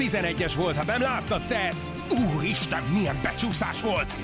11-es 0.00 0.52
volt, 0.56 0.76
ha 0.76 0.84
nem 0.84 1.00
láttad 1.00 1.46
te! 1.46 1.72
Úristen, 2.34 2.82
milyen 2.82 3.20
becsúszás 3.22 3.82
volt! 3.82 4.16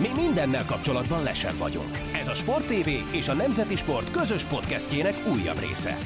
Mi 0.00 0.08
mindennel 0.16 0.64
kapcsolatban 0.64 1.22
lesen 1.22 1.58
vagyunk. 1.58 1.98
Ez 2.14 2.28
a 2.28 2.34
Sport 2.34 2.66
TV 2.66 2.88
és 3.12 3.28
a 3.28 3.34
Nemzeti 3.34 3.76
Sport 3.76 4.10
közös 4.10 4.44
podcastjének 4.44 5.14
újabb 5.32 5.58
része. 5.58 5.96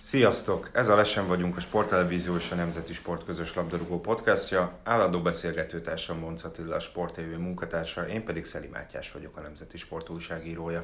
Sziasztok! 0.00 0.70
Ez 0.72 0.88
a 0.88 0.94
Lesen 0.94 1.26
vagyunk 1.26 1.56
a 1.56 1.60
Sporttelevízió 1.60 2.36
és 2.36 2.50
a 2.50 2.54
Nemzeti 2.54 2.92
Sport 2.92 3.24
közös 3.24 3.54
labdarúgó 3.54 4.00
podcastja. 4.00 4.78
Állandó 4.84 5.20
beszélgetőtársam 5.20 6.18
Monc 6.18 6.44
Attila, 6.44 6.74
a 6.74 6.80
Sport 6.80 7.14
TV 7.14 7.38
munkatársa, 7.38 8.08
én 8.08 8.24
pedig 8.24 8.44
Szeli 8.44 8.68
Mátyás 8.72 9.12
vagyok, 9.12 9.36
a 9.36 9.40
Nemzeti 9.40 9.76
Sport 9.76 10.08
újságírója. 10.08 10.82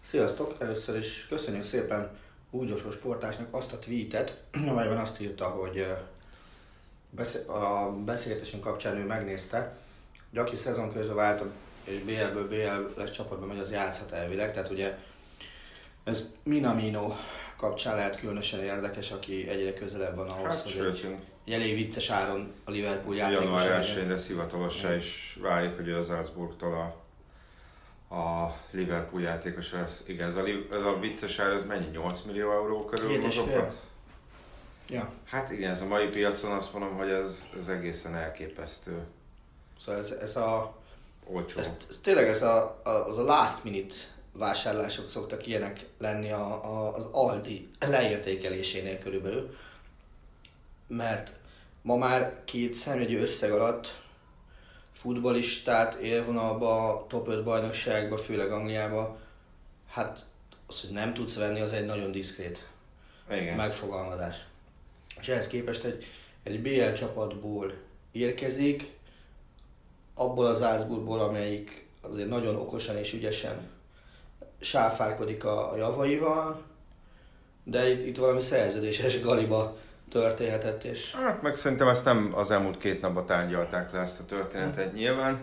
Sziasztok! 0.00 0.54
Először 0.58 0.96
is 0.96 1.26
köszönjük 1.28 1.64
szépen 1.64 2.10
Újdosó 2.50 2.90
Sportásnak 2.90 3.46
azt 3.50 3.72
a 3.72 3.78
tweetet, 3.78 4.36
amelyben 4.68 4.98
azt 4.98 5.20
írta, 5.20 5.44
hogy 5.44 5.86
a 7.46 7.90
beszélgetésünk 8.04 8.62
kapcsán 8.62 8.96
ő 8.96 9.04
megnézte, 9.04 9.76
hogy 10.30 10.38
aki 10.38 10.56
szezon 10.56 10.92
közben 10.92 11.16
váltott 11.16 11.52
és 11.84 11.98
BL-ből 11.98 12.48
BL-es 12.48 13.10
csapatba 13.10 13.46
megy, 13.46 13.58
az 13.58 13.70
játszhat 13.70 14.12
elvileg. 14.12 14.52
Tehát 14.52 14.70
ugye 14.70 14.98
ez 16.04 16.26
Minamino 16.42 17.12
kapcsán 17.56 17.96
lehet 17.96 18.18
különösen 18.20 18.60
érdekes, 18.60 19.10
aki 19.10 19.48
egyre 19.48 19.74
közelebb 19.74 20.16
van 20.16 20.28
ahhoz, 20.28 20.46
Hát 20.46 20.60
hogy 20.60 20.72
sőt, 20.72 21.04
egy, 21.04 21.16
egy 21.44 21.52
elég 21.52 21.74
vicces 21.74 22.10
áron 22.10 22.52
a 22.64 22.70
Liverpool 22.70 23.16
játékos 23.16 23.44
január 23.44 23.68
legyen. 23.68 24.04
1 24.04 24.10
ez 24.10 24.26
hivatalossá 24.26 24.94
is 24.94 25.38
válik, 25.40 25.76
hogy 25.76 25.90
az 25.90 26.06
Salzburgtól 26.06 26.74
a, 28.08 28.14
a 28.14 28.56
Liverpool 28.70 29.22
játékos 29.22 29.72
lesz. 29.72 30.04
Igen, 30.06 30.28
ez 30.28 30.36
a, 30.36 30.42
ez 30.72 30.82
a 30.82 30.98
vicces 31.00 31.38
ár, 31.38 31.50
ez 31.50 31.64
mennyi? 31.64 31.90
8 31.90 32.22
millió 32.22 32.52
euró 32.52 32.84
körül 32.84 33.20
mozoghat? 33.20 33.80
Ja, 34.90 35.12
Hát 35.24 35.50
igen, 35.50 35.70
ez 35.70 35.80
a 35.80 35.86
mai 35.86 36.06
piacon 36.06 36.52
azt 36.52 36.72
mondom, 36.72 36.96
hogy 36.96 37.10
ez, 37.10 37.48
ez 37.56 37.68
egészen 37.68 38.14
elképesztő. 38.14 39.02
szóval 39.84 40.00
ez, 40.00 40.10
ez 40.10 40.36
a 40.36 40.78
Olcsó. 41.24 41.58
Ez, 41.58 41.76
ez 41.88 41.98
tényleg 42.02 42.26
ez 42.28 42.42
a, 42.42 42.80
a, 42.84 42.88
az 42.90 43.18
a 43.18 43.22
last 43.22 43.64
minute 43.64 43.94
vásárlások 44.32 45.10
szoktak 45.10 45.46
ilyenek 45.46 45.86
lenni 45.98 46.30
a, 46.30 46.64
a, 46.64 46.94
az 46.96 47.04
Aldi 47.12 47.70
leértékelésénél 47.78 48.98
körülbelül. 48.98 49.56
Mert 50.86 51.32
ma 51.82 51.96
már 51.96 52.40
két 52.44 52.74
szemjegyű 52.74 53.20
összeg 53.20 53.52
alatt 53.52 53.98
futbolistát 54.92 55.94
élvonalba, 55.94 57.04
top 57.08 57.28
5 57.28 57.44
bajnokságba, 57.44 58.16
főleg 58.16 58.52
Angliába, 58.52 59.18
hát 59.88 60.26
az, 60.66 60.80
hogy 60.80 60.90
nem 60.90 61.14
tudsz 61.14 61.34
venni, 61.34 61.60
az 61.60 61.72
egy 61.72 61.86
nagyon 61.86 62.12
diszkrét 62.12 62.68
Igen. 63.30 63.56
megfogalmazás. 63.56 64.36
És 65.20 65.28
ehhez 65.28 65.46
képest 65.46 65.84
egy, 65.84 66.04
egy 66.42 66.62
BL 66.62 66.92
csapatból 66.92 67.72
érkezik, 68.12 68.98
abból 70.14 70.46
az 70.46 70.58
Salzburgból, 70.58 71.20
amelyik 71.20 71.88
azért 72.00 72.28
nagyon 72.28 72.56
okosan 72.56 72.96
és 72.96 73.12
ügyesen 73.12 73.68
sáfárkodik 74.60 75.44
a, 75.44 75.72
a 75.72 75.76
javaival, 75.76 76.62
de 77.64 77.90
itt, 77.90 78.06
itt 78.06 78.16
valami 78.16 78.40
szerződéses 78.40 79.20
galiba 79.20 79.76
történhetett, 80.10 80.84
és 80.84 81.14
Hát 81.14 81.42
meg 81.42 81.54
szerintem 81.54 81.88
ezt 81.88 82.04
nem 82.04 82.32
az 82.34 82.50
elmúlt 82.50 82.78
két 82.78 83.00
napban 83.00 83.26
tárgyalták 83.26 83.92
le 83.92 84.00
ezt 84.00 84.20
a 84.20 84.24
történetet 84.24 84.92
nyilván. 84.92 85.38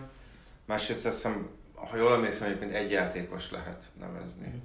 Másrészt 0.64 1.06
azt 1.06 1.14
hiszem, 1.14 1.48
ha 1.74 1.96
jól 1.96 2.12
emlékszem, 2.12 2.48
egyébként 2.48 2.72
egy 2.72 2.90
játékos 2.90 3.50
lehet 3.50 3.84
nevezni. 4.00 4.62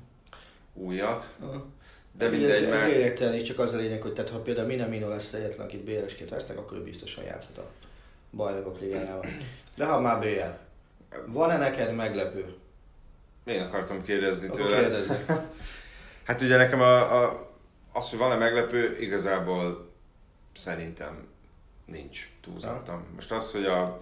Újat. 0.73 1.25
De 2.17 2.28
mindegy, 2.28 2.50
ez, 2.50 2.64
ez 2.64 2.69
mert... 2.69 2.92
lényegtelen, 2.92 3.33
és 3.33 3.44
csak 3.44 3.59
az 3.59 3.73
a 3.73 3.78
lényeg, 3.78 4.02
hogy 4.02 4.14
tehát, 4.14 4.30
ha 4.31 4.39
például 4.39 4.67
Minamino 4.67 5.09
lesz 5.09 5.33
egyetlen, 5.33 5.66
akit 5.66 5.83
BL-esként 5.83 6.30
vesznek, 6.30 6.58
akkor 6.58 6.78
ő 6.78 6.83
biztosan 6.83 7.23
játszhat 7.23 7.58
a 7.58 7.70
bajnokok 8.31 8.80
ligájával. 8.80 9.25
De 9.75 9.86
ha 9.86 10.00
már 10.00 10.20
BL, 10.20 10.61
van-e 11.25 11.58
neked 11.58 11.95
meglepő? 11.95 12.55
Én 13.45 13.61
akartam 13.61 14.04
kérdezni 14.04 14.48
Akkor 14.48 14.60
tőle. 14.60 15.15
Hát 16.23 16.42
ugye 16.42 16.58
nekem 16.58 16.82
a, 16.82 17.23
a, 17.23 17.49
az, 17.93 18.10
hogy 18.10 18.20
van-e 18.20 18.36
meglepő, 18.36 18.98
igazából 18.99 19.92
szerintem 20.55 21.27
nincs 21.86 22.30
túlzottan. 22.42 23.05
Most 23.14 23.32
az, 23.32 23.52
hogy 23.52 23.65
a 23.65 24.02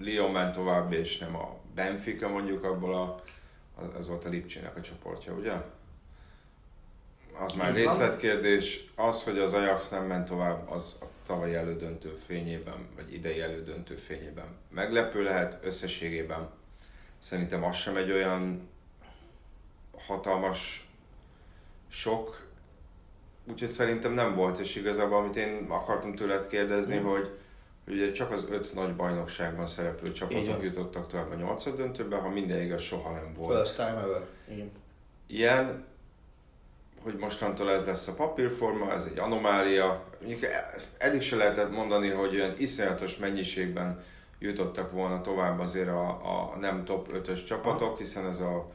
Lyon 0.00 0.30
ment 0.30 0.54
tovább, 0.54 0.92
és 0.92 1.18
nem 1.18 1.36
a 1.36 1.56
Benfica 1.74 2.28
mondjuk 2.28 2.64
abból 2.64 2.94
a, 2.94 3.22
az, 3.74 3.86
az 3.98 4.06
volt 4.06 4.24
a 4.24 4.28
Lipcsének 4.28 4.76
a 4.76 4.80
csoportja, 4.80 5.32
ugye? 5.32 5.52
Az 7.38 7.52
már 7.52 7.70
Így 7.70 7.76
részletkérdés. 7.76 8.90
Az, 8.94 9.24
hogy 9.24 9.38
az 9.38 9.54
Ajax 9.54 9.88
nem 9.88 10.04
ment 10.04 10.28
tovább, 10.28 10.70
az 10.70 10.98
a 11.00 11.04
tavalyi 11.26 11.54
elődöntő 11.54 12.18
fényében, 12.26 12.88
vagy 12.96 13.14
idei 13.14 13.40
elődöntő 13.40 13.94
fényében 13.96 14.46
meglepő 14.70 15.22
lehet 15.22 15.58
összességében. 15.62 16.48
Szerintem 17.18 17.64
az 17.64 17.76
sem 17.76 17.96
egy 17.96 18.10
olyan 18.10 18.68
hatalmas 20.06 20.88
sok, 21.88 22.46
úgyhogy 23.50 23.68
szerintem 23.68 24.12
nem 24.12 24.34
volt, 24.34 24.58
és 24.58 24.76
igazából 24.76 25.18
amit 25.18 25.36
én 25.36 25.66
akartam 25.68 26.14
tőled 26.14 26.46
kérdezni, 26.46 26.96
Mm. 26.98 27.04
hogy, 27.04 27.30
hogy 27.84 27.94
ugye 27.94 28.12
csak 28.12 28.30
az 28.30 28.44
öt 28.50 28.74
nagy 28.74 28.94
bajnokságban 28.96 29.66
szereplő 29.66 30.12
csapatok 30.12 30.62
jutottak 30.62 31.08
tovább 31.08 31.30
a 31.30 31.34
nyolcad 31.34 31.76
döntőbe, 31.76 32.16
ha 32.16 32.28
minden 32.28 32.62
igaz, 32.62 32.82
soha 32.82 33.12
nem 33.12 33.34
volt 33.36 33.58
First 33.58 33.76
time 33.76 34.00
ever. 34.00 34.26
Igen. 34.48 34.70
ilyen, 35.26 35.84
hogy 37.04 37.16
mostantól 37.16 37.70
ez 37.70 37.84
lesz 37.84 38.08
a 38.08 38.14
papírforma, 38.14 38.92
ez 38.92 39.08
egy 39.10 39.18
anomália. 39.18 40.04
Mondjuk 40.20 40.50
eddig 40.98 41.22
se 41.22 41.36
lehetett 41.36 41.70
mondani, 41.70 42.08
hogy 42.08 42.34
olyan 42.34 42.54
iszonyatos 42.58 43.16
mennyiségben 43.16 44.04
jutottak 44.38 44.92
volna 44.92 45.20
tovább 45.20 45.58
azért 45.58 45.88
a, 45.88 46.08
a 46.08 46.56
nem 46.60 46.84
top 46.84 47.08
5-ös 47.12 47.46
csapatok, 47.46 47.98
hiszen 47.98 48.26
ez 48.26 48.40
a 48.40 48.72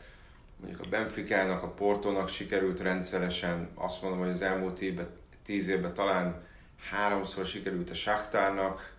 mondjuk 0.59 0.85
a 0.85 0.89
Benficának, 0.89 1.63
a 1.63 1.67
Portónak 1.67 2.27
sikerült 2.27 2.79
rendszeresen, 2.79 3.69
azt 3.75 4.01
mondom, 4.01 4.19
hogy 4.19 4.29
az 4.29 4.41
elmúlt 4.41 4.81
évben, 4.81 5.07
tíz 5.43 5.67
évben 5.67 5.93
talán 5.93 6.43
háromszor 6.89 7.45
sikerült 7.45 7.89
a 7.89 7.93
Saktárnak, 7.93 8.93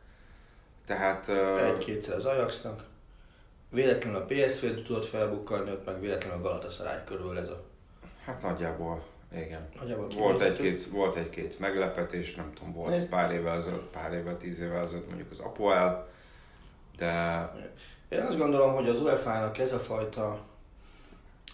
tehát 0.87 1.29
Egy-kétszer 1.59 2.15
az 2.15 2.25
Ajaxnak. 2.25 2.85
Véletlenül 3.69 4.21
a 4.21 4.25
PSV 4.25 4.67
tudott 4.87 5.07
felbukkanni, 5.07 5.71
ott 5.71 5.87
meg 5.87 6.01
véletlenül 6.01 6.39
a 6.39 6.43
Galatasaray 6.49 7.05
körül 7.07 7.39
ez 7.39 7.49
a... 7.49 7.65
hát 8.25 8.43
nagyjából 8.43 9.09
igen. 9.35 9.69
Volt 10.17 10.41
egy-két, 10.41 10.85
volt 10.85 11.17
egy-két 11.17 11.59
meglepetés, 11.59 12.35
nem 12.35 12.53
tudom, 12.55 12.73
volt 12.73 12.95
Ez- 12.95 13.09
pár 13.09 13.33
évvel 13.33 13.57
ezelőtt, 13.57 13.91
pár 13.91 14.13
évvel, 14.13 14.37
tíz 14.37 14.61
évvel 14.61 14.83
ezelőtt 14.83 15.07
mondjuk 15.07 15.31
az 15.31 15.39
Apoel, 15.39 16.09
de 16.97 17.53
Én 18.09 18.21
azt 18.21 18.39
gondolom, 18.39 18.75
hogy 18.75 18.89
az 18.89 19.01
UEFA-nak 19.01 19.59
ez 19.59 19.73
a 19.73 19.79
fajta 19.79 20.41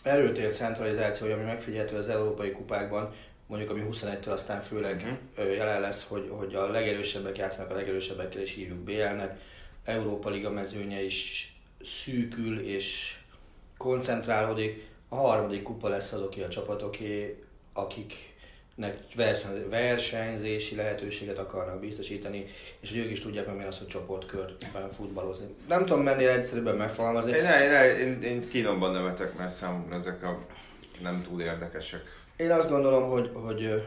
erőtér 0.02 0.52
centralizáció, 0.52 1.32
ami 1.32 1.42
megfigyelhető 1.42 1.96
az 1.96 2.08
európai 2.08 2.52
kupákban, 2.52 3.14
mondjuk 3.46 3.70
ami 3.70 3.82
21-től 3.90 4.32
aztán 4.32 4.60
főleg 4.60 5.18
uh-huh. 5.36 5.54
jelen 5.54 5.80
lesz, 5.80 6.06
hogy, 6.08 6.28
hogy 6.30 6.54
a 6.54 6.70
legerősebbek 6.70 7.38
játszanak 7.38 7.70
a 7.70 7.74
legerősebbekkel, 7.74 8.40
és 8.40 8.54
hívjuk 8.54 8.78
BL-nek. 8.78 9.40
Európa 9.84 10.30
Liga 10.30 10.50
mezőnye 10.50 11.02
is 11.02 11.50
szűkül 11.82 12.60
és 12.60 13.18
koncentrálódik. 13.76 14.88
A 15.08 15.16
harmadik 15.16 15.62
kupa 15.62 15.88
lesz 15.88 16.12
azoké 16.12 16.42
a 16.42 16.48
csapatoké, 16.48 17.44
akiknek 17.76 18.98
versen- 19.14 19.68
versenyzési 19.68 20.76
lehetőséget 20.76 21.38
akarnak 21.38 21.80
biztosítani, 21.80 22.46
és 22.80 22.90
hogy 22.90 22.98
ők 22.98 23.10
is 23.10 23.20
tudják 23.20 23.56
meg 23.56 23.66
az, 23.66 23.78
hogy 23.78 23.86
csoportkörben 23.86 24.90
futballozni. 24.96 25.46
Nem 25.68 25.84
tudom 25.84 26.02
mennyire 26.02 26.32
egyszerűbben 26.32 26.76
megfogalmazni. 26.76 27.30
én, 27.30 27.42
ne, 27.42 27.98
én, 27.98 28.22
én 28.22 28.48
kínomban 28.48 28.92
nevetek, 28.92 29.38
mert 29.38 29.54
számomra 29.54 29.94
ezek 29.94 30.22
a 30.22 30.38
nem 31.02 31.22
túl 31.22 31.40
érdekesek. 31.40 32.02
Én 32.36 32.50
azt 32.50 32.68
gondolom, 32.68 33.10
hogy, 33.10 33.30
hogy 33.34 33.82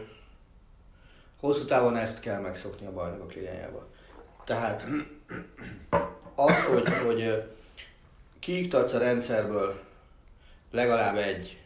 hosszú 1.40 1.66
távon 1.66 1.98
ezt 1.98 2.20
kell 2.20 2.40
megszokni 2.40 2.86
a 2.86 2.92
bajnokok 2.92 3.34
ligájába. 3.34 3.88
Tehát 4.46 4.86
az, 6.36 6.64
hogy, 6.64 6.90
hogy 7.06 7.44
kiiktatsz 8.40 8.94
a 8.94 8.98
rendszerből 8.98 9.80
legalább 10.72 11.18
egy 11.18 11.59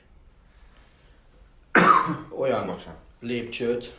olyan 2.38 2.66
Bocsánat. 2.68 3.00
lépcsőt, 3.20 3.94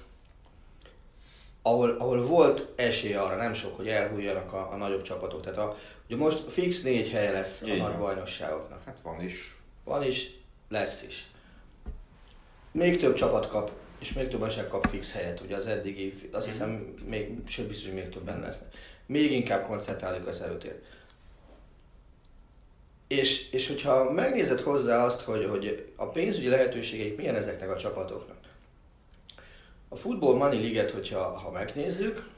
ahol, 1.62 1.90
ahol 1.98 2.22
volt 2.22 2.68
esély 2.76 3.14
arra, 3.14 3.36
nem 3.36 3.54
sok, 3.54 3.76
hogy 3.76 3.88
elhújjanak 3.88 4.52
a, 4.52 4.72
a 4.72 4.76
nagyobb 4.76 5.02
csapatok. 5.02 5.42
Tehát 5.42 5.58
a, 5.58 5.76
ugye 6.06 6.16
most 6.16 6.38
fix 6.52 6.82
négy 6.82 7.10
helye 7.10 7.30
lesz 7.30 7.62
a 7.62 7.66
Így 7.66 7.78
nagy 7.78 7.90
van. 7.90 7.98
bajnokságoknak. 8.00 8.82
Hát 8.84 8.98
van 9.02 9.22
is. 9.22 9.56
Van 9.84 10.02
is, 10.02 10.30
lesz 10.68 11.02
is. 11.02 11.26
Még 12.72 12.98
több 12.98 13.14
csapat 13.14 13.48
kap, 13.48 13.70
és 13.98 14.12
még 14.12 14.28
több 14.28 14.42
eset 14.42 14.68
kap 14.68 14.86
fix 14.86 15.12
helyet, 15.12 15.40
ugye 15.40 15.56
az 15.56 15.66
eddigi, 15.66 16.14
azt 16.32 16.46
hiszem, 16.46 16.94
még, 17.06 17.38
sőt 17.46 17.68
biztos, 17.68 17.86
hogy 17.86 17.94
még 17.94 18.08
többen 18.08 18.40
lesznek. 18.40 18.74
Még 19.06 19.32
inkább 19.32 19.66
koncentráljuk 19.66 20.26
az 20.26 20.40
erőtért. 20.40 20.84
És, 23.08 23.50
és 23.52 23.66
hogyha 23.66 24.10
megnézed 24.10 24.60
hozzá 24.60 25.04
azt, 25.04 25.20
hogy, 25.20 25.44
hogy 25.44 25.92
a 25.96 26.08
pénzügyi 26.08 26.48
lehetőségeik 26.48 27.16
milyen 27.16 27.34
ezeknek 27.34 27.70
a 27.70 27.76
csapatoknak. 27.76 28.36
A 29.88 29.96
Football 29.96 30.36
Money 30.36 30.60
League-et, 30.60 30.90
hogyha 30.90 31.18
ha 31.18 31.50
megnézzük, 31.50 32.32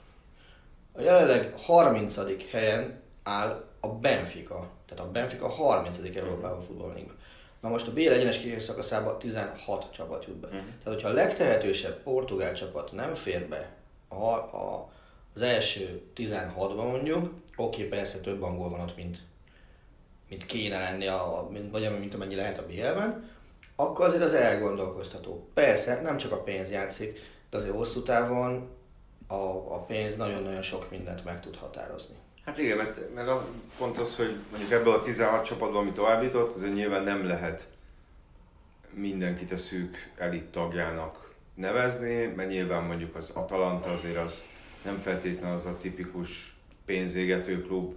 A 0.93 1.01
jelenleg 1.01 1.59
30. 1.59 2.17
helyen 2.51 3.01
áll 3.23 3.65
a 3.81 3.89
Benfica. 3.89 4.71
Tehát 4.89 5.05
a 5.05 5.11
Benfica 5.11 5.49
30. 5.49 5.99
Európában 6.17 6.61
futballligban. 6.61 7.17
Na 7.61 7.69
most 7.69 7.87
a 7.87 7.93
B 7.93 7.97
egyenes 7.97 8.39
kihívás 8.39 8.63
szakaszában 8.63 9.19
16 9.19 9.91
csapat 9.93 10.25
jut 10.25 10.37
be. 10.37 10.47
Uh-huh. 10.47 10.63
Tehát, 10.63 10.95
hogyha 10.95 11.09
a 11.09 11.13
legtehetősebb 11.13 12.03
portugál 12.03 12.55
csapat 12.55 12.93
nem 12.93 13.15
fér 13.15 13.49
be 13.49 13.77
a, 14.09 14.25
a, 14.25 14.91
az 15.35 15.41
első 15.41 16.03
16-ban 16.17 16.91
mondjuk, 16.91 17.33
oké, 17.57 17.85
okay, 17.85 17.99
persze 17.99 18.21
több 18.21 18.43
angol 18.43 18.69
van 18.71 18.81
ott, 18.81 18.97
mint, 18.97 19.19
mint 20.29 20.47
kéne 20.47 20.79
lenni, 20.79 21.07
a, 21.07 21.49
mint, 21.53 21.71
vagy 21.71 21.99
mint 21.99 22.15
amennyi 22.15 22.35
lehet 22.35 22.59
a 22.59 22.67
BL-ben, 22.67 23.31
akkor 23.77 24.07
azért 24.07 24.23
az 24.23 24.35
elgondolkoztató. 24.35 25.49
Persze, 25.55 26.01
nem 26.01 26.17
csak 26.17 26.33
a 26.33 26.43
pénz 26.43 26.71
játszik, 26.71 27.19
de 27.51 27.57
azért 27.57 27.75
hosszú 27.75 28.03
távon 28.03 28.69
a, 29.27 29.35
a 29.75 29.85
pénz 29.87 30.17
nagyon-nagyon 30.17 30.63
sok 30.63 30.91
mindent 30.91 31.25
meg 31.25 31.41
tud 31.41 31.57
határozni. 31.57 32.15
Hát 32.45 32.59
igen, 32.59 32.77
mert, 32.77 33.15
mert 33.15 33.29
a, 33.29 33.49
pont 33.79 33.99
az, 33.99 34.17
hogy 34.17 34.37
mondjuk 34.51 34.73
ebből 34.73 34.93
a 34.93 35.01
16 35.01 35.45
csapatból, 35.45 35.81
ami 35.81 35.93
továbbított, 35.93 36.55
azért 36.55 36.75
nyilván 36.75 37.03
nem 37.03 37.27
lehet 37.27 37.67
mindenkit 38.91 39.53
a 39.53 39.57
szűk 39.57 40.13
elit 40.17 40.45
tagjának 40.45 41.35
nevezni, 41.55 42.27
mert 42.27 42.49
nyilván 42.49 42.83
mondjuk 42.83 43.15
az 43.15 43.31
Atalanta 43.31 43.91
azért 43.91 44.17
az 44.17 44.47
nem 44.83 44.99
feltétlenül 44.99 45.57
az 45.57 45.67
a 45.67 45.77
tipikus 45.77 46.56
pénzégető 46.87 47.63
klub. 47.63 47.95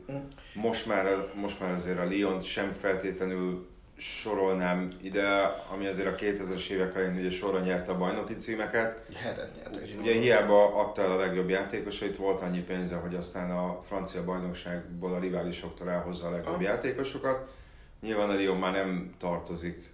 Most 0.54 0.86
már, 0.86 1.32
most 1.36 1.60
már 1.60 1.74
azért 1.74 2.00
a 2.00 2.04
Lyon 2.04 2.42
sem 2.42 2.72
feltétlenül 2.72 3.68
sorolnám 4.00 4.92
ide, 5.02 5.56
ami 5.72 5.88
azért 5.88 6.08
a 6.08 6.16
2000-es 6.16 6.70
évek 6.70 6.96
elején 6.96 7.18
ugye 7.18 7.30
sorra 7.30 7.60
nyerte 7.60 7.92
a 7.92 7.98
bajnoki 7.98 8.36
címeket. 8.36 9.02
Hetet 9.16 9.56
nyertek. 9.56 9.88
Ugye 10.00 10.14
hiába 10.14 10.76
adta 10.76 11.02
el 11.02 11.12
a 11.12 11.16
legjobb 11.16 11.50
játékosait, 11.50 12.18
volt 12.18 12.42
annyi 12.42 12.60
pénze, 12.60 12.96
hogy 12.96 13.16
aztán 13.16 13.52
a 13.52 13.82
francia 13.88 14.24
bajnokságból 14.24 15.14
a 15.14 15.20
riválisoktól 15.20 15.90
elhozza 15.90 16.28
a 16.28 16.32
legjobb 16.32 16.56
ah. 16.56 16.62
játékosokat. 16.62 17.50
Nyilván 18.02 18.30
a 18.30 18.34
Lyon 18.34 18.58
már 18.58 18.72
nem 18.72 19.14
tartozik 19.18 19.92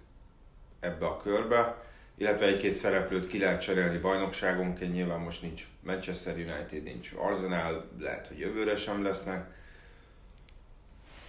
ebbe 0.80 1.06
a 1.06 1.16
körbe, 1.16 1.85
illetve 2.18 2.46
egy-két 2.46 2.74
szereplőt 2.74 3.26
ki 3.26 3.38
lehet 3.38 3.60
cserélni 3.60 3.98
bajnokságonként, 3.98 4.92
nyilván 4.92 5.20
most 5.20 5.42
nincs 5.42 5.66
Manchester 5.82 6.34
United, 6.34 6.82
nincs 6.82 7.12
Arsenal, 7.16 7.90
lehet, 7.98 8.26
hogy 8.26 8.38
jövőre 8.38 8.76
sem 8.76 9.02
lesznek. 9.02 9.54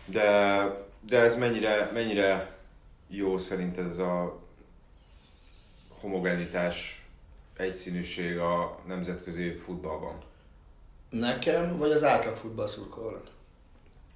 De, 0.06 0.62
de 1.02 1.20
ez 1.20 1.38
mennyire, 1.38 1.90
mennyire 1.94 2.58
jó 3.08 3.38
szerint 3.38 3.78
ez 3.78 3.98
a 3.98 4.42
homogenitás, 6.00 7.06
egyszínűség 7.58 8.38
a 8.38 8.80
nemzetközi 8.86 9.52
futballban? 9.52 10.24
Nekem, 11.10 11.78
vagy 11.78 11.92
az 11.92 12.04
átlag 12.04 12.36
futballszurkolónak? 12.36 13.28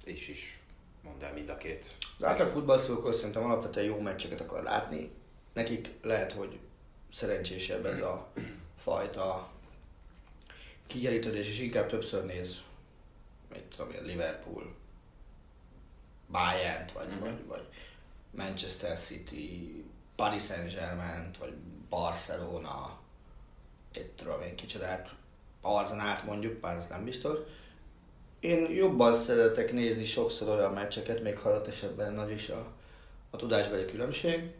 És 0.04 0.28
is. 0.28 0.60
Mondd 1.02 1.24
el 1.24 1.32
mind 1.32 1.48
a 1.48 1.56
két. 1.56 1.96
Az 2.18 2.24
átlag 2.24 2.50
futballszurkoló 2.50 3.12
szerintem 3.12 3.44
alapvetően 3.44 3.86
jó 3.86 4.00
meccseket 4.00 4.40
akar 4.40 4.62
látni. 4.62 5.10
Nekik 5.52 5.90
lehet, 6.02 6.32
hogy 6.32 6.58
szerencsésebb 7.12 7.86
ez 7.86 8.00
a 8.00 8.32
fajta 8.82 9.50
kigerítődés, 10.86 11.48
és 11.48 11.60
inkább 11.60 11.88
többször 11.88 12.24
néz, 12.24 12.62
mit 13.52 13.62
tudom 13.62 13.92
én, 13.92 14.02
Liverpool, 14.04 14.74
Bayern-t, 16.30 16.92
vagy, 16.92 17.06
uh-huh. 17.06 17.20
vagy, 17.20 17.46
vagy 17.46 17.66
Manchester 18.30 18.98
City, 18.98 19.84
Paris 20.16 20.44
Saint-Germain, 20.44 21.30
vagy 21.38 21.52
Barcelona, 21.88 22.98
itt 23.94 24.16
tudom 24.16 24.42
én 24.42 24.56
kicsodát, 24.56 25.14
Arzenát 25.60 26.24
mondjuk, 26.24 26.60
bár 26.60 26.76
az 26.76 26.86
nem 26.88 27.04
biztos. 27.04 27.38
Én 28.40 28.70
jobban 28.70 29.14
szeretek 29.14 29.72
nézni 29.72 30.04
sokszor 30.04 30.48
olyan 30.48 30.72
meccseket, 30.72 31.22
még 31.22 31.38
ha 31.38 31.66
esetben 31.66 32.14
nagy 32.14 32.30
is 32.30 32.48
a, 32.48 32.72
a 33.30 33.36
tudásbeli 33.36 33.84
különbség, 33.84 34.50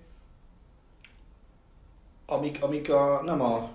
amik, 2.33 2.63
amik 2.63 2.91
a, 2.91 3.23
nem 3.25 3.41
a 3.41 3.71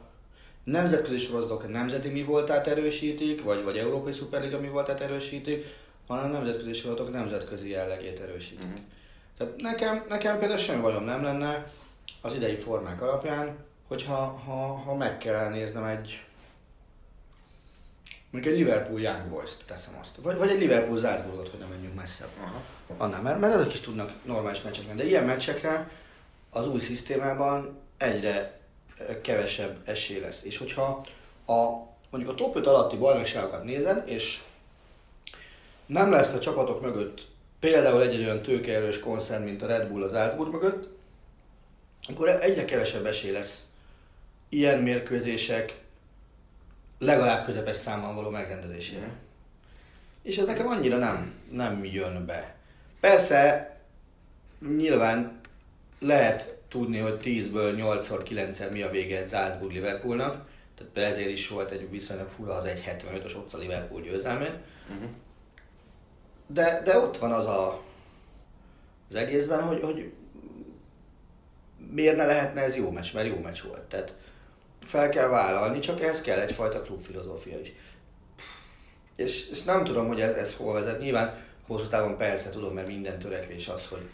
nemzetközi 0.63 1.17
sorozatok 1.17 1.69
nemzeti 1.69 2.09
mi 2.09 2.23
voltát 2.23 2.67
erősítik, 2.67 3.43
vagy, 3.43 3.63
vagy 3.63 3.77
Európai 3.77 4.13
Szuperliga 4.13 4.59
mi 4.59 4.67
voltát 4.67 5.01
erősítik, 5.01 5.65
hanem 6.07 6.25
a 6.25 6.27
nemzetközi 6.27 6.73
sorozatok 6.73 7.11
nemzetközi 7.11 7.69
jellegét 7.69 8.19
erősítik. 8.19 8.65
Mm-hmm. 8.65 8.83
Tehát 9.37 9.53
nekem, 9.57 10.05
nekem 10.09 10.39
például 10.39 10.59
semmi 10.59 10.81
bajom 10.81 11.03
nem 11.03 11.23
lenne 11.23 11.71
az 12.21 12.35
idei 12.35 12.55
formák 12.55 13.01
alapján, 13.01 13.55
hogyha 13.87 14.15
ha, 14.15 14.75
ha 14.75 14.95
meg 14.95 15.17
kell 15.17 15.49
néznem 15.49 15.83
egy 15.83 16.21
mondjuk 18.29 18.53
egy 18.53 18.59
Liverpool 18.59 18.99
Young 18.99 19.29
Boys-t 19.29 19.65
teszem 19.65 19.93
azt. 20.01 20.15
Vagy, 20.21 20.37
vagy 20.37 20.49
egy 20.49 20.59
Liverpool 20.59 20.99
Salzburgot, 20.99 21.49
hogy 21.49 21.59
nem 21.59 21.69
menjünk 21.69 21.95
messzebb. 21.95 22.29
Annál, 22.97 23.21
mert, 23.21 23.39
mert 23.39 23.53
azok 23.53 23.73
is 23.73 23.79
tudnak 23.79 24.11
normális 24.25 24.61
meccsek 24.61 24.87
lenni. 24.87 24.97
De 24.97 25.07
ilyen 25.07 25.23
meccsekre 25.23 25.89
az 26.49 26.67
új 26.67 26.79
szisztémában 26.79 27.79
egyre 27.97 28.59
kevesebb 29.21 29.77
esély 29.85 30.19
lesz. 30.19 30.43
És 30.43 30.57
hogyha 30.57 31.05
a, 31.45 31.61
mondjuk 32.09 32.33
a 32.33 32.35
top 32.35 32.55
5 32.55 32.67
alatti 32.67 32.97
bajnokságokat 32.97 33.63
nézed, 33.63 34.09
és 34.09 34.41
nem 35.85 36.11
lesz 36.11 36.33
a 36.33 36.39
csapatok 36.39 36.81
mögött 36.81 37.25
például 37.59 38.01
egy, 38.01 38.17
olyan 38.17 38.41
tőkeerős 38.41 38.99
koncern, 38.99 39.43
mint 39.43 39.61
a 39.61 39.67
Red 39.67 39.87
Bull 39.87 40.03
az 40.03 40.11
Salzburg 40.11 40.51
mögött, 40.51 40.87
akkor 42.09 42.29
egyre 42.29 42.65
kevesebb 42.65 43.05
esély 43.05 43.31
lesz 43.31 43.65
ilyen 44.49 44.79
mérkőzések 44.79 45.79
legalább 46.99 47.45
közepes 47.45 47.75
számban 47.75 48.15
való 48.15 48.29
megrendezésére. 48.29 49.09
És 50.21 50.37
ez 50.37 50.45
nekem 50.45 50.67
annyira 50.67 50.97
nem, 50.97 51.33
nem 51.51 51.85
jön 51.85 52.25
be. 52.25 52.55
Persze, 52.99 53.71
nyilván 54.77 55.39
lehet 55.99 56.56
tudni, 56.67 56.97
hogy 56.97 57.19
10-ből 57.23 57.75
8-szor, 57.77 58.21
9 58.23 58.71
mi 58.71 58.81
a 58.81 58.89
vége 58.89 59.17
egy 59.17 59.29
Salzburg 59.29 59.71
Liverpoolnak, 59.71 60.47
tehát 60.77 61.11
ezért 61.11 61.29
is 61.29 61.47
volt 61.47 61.71
egy 61.71 61.89
viszonylag 61.89 62.29
fura 62.35 62.53
az 62.53 62.65
1.75-ös 62.65 63.35
ott 63.35 63.53
a 63.53 63.57
Liverpool 63.57 64.01
győzelmén. 64.01 64.53
Uh-huh 64.89 65.09
de, 66.47 66.81
de 66.83 66.97
ott 66.97 67.17
van 67.17 67.31
az 67.31 67.45
a, 67.45 67.81
az 69.09 69.15
egészben, 69.15 69.61
hogy, 69.61 69.81
hogy 69.81 70.11
miért 71.91 72.15
ne 72.15 72.25
lehetne 72.25 72.61
ez 72.61 72.75
jó 72.75 72.91
meccs, 72.91 73.13
mert 73.13 73.27
jó 73.27 73.39
meccs 73.39 73.61
volt. 73.61 73.81
Tehát 73.81 74.15
fel 74.85 75.09
kell 75.09 75.27
vállalni, 75.27 75.79
csak 75.79 76.01
ehhez 76.01 76.21
kell 76.21 76.39
egyfajta 76.39 76.81
klubfilozófia 76.81 77.59
is. 77.59 77.73
És, 79.15 79.49
és 79.49 79.63
nem 79.63 79.83
tudom, 79.83 80.07
hogy 80.07 80.21
ez, 80.21 80.35
ez 80.35 80.55
hol 80.55 80.73
vezet. 80.73 80.99
Nyilván 80.99 81.45
hosszú 81.67 81.87
távon 81.87 82.17
persze 82.17 82.49
tudom, 82.49 82.73
mert 82.73 82.87
minden 82.87 83.19
törekvés 83.19 83.67
az, 83.67 83.87
hogy 83.87 84.09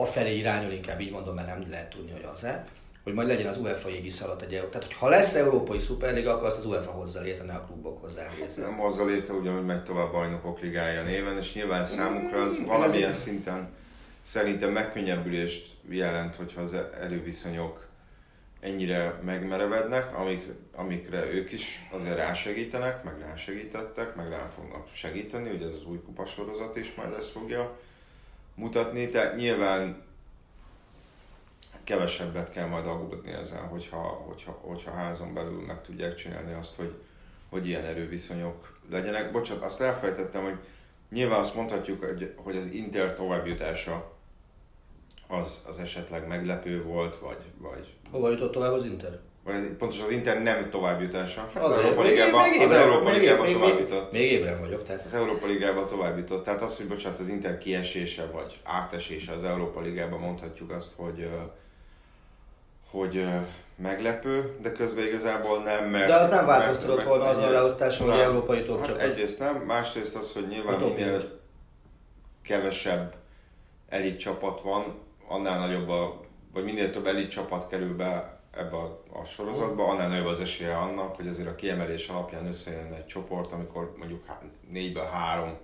afelé 0.00 0.36
irányul, 0.36 0.72
inkább 0.72 1.00
így 1.00 1.10
mondom, 1.10 1.34
mert 1.34 1.46
nem 1.46 1.64
lehet 1.70 1.90
tudni, 1.90 2.10
hogy 2.10 2.28
az-e 2.32 2.64
hogy 3.08 3.16
majd 3.16 3.28
legyen 3.28 3.46
az 3.46 3.58
UEFA 3.58 3.88
égisz 3.88 4.20
alatt 4.20 4.42
egy 4.42 4.48
Tehát, 4.48 4.84
hogy 4.84 4.94
ha 4.94 5.08
lesz 5.08 5.34
Európai 5.34 5.78
Szuperliga, 5.78 6.34
akkor 6.34 6.46
azt 6.46 6.58
az 6.58 6.66
UEFA 6.66 6.90
hozza 6.90 7.20
létre, 7.20 7.44
ne 7.44 7.52
a 7.52 7.64
klubok 7.64 8.00
hozzá 8.00 8.30
létre. 8.38 8.62
Nem 8.62 8.76
hozza 8.76 9.04
létre, 9.04 9.34
ugyanúgy 9.34 9.64
megy 9.64 9.82
tovább 9.82 10.12
bajnokok 10.12 10.60
ligája 10.60 11.02
néven, 11.02 11.36
és 11.36 11.54
nyilván 11.54 11.84
számukra 11.84 12.42
az 12.42 12.58
valamilyen 12.66 13.12
szinten 13.12 13.68
szerintem 14.22 14.70
megkönnyebbülést 14.70 15.68
jelent, 15.90 16.34
hogyha 16.34 16.60
az 16.60 16.76
erőviszonyok 17.00 17.86
ennyire 18.60 19.20
megmerevednek, 19.24 20.18
amik, 20.18 20.42
amikre 20.74 21.24
ők 21.32 21.52
is 21.52 21.88
azért 21.92 22.16
rásegítenek, 22.16 23.04
meg 23.04 23.18
rásegítettek, 23.20 24.14
meg 24.14 24.28
rá 24.28 24.48
fognak 24.54 24.88
segíteni, 24.92 25.50
ugye 25.50 25.66
ez 25.66 25.74
az 25.74 25.86
új 25.86 26.00
kupasorozat 26.02 26.76
is 26.76 26.94
majd 26.94 27.12
ezt 27.12 27.30
fogja 27.30 27.78
mutatni. 28.58 29.08
Tehát 29.08 29.36
nyilván 29.36 30.02
kevesebbet 31.84 32.50
kell 32.50 32.66
majd 32.66 32.86
aggódni 32.86 33.32
ezzel, 33.32 33.62
hogyha, 33.62 33.98
hogyha, 33.98 34.52
hogyha 34.52 34.90
házon 34.90 35.34
belül 35.34 35.64
meg 35.66 35.82
tudják 35.82 36.14
csinálni 36.14 36.52
azt, 36.52 36.76
hogy, 36.76 36.94
hogy 37.48 37.66
ilyen 37.66 37.84
erőviszonyok 37.84 38.78
legyenek. 38.90 39.32
Bocsát, 39.32 39.62
azt 39.62 39.80
elfelejtettem, 39.80 40.42
hogy 40.42 40.58
nyilván 41.10 41.40
azt 41.40 41.54
mondhatjuk, 41.54 42.04
hogy 42.36 42.56
az 42.56 42.66
Inter 42.66 43.14
továbbjutása 43.14 44.12
az, 45.28 45.64
az 45.68 45.78
esetleg 45.78 46.26
meglepő 46.26 46.82
volt, 46.82 47.16
vagy... 47.16 47.44
vagy 47.58 47.94
Hova 48.10 48.30
jutott 48.30 48.52
tovább 48.52 48.72
az 48.72 48.84
Inter? 48.84 49.20
Vagy 49.48 49.70
pontosan 49.78 50.04
az 50.04 50.10
Inter 50.12 50.42
nem 50.42 50.70
továbbjutása. 50.70 51.50
Hát 51.54 51.62
az, 51.62 51.76
az 51.76 51.84
Európa 51.84 52.02
Ligában, 52.02 52.58
az 52.60 52.70
Európa 52.70 53.10
Ligában 53.10 53.52
tovább 53.52 53.78
jutott. 53.78 54.12
Még 54.12 54.32
ébren 54.32 54.60
vagyok. 54.60 54.82
Tehát... 54.82 55.04
Az 55.04 55.14
Európa 55.14 55.46
Ligában 55.46 55.86
tovább 55.86 56.18
jutott. 56.18 56.44
Tehát 56.44 56.62
az, 56.62 56.76
hogy 56.76 56.86
bocsánat, 56.86 57.18
az 57.18 57.28
Inter 57.28 57.58
kiesése, 57.58 58.26
vagy 58.32 58.60
átesése 58.64 59.32
az 59.32 59.44
Európa 59.44 59.80
Ligában 59.80 60.20
mondhatjuk 60.20 60.70
azt, 60.70 60.92
hogy 60.96 61.28
hogy 62.90 63.24
meglepő, 63.76 64.56
de 64.62 64.72
közben 64.72 65.06
igazából 65.06 65.62
nem, 65.62 65.84
mert... 65.84 66.06
De 66.06 66.14
az 66.14 66.28
nem 66.28 66.46
változtatott 66.46 67.02
volna 67.02 67.24
azon 67.24 67.44
a 67.44 67.50
leosztáson, 67.50 68.10
hogy 68.10 68.20
európai 68.20 68.62
top 68.62 68.86
hát 68.86 68.96
egyrészt 68.96 69.38
nem, 69.38 69.56
másrészt 69.56 70.16
az, 70.16 70.32
hogy 70.32 70.46
nyilván 70.48 70.80
minél 70.80 71.40
kevesebb 72.42 73.14
elit 73.88 74.18
csapat 74.18 74.60
van, 74.60 74.84
annál 75.28 75.58
nagyobb 75.66 75.88
a, 75.88 76.20
vagy 76.52 76.64
minél 76.64 76.90
több 76.90 77.06
elit 77.06 77.30
csapat 77.30 77.66
kerül 77.68 77.96
be 77.96 78.37
ebbe 78.50 78.76
a, 78.76 79.02
a 79.12 79.24
sorozatba, 79.24 79.88
annál 79.88 80.08
nagyobb 80.08 80.26
az 80.26 80.40
esélye 80.40 80.76
annak, 80.76 81.16
hogy 81.16 81.28
azért 81.28 81.48
a 81.48 81.54
kiemelés 81.54 82.08
alapján 82.08 82.46
összejön 82.46 82.92
egy 82.92 83.06
csoport, 83.06 83.52
amikor 83.52 83.94
mondjuk 83.96 84.24
négyben 84.70 85.10
három 85.10 85.56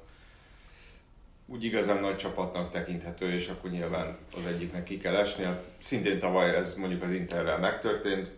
úgy 1.46 1.64
igazán 1.64 2.00
nagy 2.00 2.16
csapatnak 2.16 2.70
tekinthető, 2.70 3.32
és 3.32 3.48
akkor 3.48 3.70
nyilván 3.70 4.16
az 4.36 4.46
egyiknek 4.46 4.84
ki 4.84 4.98
kell 4.98 5.14
esni. 5.16 5.46
Szintén 5.78 6.18
tavaly 6.18 6.56
ez 6.56 6.74
mondjuk 6.74 7.02
az 7.02 7.10
Interrel 7.10 7.58
megtörtént, 7.58 8.30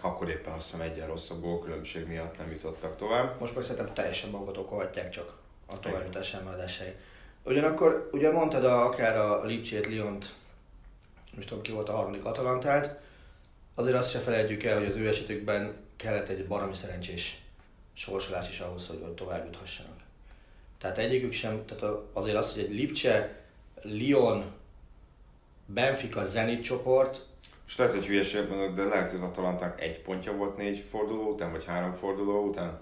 akkor 0.00 0.28
éppen 0.28 0.52
azt 0.52 0.70
hiszem 0.70 0.90
egyen 0.90 1.06
rosszabb 1.06 1.40
gólkülönbség 1.40 2.06
miatt 2.06 2.38
nem 2.38 2.50
jutottak 2.50 2.96
tovább. 2.96 3.40
Most 3.40 3.54
meg 3.54 3.64
szerintem 3.64 3.94
teljesen 3.94 4.30
magukat 4.30 4.56
okolhatják 4.56 5.10
csak 5.10 5.36
a 5.70 5.80
továbbjutás 5.80 6.34
emelései. 6.34 6.94
Ugyanakkor, 7.44 8.08
ugye 8.12 8.32
mondtad 8.32 8.64
a, 8.64 8.86
akár 8.86 9.16
a 9.16 9.44
Lipcsét, 9.44 9.86
Lyont, 9.86 10.34
most 11.34 11.48
tudom 11.48 11.62
ki 11.62 11.72
volt 11.72 11.88
a 11.88 11.96
harmadik 11.96 12.24
Atalantát, 12.24 13.00
azért 13.78 13.96
azt 13.96 14.10
se 14.10 14.18
felejtjük 14.18 14.62
el, 14.62 14.78
hogy 14.78 14.86
az 14.86 14.96
ő 14.96 15.08
esetükben 15.08 15.74
kellett 15.96 16.28
egy 16.28 16.46
baromi 16.46 16.74
szerencsés 16.74 17.42
sorsolás 17.94 18.48
is 18.48 18.60
ahhoz, 18.60 18.86
hogy 18.86 18.98
tovább 18.98 19.44
juthassanak. 19.44 19.96
Tehát 20.78 20.98
egyikük 20.98 21.32
sem, 21.32 21.64
tehát 21.66 21.96
azért 22.12 22.36
az, 22.36 22.52
hogy 22.52 22.62
egy 22.62 22.74
Lipcse, 22.74 23.36
Lyon, 23.82 24.44
Benfica, 25.66 26.24
Zenit 26.24 26.62
csoport, 26.62 27.26
és 27.66 27.76
lehet, 27.76 27.94
hogy 27.94 28.06
hülyeség 28.06 28.48
mondok, 28.48 28.74
de 28.74 28.84
lehet, 28.84 29.10
hogy 29.10 29.20
az 29.20 29.28
Atalantának 29.28 29.80
egy 29.80 30.00
pontja 30.00 30.32
volt 30.32 30.56
négy 30.56 30.84
forduló 30.90 31.32
után, 31.32 31.50
vagy 31.50 31.64
három 31.64 31.94
forduló 31.94 32.46
után. 32.46 32.80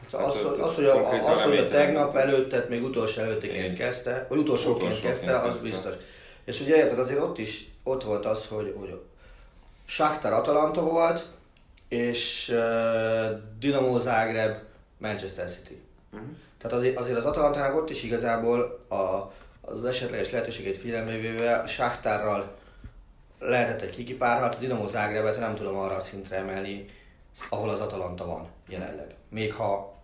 Hát 0.00 0.14
az, 0.14 0.42
hát, 0.42 0.44
az, 0.44 0.74
hogy 0.74 0.84
a, 0.84 1.30
az, 1.30 1.42
hogy 1.42 1.56
a 1.56 1.68
tegnap 1.68 2.16
előtt, 2.16 2.48
tehát 2.48 2.68
még 2.68 2.84
utolsó 2.84 3.20
előttiként 3.22 3.76
kezdte, 3.76 4.26
vagy 4.28 4.38
utolsóként 4.38 4.92
utolsó 4.92 5.06
kezdte, 5.06 5.38
az 5.38 5.62
biztos. 5.62 5.94
És 6.44 6.60
ugye 6.60 6.76
érted, 6.76 6.98
azért 6.98 7.20
ott 7.20 7.38
is, 7.38 7.64
ott 7.82 8.04
volt 8.04 8.26
az, 8.26 8.46
hogy, 8.46 8.74
hogy 8.78 9.00
Shakhtar 9.88 10.32
Atalanta 10.32 10.82
volt, 10.82 11.26
és 11.88 12.48
uh, 12.52 13.40
Dinamo 13.58 13.98
Zagreb 13.98 14.56
Manchester 14.98 15.50
City. 15.50 15.82
Uh-huh. 16.12 16.28
Tehát 16.58 16.76
azért, 16.76 16.98
azért 16.98 17.18
az 17.18 17.24
Atalantának 17.24 17.76
ott 17.76 17.90
is 17.90 18.02
igazából 18.02 18.78
a, 18.88 19.32
az 19.60 19.84
esetleges 19.84 20.30
lehetőségét 20.30 20.76
figyelembe 20.76 21.16
véve 21.16 21.66
Shakhtarral 21.66 22.56
lehetett 23.38 23.80
egy 23.80 23.90
kikipárhat, 23.90 24.54
a 24.54 24.58
Dinamo 24.58 24.88
Zagrebet 24.88 25.38
nem 25.38 25.54
tudom 25.54 25.76
arra 25.76 25.94
a 25.94 26.00
szintre 26.00 26.36
emelni, 26.36 26.86
ahol 27.48 27.68
az 27.68 27.80
Atalanta 27.80 28.26
van 28.26 28.48
jelenleg. 28.68 29.14
Még 29.28 29.54
ha 29.54 29.96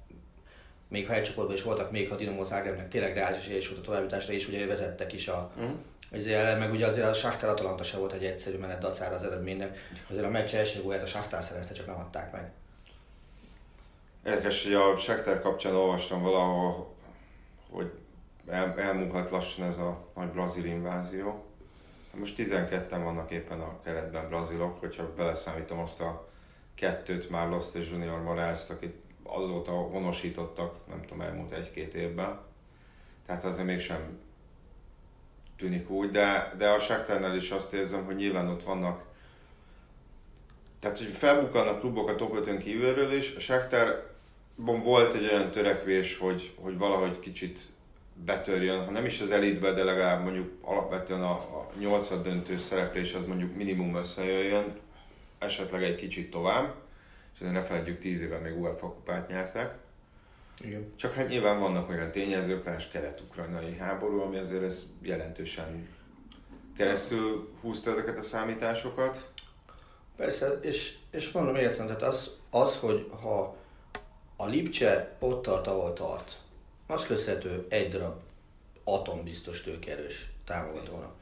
még 0.88 1.06
ha 1.06 1.14
egy 1.14 1.22
csoportban 1.22 1.56
is 1.56 1.62
voltak, 1.62 1.90
még 1.90 2.08
ha 2.08 2.14
a 2.14 2.18
Dinamo 2.18 2.44
Zagrebnek 2.44 2.88
tényleg 2.88 3.14
reális 3.14 3.46
és 3.46 3.68
volt 3.68 3.80
a 3.80 3.84
továbbításra, 3.84 4.32
és 4.32 4.48
ugye 4.48 4.66
vezettek 4.66 5.12
is 5.12 5.28
a, 5.28 5.50
uh-huh. 5.56 5.74
Azért, 6.16 6.58
meg 6.58 6.72
ugye 6.72 6.86
azért 6.86 7.06
a 7.06 7.12
Shakhtar 7.12 7.48
Atalanta 7.48 7.82
sem 7.82 8.00
volt 8.00 8.12
egy 8.12 8.24
egyszerű 8.24 8.58
menet 8.58 8.80
dacára 8.80 9.14
az 9.14 9.22
eredménynek. 9.22 9.88
Azért 10.10 10.24
a 10.24 10.30
meccs 10.30 10.54
első 10.54 10.82
gólját 10.82 11.02
a 11.02 11.06
Shakhtar 11.06 11.42
szerezte, 11.42 11.74
csak 11.74 11.86
nem 11.86 11.96
adták 11.96 12.32
meg. 12.32 12.52
Érdekes, 14.26 14.64
hogy 14.64 14.74
a 14.74 14.96
Shakhtar 14.96 15.40
kapcsán 15.40 15.74
olvastam 15.74 16.22
valahol, 16.22 16.94
hogy 17.70 17.92
el, 18.48 18.74
elmúlhat 18.78 19.30
lassan 19.30 19.66
ez 19.66 19.78
a 19.78 20.06
nagy 20.14 20.28
brazil 20.28 20.64
invázió. 20.64 21.44
Most 22.18 22.34
12-en 22.38 23.00
vannak 23.04 23.30
éppen 23.30 23.60
a 23.60 23.80
keretben 23.84 24.28
brazilok, 24.28 24.80
hogyha 24.80 25.14
beleszámítom 25.14 25.78
azt 25.78 26.00
a 26.00 26.28
kettőt 26.74 27.30
már 27.30 27.48
Lost 27.48 27.74
és 27.74 27.90
Junior 27.90 28.22
morales 28.22 28.70
akit 28.70 28.94
azóta 29.22 29.72
honosítottak, 29.72 30.86
nem 30.88 31.02
tudom, 31.02 31.20
elmúlt 31.20 31.52
egy-két 31.52 31.94
évben. 31.94 32.38
Tehát 33.26 33.44
azért 33.44 33.66
mégsem 33.66 34.18
tűnik 35.56 35.90
úgy, 35.90 36.10
de, 36.10 36.52
de 36.58 36.68
a 36.68 36.78
Shakhtarnál 36.78 37.36
is 37.36 37.50
azt 37.50 37.72
érzem, 37.72 38.04
hogy 38.04 38.16
nyilván 38.16 38.48
ott 38.48 38.64
vannak 38.64 39.02
tehát, 40.84 40.98
hogy 40.98 41.08
felbukkannak 41.08 41.78
klubok 41.78 42.08
a 42.08 42.16
top 42.16 42.36
5 42.46 42.58
kívülről 42.58 43.12
is, 43.12 43.34
a 43.36 43.40
Shakhtarban 43.40 44.82
volt 44.82 45.14
egy 45.14 45.24
olyan 45.32 45.50
törekvés, 45.50 46.18
hogy, 46.18 46.54
hogy 46.60 46.78
valahogy 46.78 47.20
kicsit 47.20 47.60
betörjön, 48.24 48.84
ha 48.84 48.90
nem 48.90 49.04
is 49.04 49.20
az 49.20 49.30
elitbe, 49.30 49.72
de 49.72 49.84
legalább 49.84 50.22
mondjuk 50.22 50.52
alapvetően 50.60 51.22
a, 51.22 51.32
a 51.32 51.70
nyolcad 51.78 52.22
döntő 52.22 52.56
szereplés 52.56 53.14
az 53.14 53.24
mondjuk 53.24 53.56
minimum 53.56 53.96
összejöjjön, 53.96 54.76
esetleg 55.38 55.82
egy 55.82 55.96
kicsit 55.96 56.30
tovább, 56.30 56.74
és 57.34 57.40
ne 57.40 57.62
felejtjük, 57.62 57.98
tíz 57.98 58.22
éve 58.22 58.38
még 58.38 58.60
UEFA 58.60 58.92
kupát 58.92 59.28
nyertek. 59.28 59.74
Igen. 60.60 60.92
Csak 60.96 61.12
hát 61.12 61.28
nyilván 61.28 61.60
vannak 61.60 61.88
olyan 61.88 62.10
tényezők, 62.10 62.64
más 62.64 62.88
kelet-ukrajnai 62.88 63.76
háború, 63.76 64.20
ami 64.20 64.38
azért 64.38 64.62
ez 64.62 64.86
jelentősen 65.02 65.88
keresztül 66.76 67.52
húzta 67.60 67.90
ezeket 67.90 68.18
a 68.18 68.22
számításokat. 68.22 69.30
Persze, 70.16 70.58
és, 70.60 70.96
és 71.10 71.30
mondom 71.30 71.54
egyszer, 71.54 71.86
tehát 71.86 72.02
az, 72.02 72.30
az, 72.50 72.76
hogy 72.76 73.10
ha 73.22 73.56
a 74.36 74.46
Lipcse 74.46 75.16
ott 75.18 75.42
tart, 75.42 75.66
ahol 75.66 75.92
tart, 75.92 76.36
az 76.86 77.06
köszönhető 77.06 77.66
egy 77.68 77.90
darab 77.90 78.20
atombiztos 78.84 79.62
tőkerős 79.62 80.32
támogatónak. 80.46 81.12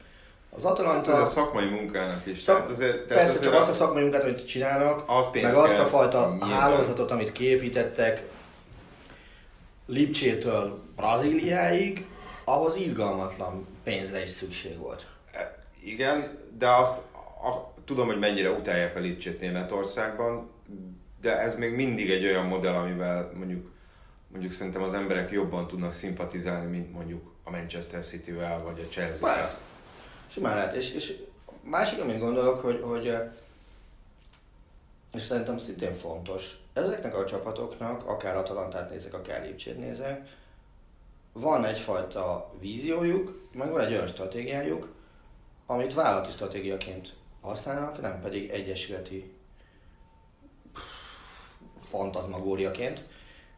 Az 0.49 0.63
Atalanta... 0.63 1.11
Hát 1.11 1.21
ez 1.21 1.27
a 1.27 1.31
szakmai 1.31 1.65
munkának 1.65 2.25
is. 2.25 2.41
Szak... 2.41 2.55
Tehát 2.55 2.69
azért, 2.69 2.93
tehát 2.93 3.07
persze, 3.07 3.29
azért 3.29 3.43
csak 3.43 3.61
azt 3.61 3.69
a 3.69 3.73
szakmai 3.73 4.01
munkát, 4.01 4.23
amit 4.23 4.47
csinálnak, 4.47 5.03
az 5.07 5.25
meg 5.33 5.55
azt 5.55 5.77
a 5.77 5.85
fajta 5.85 6.29
nyilván. 6.29 6.49
hálózatot, 6.49 7.11
amit 7.11 7.31
kiépítettek 7.31 8.23
Lipcsétől 9.85 10.81
Brazíliáig, 10.95 12.05
ahhoz 12.43 12.75
irgalmatlan 12.75 13.67
pénzre 13.83 14.23
is 14.23 14.29
szükség 14.29 14.77
volt. 14.77 15.05
E, 15.31 15.63
igen, 15.83 16.37
de 16.57 16.69
azt 16.69 16.97
a, 17.43 17.73
tudom, 17.85 18.07
hogy 18.07 18.19
mennyire 18.19 18.51
utálják 18.51 18.95
a 18.95 18.99
Lipcsét 18.99 19.39
Németországban, 19.39 20.49
de 21.21 21.39
ez 21.39 21.55
még 21.55 21.75
mindig 21.75 22.11
egy 22.11 22.25
olyan 22.25 22.45
modell, 22.45 22.73
amivel 22.73 23.31
mondjuk 23.37 23.71
mondjuk 24.33 24.53
szerintem 24.53 24.81
az 24.81 24.93
emberek 24.93 25.31
jobban 25.31 25.67
tudnak 25.67 25.93
szimpatizálni, 25.93 26.69
mint 26.69 26.93
mondjuk 26.93 27.31
a 27.43 27.49
Manchester 27.49 28.03
City-vel, 28.03 28.63
vagy 28.63 28.79
a 28.79 28.91
Chelsea-vel. 28.91 29.57
Simán 30.27 30.55
lehet. 30.55 30.75
És, 30.75 30.93
és 30.93 31.13
másik, 31.61 32.01
amit 32.01 32.19
gondolok, 32.19 32.61
hogy, 32.61 32.81
hogy 32.81 33.13
és 35.13 35.21
szerintem 35.21 35.57
szintén 35.59 35.93
fontos, 35.93 36.57
ezeknek 36.73 37.15
a 37.15 37.25
csapatoknak, 37.25 38.05
akár 38.05 38.35
Atalantát 38.35 38.89
nézek, 38.89 39.13
akár 39.13 39.45
Lipcsét 39.45 39.77
nézek, 39.77 40.29
van 41.33 41.65
egyfajta 41.65 42.53
víziójuk, 42.59 43.49
meg 43.51 43.71
van 43.71 43.81
egy 43.81 43.91
olyan 43.91 44.07
stratégiájuk, 44.07 44.93
amit 45.65 45.93
vállalati 45.93 46.31
stratégiaként 46.31 47.13
használnak, 47.41 48.01
nem 48.01 48.21
pedig 48.21 48.49
egyesületi 48.49 49.33
fantazmagóriaként 51.83 53.03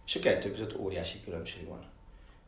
és 0.06 0.16
a 0.16 0.20
kettő 0.20 0.52
között 0.52 0.78
óriási 0.78 1.24
különbség 1.24 1.68
van. 1.68 1.86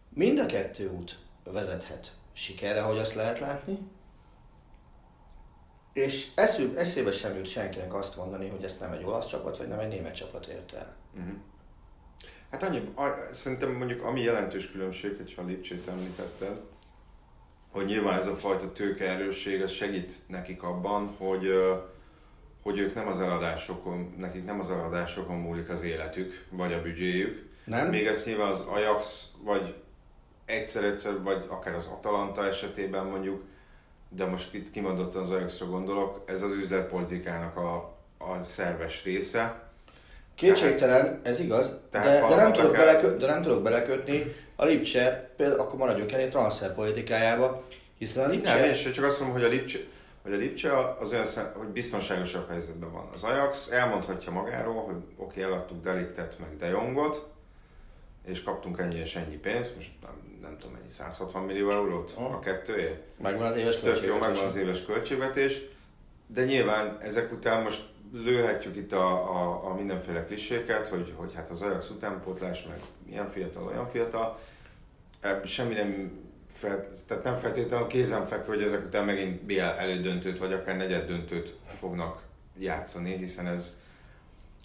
Mind 0.09 0.39
a 0.39 0.45
kettő 0.45 0.89
út 0.89 1.17
vezethet 1.43 2.15
sikerre, 2.33 2.81
hogy 2.81 2.97
azt 2.97 3.13
lehet 3.13 3.39
látni, 3.39 3.77
és 5.97 6.27
eszébe, 6.35 6.79
eszébe 6.79 7.11
sem 7.11 7.35
jut 7.35 7.45
senkinek 7.45 7.93
azt 7.93 8.15
mondani, 8.15 8.49
hogy 8.49 8.63
ezt 8.63 8.79
nem 8.79 8.91
egy 8.91 9.03
olasz 9.03 9.27
csapat, 9.27 9.57
vagy 9.57 9.67
nem 9.67 9.79
egy 9.79 9.87
német 9.87 10.15
csapat 10.15 10.45
érte 10.45 10.77
el. 10.77 10.95
Uh-huh. 11.15 11.33
Hát 12.51 12.63
annyi, 12.63 12.91
a, 12.95 13.33
szerintem 13.33 13.71
mondjuk 13.71 14.03
ami 14.03 14.21
jelentős 14.21 14.71
különbség, 14.71 15.17
hogyha 15.17 15.45
Lipcsét 15.45 15.87
említetted, 15.87 16.61
hogy 17.71 17.85
nyilván 17.85 18.19
ez 18.19 18.27
a 18.27 18.35
fajta 18.35 18.71
tőkeerősség, 18.71 19.61
ez 19.61 19.71
segít 19.71 20.13
nekik 20.27 20.63
abban, 20.63 21.15
hogy 21.17 21.53
hogy 22.61 22.79
ők 22.79 22.95
nem 22.95 23.07
az 23.07 23.19
eladásokon, 23.19 24.13
nekik 24.17 24.45
nem 24.45 24.59
az 24.59 24.71
eladásokon 24.71 25.37
múlik 25.37 25.69
az 25.69 25.83
életük, 25.83 26.45
vagy 26.49 26.73
a 26.73 26.81
büdzséjük. 26.81 27.49
Nem? 27.65 27.89
Még 27.89 28.07
ez 28.07 28.25
nyilván 28.25 28.49
az 28.49 28.59
Ajax, 28.59 29.31
vagy 29.43 29.75
egyszer-egyszer, 30.45 31.21
vagy 31.21 31.45
akár 31.47 31.73
az 31.73 31.85
Atalanta 31.85 32.45
esetében 32.45 33.05
mondjuk, 33.05 33.43
de 34.09 34.25
most 34.25 34.53
itt 34.53 34.71
kimondottan 34.71 35.21
az 35.21 35.31
Ajaxra 35.31 35.65
gondolok, 35.65 36.21
ez 36.25 36.41
az 36.41 36.51
üzletpolitikának 36.51 37.57
a, 37.57 37.75
a 38.17 38.43
szerves 38.43 39.03
része. 39.03 39.65
Kétségtelen, 40.35 41.19
ez 41.23 41.39
igaz, 41.39 41.75
de, 41.91 41.99
de, 42.29 42.35
nem 42.35 42.53
tudok 42.53 42.75
el... 42.75 42.85
belekö, 42.85 43.17
de 43.17 43.25
nem 43.25 43.41
tudok 43.41 43.63
belekötni 43.63 44.35
a 44.55 44.65
Lipcse, 44.65 45.29
például 45.35 45.59
akkor 45.59 45.79
maradjunk 45.79 46.11
el 46.11 46.19
egy 46.19 46.29
transferpolitikájába, 46.29 47.63
hiszen 47.97 48.25
a 48.25 48.27
Lipcse... 48.27 48.55
Nem, 48.55 48.63
én 48.63 48.73
csak 48.93 49.05
azt 49.05 49.19
mondom, 49.19 49.37
hogy 49.37 49.47
a 49.47 49.49
Lipcse, 49.49 49.79
hogy 50.23 50.33
a 50.33 50.37
Lipcse 50.37 50.95
az 50.99 51.11
olyan, 51.11 51.25
hogy 51.53 51.67
biztonságosabb 51.67 52.49
helyzetben 52.49 52.91
van. 52.91 53.09
Az 53.13 53.23
Ajax 53.23 53.71
elmondhatja 53.71 54.31
magáról, 54.31 54.83
hogy 54.83 54.95
oké, 54.95 55.41
okay, 55.41 55.53
eladtuk 55.53 55.83
Deliktet 55.83 56.39
meg 56.39 56.57
De 56.57 56.67
Jongot, 56.67 57.27
és 58.27 58.43
kaptunk 58.43 58.79
ennyi 58.79 58.99
és 58.99 59.15
ennyi 59.15 59.35
pénzt, 59.35 59.75
most 59.75 59.91
nem, 60.01 60.39
nem 60.41 60.57
tudom 60.57 60.75
mennyi, 60.75 60.87
160 60.87 61.43
millió 61.43 61.71
eurót 61.71 62.13
oh. 62.17 62.33
a 62.33 62.39
kettőért. 62.39 63.01
Megvan 63.21 63.51
az 63.51 63.57
éves 63.57 63.79
költségvetés. 63.79 64.09
jó, 64.09 64.17
megvan 64.17 64.45
az 64.45 64.55
éves 64.55 64.85
költségvetés, 64.85 65.61
de 66.27 66.45
nyilván 66.45 66.97
ezek 67.01 67.31
után 67.31 67.63
most 67.63 67.81
lőhetjük 68.11 68.75
itt 68.75 68.91
a, 68.91 69.35
a, 69.35 69.65
a 69.69 69.73
mindenféle 69.73 70.23
kliséket, 70.23 70.87
hogy, 70.87 71.13
hogy 71.15 71.33
hát 71.33 71.49
az 71.49 71.61
Ajax 71.61 71.89
utánpótlás, 71.89 72.63
meg 72.63 72.79
ilyen 73.09 73.29
fiatal, 73.29 73.63
olyan 73.63 73.87
fiatal, 73.87 74.39
semmi 75.43 75.73
nem 75.73 76.11
fel, 76.53 76.89
tehát 77.07 77.23
nem 77.23 77.35
feltétlenül 77.35 77.87
kézenfekvő, 77.87 78.53
hogy 78.53 78.63
ezek 78.63 78.85
után 78.85 79.05
megint 79.05 79.41
BL 79.41 79.59
elődöntőt, 79.61 80.39
vagy 80.39 80.53
akár 80.53 80.77
negyed 80.77 81.07
döntőt 81.07 81.55
fognak 81.79 82.21
játszani, 82.57 83.17
hiszen 83.17 83.47
ez, 83.47 83.79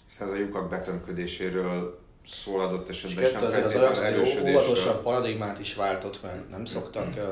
hiszen 0.05 0.27
ez 0.27 0.33
a 0.33 0.37
lyukak 0.37 0.69
betömködéséről 0.69 2.02
szól 2.27 2.61
adott 2.61 2.89
És 2.89 3.03
esetben, 3.03 3.23
és 3.23 3.31
kettő 3.31 3.43
nem 3.43 3.53
azért 3.63 3.65
az 3.65 3.71
feltétlenül 3.71 4.07
egy 4.07 4.13
erősödésről. 4.13 4.55
óvatosabb 4.55 5.01
paradigmát 5.01 5.59
is 5.59 5.75
váltott, 5.75 6.21
mert 6.21 6.49
nem 6.49 6.65
szoktak 6.65 7.15
ö, 7.17 7.31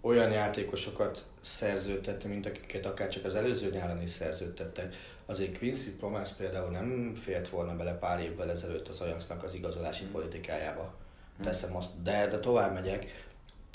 olyan 0.00 0.30
játékosokat 0.30 1.24
szerződtetni, 1.40 2.28
mint 2.28 2.46
akiket 2.46 2.86
akár 2.86 3.08
csak 3.08 3.24
az 3.24 3.34
előző 3.34 3.70
nyáron 3.70 4.02
is 4.02 4.10
szerződtettek. 4.10 4.94
Azért 5.26 5.58
Quincy 5.58 5.90
Promes 5.90 6.28
például 6.28 6.70
nem 6.70 7.14
félt 7.14 7.48
volna 7.48 7.76
bele 7.76 7.92
pár 7.92 8.20
évvel 8.20 8.50
ezelőtt 8.50 8.88
az 8.88 9.00
Ajaxnak 9.00 9.44
az 9.44 9.54
igazolási 9.54 10.04
politikájába. 10.04 10.94
Teszem 11.42 11.76
azt, 11.76 12.02
de, 12.02 12.28
de 12.28 12.40
tovább 12.40 12.72
megyek. 12.72 13.25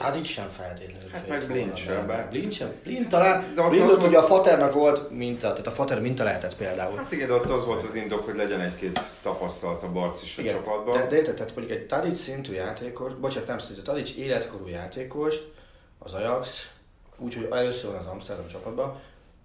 Tadic 0.01 0.25
sem 0.27 0.48
feltétlenül 0.50 1.10
Hát 1.10 1.27
meg 1.27 1.46
Blind 1.48 1.77
sem, 1.77 2.08
bár- 2.08 2.29
Blind 2.29 2.51
sem. 2.51 2.74
Blind 2.84 3.08
talán, 3.08 3.51
De 3.55 3.62
ott 3.62 3.70
Blind 3.70 3.86
ott 3.89 3.96
volt- 3.96 4.08
ugye 4.08 4.17
a 4.17 4.24
Faternak 4.24 4.74
volt 4.74 5.10
minta, 5.10 5.50
tehát 5.51 5.67
a 5.67 5.72
Fater 5.72 6.01
minta 6.01 6.24
lehetett 6.24 6.55
például. 6.55 6.98
Hát 6.98 7.12
igen, 7.12 7.27
de 7.27 7.34
ott 7.34 7.50
az 7.50 7.65
volt 7.65 7.84
az 7.84 7.96
indok, 7.96 8.25
hogy 8.25 8.36
legyen 8.36 8.60
egy-két 8.62 9.00
tapasztalt 9.22 9.84
a 9.84 9.91
Barc 9.91 10.22
is 10.22 10.38
a 10.38 10.41
Igen, 10.41 10.53
csapatban. 10.53 10.98
De, 10.98 11.08
de 11.08 11.15
érted, 11.15 11.36
tehát 11.36 11.55
mondjuk 11.55 11.77
egy 11.79 11.86
Tadic 11.86 12.20
szintű 12.20 12.53
játékos, 12.53 13.13
bocsánat, 13.13 13.48
nem 13.48 13.60
szintű, 13.60 13.81
Tadic 13.81 14.17
életkorú 14.17 14.67
játékost, 14.67 15.51
az 16.00 16.13
Ajax, 16.13 16.70
úgyhogy 17.17 17.48
először 17.51 17.91
van 17.91 18.00
az 18.00 18.05
Amsterdam 18.05 18.48
csapatban, 18.48 19.00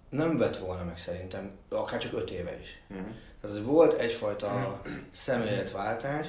nem 0.09 0.37
vett 0.37 0.57
volna 0.57 0.83
meg 0.83 0.97
szerintem, 0.97 1.47
akár 1.69 1.99
csak 1.99 2.13
öt 2.13 2.29
éve 2.31 2.57
is. 2.61 2.81
Mhm. 2.87 2.99
Tehát 3.41 3.57
ez 3.57 3.63
volt 3.63 3.93
egyfajta 3.99 4.81
szemléletváltás, 5.11 6.27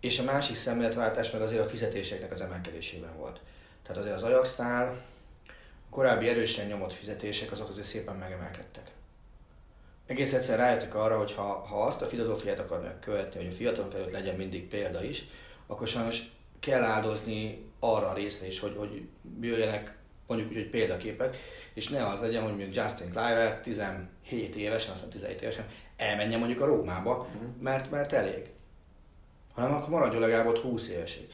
és 0.00 0.18
a 0.18 0.24
másik 0.24 0.56
szemléletváltás 0.56 1.30
meg 1.30 1.42
azért 1.42 1.64
a 1.64 1.68
fizetéseknek 1.68 2.32
az 2.32 2.40
emelkedésében 2.40 3.16
volt. 3.16 3.40
Tehát 3.82 4.02
azért 4.02 4.16
az 4.16 4.22
Ajaxnál 4.22 5.02
a 5.90 5.90
korábbi 5.90 6.28
erősen 6.28 6.66
nyomott 6.66 6.92
fizetések 6.92 7.52
azok 7.52 7.68
azért 7.68 7.86
szépen 7.86 8.16
megemelkedtek. 8.16 8.90
Egész 10.06 10.32
egyszer 10.32 10.58
rájöttek 10.58 10.94
arra, 10.94 11.18
hogy 11.18 11.32
ha, 11.32 11.42
ha 11.42 11.82
azt 11.82 12.02
a 12.02 12.06
filozófiát 12.06 12.58
akarnak 12.58 13.00
követni, 13.00 13.36
hogy 13.36 13.52
a 13.52 13.56
fiatalok 13.56 13.94
előtt 13.94 14.12
legyen 14.12 14.36
mindig 14.36 14.68
példa 14.68 15.04
is, 15.04 15.24
akkor 15.66 15.86
sajnos 15.86 16.22
kell 16.60 16.82
áldozni 16.82 17.66
arra 17.80 18.08
a 18.08 18.14
részre 18.14 18.46
is, 18.46 18.60
hogy, 18.60 18.74
hogy 18.76 19.08
jöjjenek 19.40 19.96
mondjuk 20.26 20.50
úgy, 20.50 20.56
hogy 20.56 20.70
példaképek, 20.70 21.36
és 21.74 21.88
ne 21.88 22.06
az 22.06 22.20
legyen, 22.20 22.42
hogy 22.42 22.56
mondjuk 22.56 22.74
Justin 22.74 23.10
Cliver 23.10 23.60
17 23.60 24.56
évesen, 24.56 24.92
aztán 24.92 25.10
17 25.10 25.42
évesen 25.42 25.66
elmenjen 25.96 26.38
mondjuk 26.38 26.60
a 26.60 26.66
Rómába, 26.66 27.28
mert, 27.60 27.90
mert 27.90 28.12
elég. 28.12 28.50
Hanem 29.58 29.74
akkor 29.74 29.88
maradjon 29.88 30.20
legalább 30.20 30.46
ott 30.46 30.58
20 30.58 30.88
évesig. 30.88 31.28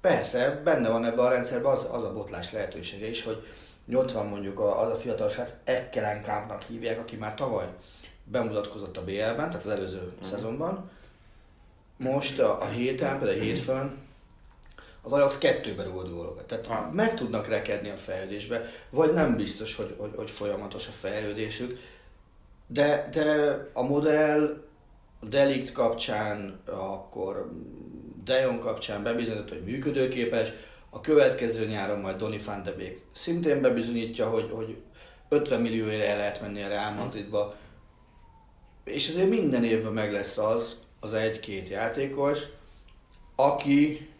Persze, 0.00 0.60
benne 0.64 0.88
van 0.88 1.04
ebben 1.04 1.24
a 1.24 1.28
rendszerben 1.28 1.72
az, 1.72 1.86
az 1.90 2.04
a 2.04 2.12
botlás 2.12 2.52
lehetősége 2.52 3.08
is, 3.08 3.24
hogy 3.24 3.46
ott 3.92 4.12
van 4.12 4.26
mondjuk 4.26 4.60
a, 4.60 4.80
az 4.80 4.92
a 4.92 4.94
fiatal 4.94 5.28
srác, 5.28 5.54
Ekkelenkámpnak 5.64 6.62
hívják, 6.62 7.00
aki 7.00 7.16
már 7.16 7.34
tavaly 7.34 7.66
bemutatkozott 8.24 8.96
a 8.96 9.04
BL-ben, 9.04 9.50
tehát 9.50 9.64
az 9.64 9.70
előző 9.70 9.98
uh-huh. 9.98 10.28
szezonban. 10.28 10.90
Most 11.96 12.38
a, 12.38 12.62
a 12.62 12.66
héten, 12.66 13.18
például 13.18 13.40
hétfőn, 13.40 13.98
az 15.02 15.12
Ajax 15.12 15.38
kettőbe 15.38 15.82
rúgott 15.82 16.10
gólokat. 16.10 16.44
Tehát 16.44 16.66
Ah. 16.66 16.92
meg 16.92 17.14
tudnak 17.14 17.48
rekedni 17.48 17.90
a 17.90 17.96
fejlődésbe, 17.96 18.64
vagy 18.90 19.12
nem 19.12 19.36
biztos, 19.36 19.76
hogy, 19.76 19.94
hogy, 19.98 20.12
hogy 20.16 20.30
folyamatos 20.30 20.88
a 20.88 20.90
fejlődésük. 20.90 21.78
De, 22.66 23.08
de 23.12 23.56
a 23.72 23.82
modell 23.82 24.42
a 24.44 24.69
Delikt 25.20 25.72
kapcsán, 25.72 26.60
akkor 26.66 27.50
De 28.24 28.40
Jong 28.40 28.58
kapcsán 28.58 29.02
bebizonyított, 29.02 29.48
hogy 29.48 29.64
működőképes, 29.64 30.52
a 30.90 31.00
következő 31.00 31.66
nyáron 31.66 31.98
majd 31.98 32.16
Donny 32.16 32.40
van 32.46 32.62
de 32.62 32.72
Beek 32.72 33.00
szintén 33.12 33.60
bebizonyítja, 33.60 34.28
hogy, 34.28 34.50
hogy 34.52 34.76
50 35.28 35.60
millióért 35.60 36.04
el 36.04 36.16
lehet 36.16 36.40
menni 36.40 36.62
a 36.62 36.68
Real 36.68 36.92
Madridba, 36.92 37.54
és 38.84 39.08
azért 39.08 39.28
minden 39.28 39.64
évben 39.64 39.92
meg 39.92 40.12
lesz 40.12 40.38
az, 40.38 40.76
az 41.00 41.14
egy-két 41.14 41.68
játékos, 41.68 42.42
aki 43.36 44.10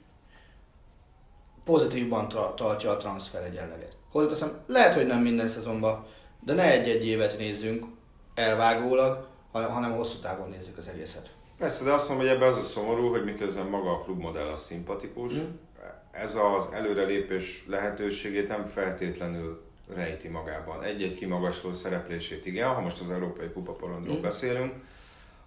pozitívban 1.65 2.29
tra- 2.29 2.57
tartja 2.57 2.91
a 2.91 2.97
transfer 2.97 3.43
egyenleget. 3.43 3.97
Hozzáteszem, 4.11 4.59
lehet, 4.67 4.95
hogy 4.95 5.07
nem 5.07 5.23
minden 5.23 5.49
szezonban, 5.49 6.07
de 6.45 6.55
ne 6.55 6.71
egy-egy 6.71 7.07
évet 7.07 7.39
nézzünk 7.39 7.85
elvágólag, 8.35 9.29
hanem 9.53 9.93
hosszú 9.97 10.19
távon 10.19 10.49
nézzük 10.49 10.79
az 10.79 10.89
egészet. 10.89 11.31
Persze, 11.59 11.85
de 11.85 11.93
azt 11.93 12.09
mondom, 12.09 12.27
hogy 12.27 12.37
ebben 12.37 12.49
az 12.49 12.57
a 12.57 12.61
szomorú, 12.61 13.09
hogy 13.09 13.25
miközben 13.25 13.67
maga 13.67 13.91
a 13.91 14.01
klubmodell 14.03 14.47
az 14.47 14.63
szimpatikus, 14.63 15.33
Mhm. 15.33 15.43
ez 16.11 16.35
az 16.55 16.69
előrelépés 16.73 17.65
lehetőségét 17.67 18.49
nem 18.49 18.65
feltétlenül 18.67 19.63
rejti 19.95 20.29
magában. 20.29 20.83
Egy-egy 20.83 21.15
kimagasló 21.15 21.73
szereplését 21.73 22.47
igen, 22.47 22.69
ha 22.69 22.81
most 22.81 23.01
az 23.01 23.11
Európai 23.11 23.49
Kupa 23.53 23.73
porondról 23.73 24.15
Mhm. 24.15 24.23
beszélünk. 24.23 24.73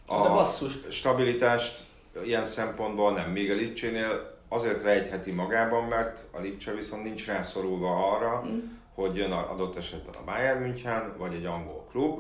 De 0.07 0.13
basszus. 0.15 0.77
stabilitást 0.89 1.79
ilyen 2.25 2.43
szempontból 2.45 3.11
nem, 3.13 3.29
még 3.31 3.51
a 3.51 3.53
Lipcsénél 3.53 4.37
azért 4.47 4.83
rejtheti 4.83 5.31
magában, 5.31 5.83
mert 5.83 6.25
a 6.31 6.39
Lipcse 6.41 6.71
viszont 6.73 7.03
nincs 7.03 7.25
rászorulva 7.27 8.11
arra, 8.11 8.43
Mm. 8.47 8.57
hogy 8.95 9.15
jön 9.15 9.31
a- 9.31 9.51
adott 9.51 9.75
esetben 9.75 10.13
a 10.15 10.23
Bayern 10.25 10.61
München, 10.61 11.13
vagy 11.17 11.33
egy 11.33 11.45
angol 11.45 11.85
klub, 11.91 12.19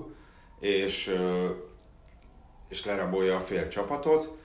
és, 0.59 1.15
és 2.73 2.85
lerabolja 2.85 3.35
a 3.35 3.39
fél 3.39 3.67
csapatot, 3.67 4.37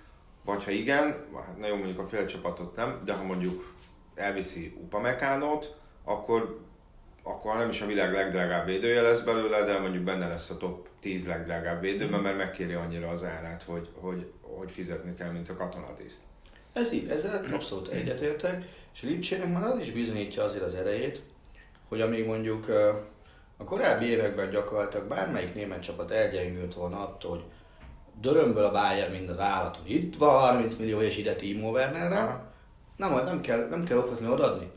vagy 0.44 0.64
ha 0.64 0.70
igen, 0.70 1.26
hát 1.46 1.58
na 1.58 1.66
jó, 1.66 1.76
mondjuk 1.76 1.98
a 1.98 2.06
fél 2.06 2.24
csapatot 2.24 2.76
nem, 2.76 3.02
de 3.04 3.12
ha 3.12 3.24
mondjuk 3.24 3.74
elviszi 4.14 4.76
Upamecánót, 4.82 5.76
akkor, 6.04 6.60
akkor 7.22 7.56
nem 7.56 7.68
is 7.68 7.80
a 7.80 7.86
világ 7.86 8.12
legdrágább 8.12 8.66
védője 8.66 9.02
lesz 9.02 9.20
belőle, 9.20 9.62
de 9.62 9.78
mondjuk 9.78 10.04
benne 10.04 10.28
lesz 10.28 10.50
a 10.50 10.56
top 10.56 10.88
10 11.00 11.26
legdrágább 11.26 11.80
védőben, 11.80 12.20
mert 12.20 12.36
megkéri 12.36 12.72
annyira 12.72 13.08
az 13.08 13.24
árát, 13.24 13.62
hogy, 13.62 13.88
hogy, 13.94 14.32
hogy 14.40 14.70
fizetni 14.70 15.14
kell, 15.14 15.30
mint 15.30 15.48
a 15.48 15.56
katonatiszt. 15.56 16.18
Ez 16.72 16.92
így, 16.92 17.08
ezzel 17.08 17.44
abszolút 17.52 17.88
egyetértek, 17.88 18.64
és 18.94 19.02
Lipcsének 19.02 19.52
már 19.52 19.62
az 19.62 19.78
is 19.78 19.92
bizonyítja 19.92 20.42
azért 20.42 20.64
az 20.64 20.74
erejét, 20.74 21.22
hogy 21.88 22.00
amíg 22.00 22.26
mondjuk 22.26 22.68
a 23.56 23.64
korábbi 23.64 24.04
években 24.04 24.50
gyakorlatilag 24.50 25.06
bármelyik 25.06 25.54
német 25.54 25.82
csapat 25.82 26.10
elgyengült 26.10 26.74
volna 26.74 27.08
attól, 27.08 27.30
hogy 27.30 27.44
dörömből 28.20 28.64
a 28.64 28.70
Bayern 28.70 29.12
mind 29.12 29.28
az 29.28 29.38
állat, 29.38 29.76
hogy 29.76 29.90
itt 29.90 30.16
van 30.16 30.40
30 30.40 30.74
millió 30.74 31.00
és 31.00 31.16
ide 31.16 31.34
Timo 31.34 31.70
Wernerre, 31.70 32.46
nem, 32.96 33.12
nem 33.24 33.40
kell, 33.40 33.68
nem 33.68 33.84
kell 33.84 33.98
okvetlenül 33.98 34.34
odaadni. 34.34 34.70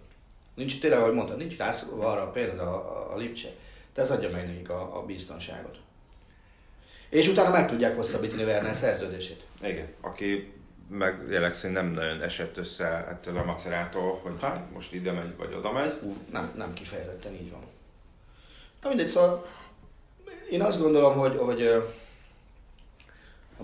Nincs 0.56 0.80
tényleg, 0.80 1.00
ahogy 1.00 1.14
mondtad, 1.14 1.38
nincs 1.38 1.58
rászorulva 1.58 2.08
arra 2.08 2.22
a 2.22 2.30
pénz 2.30 2.60
a, 2.60 2.74
a, 2.74 3.14
a 3.14 3.18
Lipcse. 3.18 3.50
De 3.94 4.02
ez 4.02 4.12
adja 4.12 4.30
meg 4.30 4.46
nekik 4.46 4.70
a, 4.70 4.98
a 4.98 5.06
biztonságot. 5.06 5.78
És 7.10 7.28
utána 7.28 7.50
meg 7.50 7.68
tudják 7.68 7.96
hosszabbítani 7.96 8.44
Werner 8.44 8.76
szerződését. 8.76 9.44
Igen, 9.62 9.88
aki 10.02 10.54
meg 10.90 11.26
jelek 11.30 11.54
szerint 11.54 11.80
nem 11.82 11.92
nagyon 11.92 12.22
esett 12.22 12.58
össze 12.58 13.08
ettől 13.10 13.38
a 13.38 13.44
macerától, 13.44 14.20
hogy 14.24 14.32
Hát. 14.42 14.72
most 14.74 14.94
ide 14.94 15.12
megy, 15.12 15.38
vagy 15.38 15.54
oda 15.54 15.72
megy. 15.72 16.00
Ú, 16.02 16.16
nem, 16.32 16.52
nem 16.58 16.74
kifejezetten 16.74 17.34
így 17.34 17.52
van. 17.52 17.62
Na 18.82 18.88
mindegy, 18.88 19.08
szóval 19.08 19.46
én 20.50 20.62
azt 20.62 20.80
gondolom, 20.80 21.14
hogy, 21.18 21.38
hogy 21.38 21.84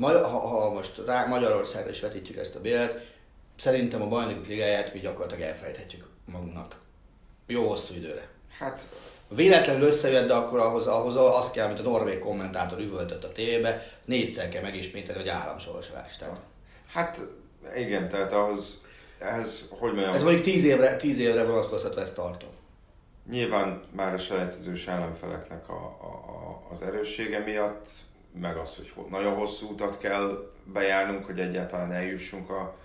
ha, 0.02 0.40
ha, 0.40 0.74
most 0.74 1.02
rá 1.06 1.26
Magyarországra 1.26 1.90
is 1.90 2.00
vetítjük 2.00 2.38
ezt 2.38 2.56
a 2.56 2.62
bélet, 2.62 3.06
szerintem 3.58 4.02
a 4.02 4.08
bajnokok 4.08 4.48
ligáját 4.48 4.94
mi 4.94 5.00
gyakorlatilag 5.00 5.50
elfelejthetjük 5.50 6.08
magunknak. 6.26 6.76
Jó 7.48 7.68
hosszú 7.68 7.94
időre. 7.94 8.28
Hát 8.58 8.88
Véletlenül 9.30 9.88
összejött, 9.88 10.28
de 10.28 10.34
akkor 10.34 10.60
ahhoz, 10.60 10.88
ahhoz 10.88 11.16
az 11.16 11.52
kell, 11.52 11.66
amit 11.66 11.80
a 11.80 11.84
norvég 11.84 12.20
kommentátor 12.20 12.80
üvöltött 12.80 13.24
a 13.24 13.32
tévébe, 13.32 13.88
négyszer 14.06 14.50
kell 14.50 14.62
megismételni, 14.62 15.22
hogy 15.22 15.30
államsorsolás. 15.30 16.18
Tehát 16.18 16.40
Hát 16.94 17.20
igen, 17.76 18.10
tehát 18.10 18.34
ahhoz, 18.34 18.86
ehhez, 19.20 19.70
hogy 19.80 19.94
mondjam, 19.94 20.14
ez 20.14 20.24
mondjuk 20.24 20.44
tíz 20.44 20.66
évre, 20.66 20.96
tíz 20.96 21.18
évre 21.18 21.44
vonatkoztatva 21.44 22.02
ezt 22.02 22.16
tartom. 22.16 22.50
nyilván 23.30 23.84
már 23.92 24.14
a 24.14 24.18
selejtezős 24.18 24.88
ellenfeleknek 24.88 25.70
a, 25.70 25.98
a, 26.02 26.06
a, 26.06 26.68
az 26.72 26.82
erőssége 26.82 27.40
miatt, 27.40 27.88
meg 28.40 28.58
az, 28.58 28.76
hogy 28.76 28.90
ho- 28.96 29.10
nagyon 29.10 29.36
hosszú 29.36 29.70
utat 29.70 29.98
kell 29.98 30.52
bejárnunk, 30.64 31.26
hogy 31.26 31.40
egyáltalán 31.40 31.92
eljussunk 31.92 32.50
a 32.50 32.78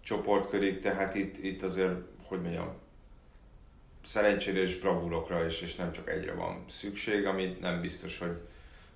csoportkörig, 0.00 0.80
tehát 0.80 1.14
itt, 1.14 1.44
itt 1.44 1.62
azért, 1.62 1.94
hogy 2.26 2.42
mondjam, 2.42 2.68
szerencsére 4.04 4.60
és 4.60 4.78
bravúrokra 4.78 5.44
is, 5.44 5.60
és 5.60 5.74
nem 5.74 5.92
csak 5.92 6.10
egyre 6.10 6.32
van 6.32 6.64
szükség, 6.68 7.26
ami 7.26 7.56
nem 7.60 7.80
biztos, 7.80 8.18
hogy 8.18 8.36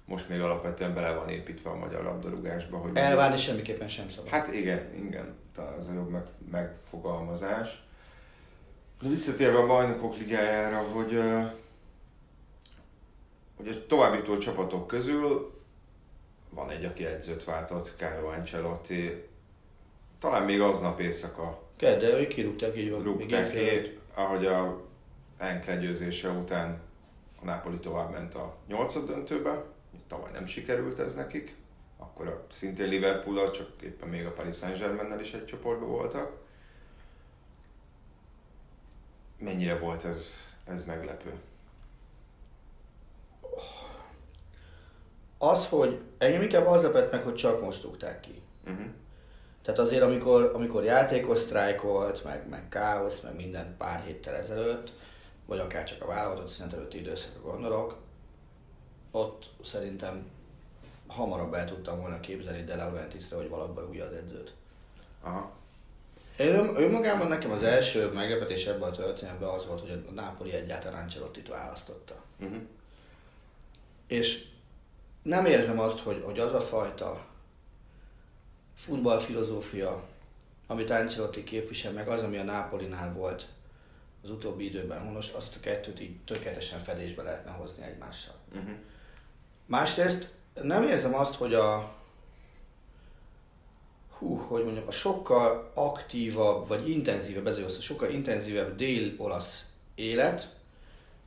most 0.05 0.29
még 0.29 0.41
alapvetően 0.41 0.95
bele 0.95 1.15
van 1.15 1.29
építve 1.29 1.71
a 1.71 1.77
magyar 1.77 2.05
labdarúgásba. 2.05 2.79
Hogy 2.79 2.97
Elvárni 2.97 3.37
semmiképpen 3.37 3.89
sem 3.89 4.11
szabad. 4.11 4.31
Hát 4.31 4.53
igen, 4.53 4.95
igen, 4.95 5.35
talán 5.55 5.79
ez 5.79 5.87
a 5.87 5.93
jobb 5.93 6.11
meg, 6.11 6.27
megfogalmazás. 6.51 7.83
De 9.03 9.09
visszatérve 9.09 9.59
a 9.59 9.67
bajnokok 9.67 10.17
ligájára, 10.17 10.79
hogy, 10.79 11.21
hogy 13.57 13.69
a 13.69 13.87
továbbító 13.87 14.39
csapatok 14.39 14.87
közül 14.87 15.60
van 16.51 16.71
egy, 16.71 16.85
aki 16.85 17.07
edzőt 17.07 17.45
váltott, 17.45 17.95
Carlo 17.97 18.29
Ancelotti. 18.29 19.29
Talán 20.19 20.43
még 20.43 20.61
aznap 20.61 21.01
éjszaka 21.01 21.69
Kell, 21.81 21.99
de 21.99 22.19
ők 22.19 22.29
kirúgták 22.29 22.77
így 22.77 22.91
van. 22.91 23.03
Rúgták 23.03 23.51
ki, 23.51 23.99
ahogy 24.15 24.47
a 24.47 24.81
Enk 25.37 25.65
legyőzése 25.65 26.29
után 26.29 26.81
a 27.43 27.45
Napoli 27.45 27.79
tovább 27.79 28.11
ment 28.11 28.35
a 28.35 28.57
nyolcad 28.67 29.07
döntőbe, 29.07 29.65
tavaly 30.07 30.31
nem 30.33 30.47
sikerült 30.47 30.99
ez 30.99 31.15
nekik, 31.15 31.57
akkor 31.99 32.27
a, 32.27 32.47
szintén 32.51 32.89
liverpool 32.89 33.51
csak 33.51 33.69
éppen 33.83 34.09
még 34.09 34.27
a 34.27 34.33
Paris 34.33 34.57
Saint-Germain-nel 34.57 35.21
is 35.21 35.33
egy 35.33 35.45
csoportban 35.45 35.89
voltak. 35.89 36.37
Mennyire 39.39 39.79
volt 39.79 40.05
ez, 40.05 40.41
ez 40.65 40.85
meglepő? 40.85 41.33
Az, 45.43 45.67
hogy 45.67 46.01
engem 46.19 46.43
inkább 46.43 46.67
az 46.67 46.83
lepett 46.83 47.13
meg, 47.13 47.23
hogy 47.23 47.35
csak 47.35 47.61
most 47.61 47.83
rúgták 47.83 48.21
ki. 48.21 48.43
Uh-huh. 48.67 48.87
Tehát 49.63 49.81
azért, 49.81 50.03
amikor, 50.03 50.51
amikor 50.55 50.85
játékos 50.85 51.39
sztrájk 51.39 51.83
volt, 51.83 52.25
meg, 52.25 52.49
meg 52.49 52.69
káosz, 52.69 53.21
meg 53.21 53.37
minden 53.37 53.75
pár 53.79 54.03
héttel 54.05 54.35
ezelőtt, 54.35 54.93
vagy 55.47 55.59
akár 55.59 55.85
csak 55.85 56.03
a 56.03 56.07
válogatott 56.07 56.49
szünet 56.49 56.73
előtti 56.73 56.99
időszakra 56.99 57.41
gondolok, 57.41 57.97
ott 59.11 59.51
szerintem 59.65 60.31
hamarabb 61.07 61.55
el 61.55 61.67
tudtam 61.67 62.01
volna 62.01 62.21
képzelni 62.21 62.65
De 62.65 62.77
Laurentiisre, 62.77 63.37
hogy 63.37 63.49
valakban 63.49 63.85
rúgja 63.85 64.05
az 64.05 64.13
edzőt. 64.13 64.55
Aha. 65.23 65.53
Én 66.39 66.77
önmagában 66.77 67.29
nekem 67.29 67.51
az 67.51 67.63
első 67.63 68.13
meglepetés 68.13 68.67
ebben 68.67 68.89
a 68.89 68.91
történetben 68.91 69.49
az 69.49 69.67
volt, 69.67 69.81
hogy 69.81 70.05
a 70.09 70.13
Napoli 70.13 70.53
egyáltalán 70.53 71.03
Ancelottit 71.03 71.49
választotta. 71.49 72.23
Uh-huh. 72.41 72.61
És 74.07 74.45
nem 75.23 75.47
érzem 75.47 75.79
azt, 75.79 75.99
hogy, 75.99 76.23
hogy 76.25 76.39
az 76.39 76.53
a 76.53 76.61
fajta 76.61 77.27
futballfilozófia, 78.75 80.05
amit 80.67 80.91
Ancelotti 80.91 81.45
képvisel, 81.45 81.93
meg 81.93 82.09
az, 82.09 82.23
ami 82.23 82.37
a 82.37 82.43
Nápolinál 82.43 83.13
volt 83.13 83.47
az 84.23 84.31
utóbbi 84.31 84.65
időben 84.65 85.01
honos, 85.01 85.31
azt 85.33 85.57
a 85.57 85.61
kettőt 85.61 86.01
így 86.01 86.17
tökéletesen 86.25 86.79
fedésbe 86.79 87.23
lehetne 87.23 87.51
hozni 87.51 87.83
egymással. 87.83 88.35
Uh-huh. 88.53 88.75
Másrészt 89.67 90.33
nem 90.63 90.83
érzem 90.83 91.15
azt, 91.15 91.35
hogy 91.35 91.55
a 91.55 91.95
hú, 94.19 94.37
hogy 94.37 94.65
mondjam, 94.65 94.87
a 94.87 94.93
sokkal 94.93 95.71
aktívabb, 95.75 96.69
vagy 96.69 96.89
intenzívebb, 96.89 97.47
ez 97.47 97.57
a 97.57 97.69
sokkal 97.69 98.11
intenzívebb 98.11 98.77
dél-olasz 98.77 99.65
élet, 99.95 100.57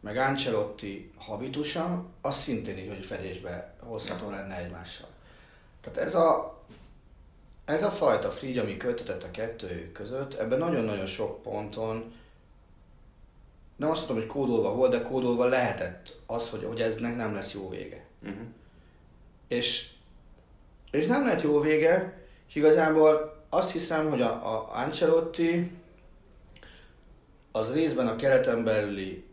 meg 0.04 0.18
Ancelotti 0.18 1.12
habitusa, 1.18 2.06
az 2.22 2.36
szintén 2.36 2.78
így, 2.78 2.88
hogy 2.88 3.06
fedésbe 3.06 3.74
hozható 3.80 4.30
lenne 4.30 4.58
egymással. 4.58 5.08
Tehát 5.82 6.00
ez 6.00 6.16
a, 6.16 6.60
ez 7.66 7.84
a 7.84 7.92
fajta 7.92 8.30
frígy, 8.30 8.58
ami 8.58 8.78
kötetett 8.78 9.24
a 9.24 9.32
kettőjük 9.32 9.92
között, 9.92 10.34
ebben 10.34 10.60
nagyon-nagyon 10.60 11.06
sok 11.06 11.42
ponton 11.42 12.14
nem 13.76 13.90
azt 13.90 14.08
mondom, 14.08 14.18
hogy 14.18 14.36
kódolva 14.36 14.76
volt, 14.76 14.92
de 14.92 15.02
kódolva 15.02 15.46
lehetett 15.46 16.20
az, 16.26 16.50
hogy, 16.50 16.64
hogy 16.64 16.82
eznek 16.82 17.16
nem 17.16 17.34
lesz 17.34 17.54
jó 17.54 17.70
vége. 17.70 18.06
Uh-huh. 18.24 18.48
És, 19.48 19.90
és 20.92 21.06
nem 21.06 21.26
lett 21.26 21.42
jó 21.42 21.60
vége, 21.60 22.22
és 22.48 22.56
igazából 22.56 23.44
azt 23.50 23.72
hiszem, 23.72 24.10
hogy 24.10 24.22
a, 24.22 24.56
a 24.56 24.72
Ancelotti 24.72 25.72
az 27.52 27.74
részben 27.74 28.08
a 28.08 28.16
kereten 28.16 28.64
belüli 28.64 29.24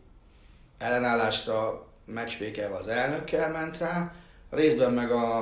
ellenállásra 0.81 1.85
megspékelve 2.05 2.75
az 2.75 2.87
elnökkel 2.87 3.51
ment 3.51 3.77
rá, 3.77 4.13
részben 4.49 4.93
meg 4.93 5.11
a, 5.11 5.39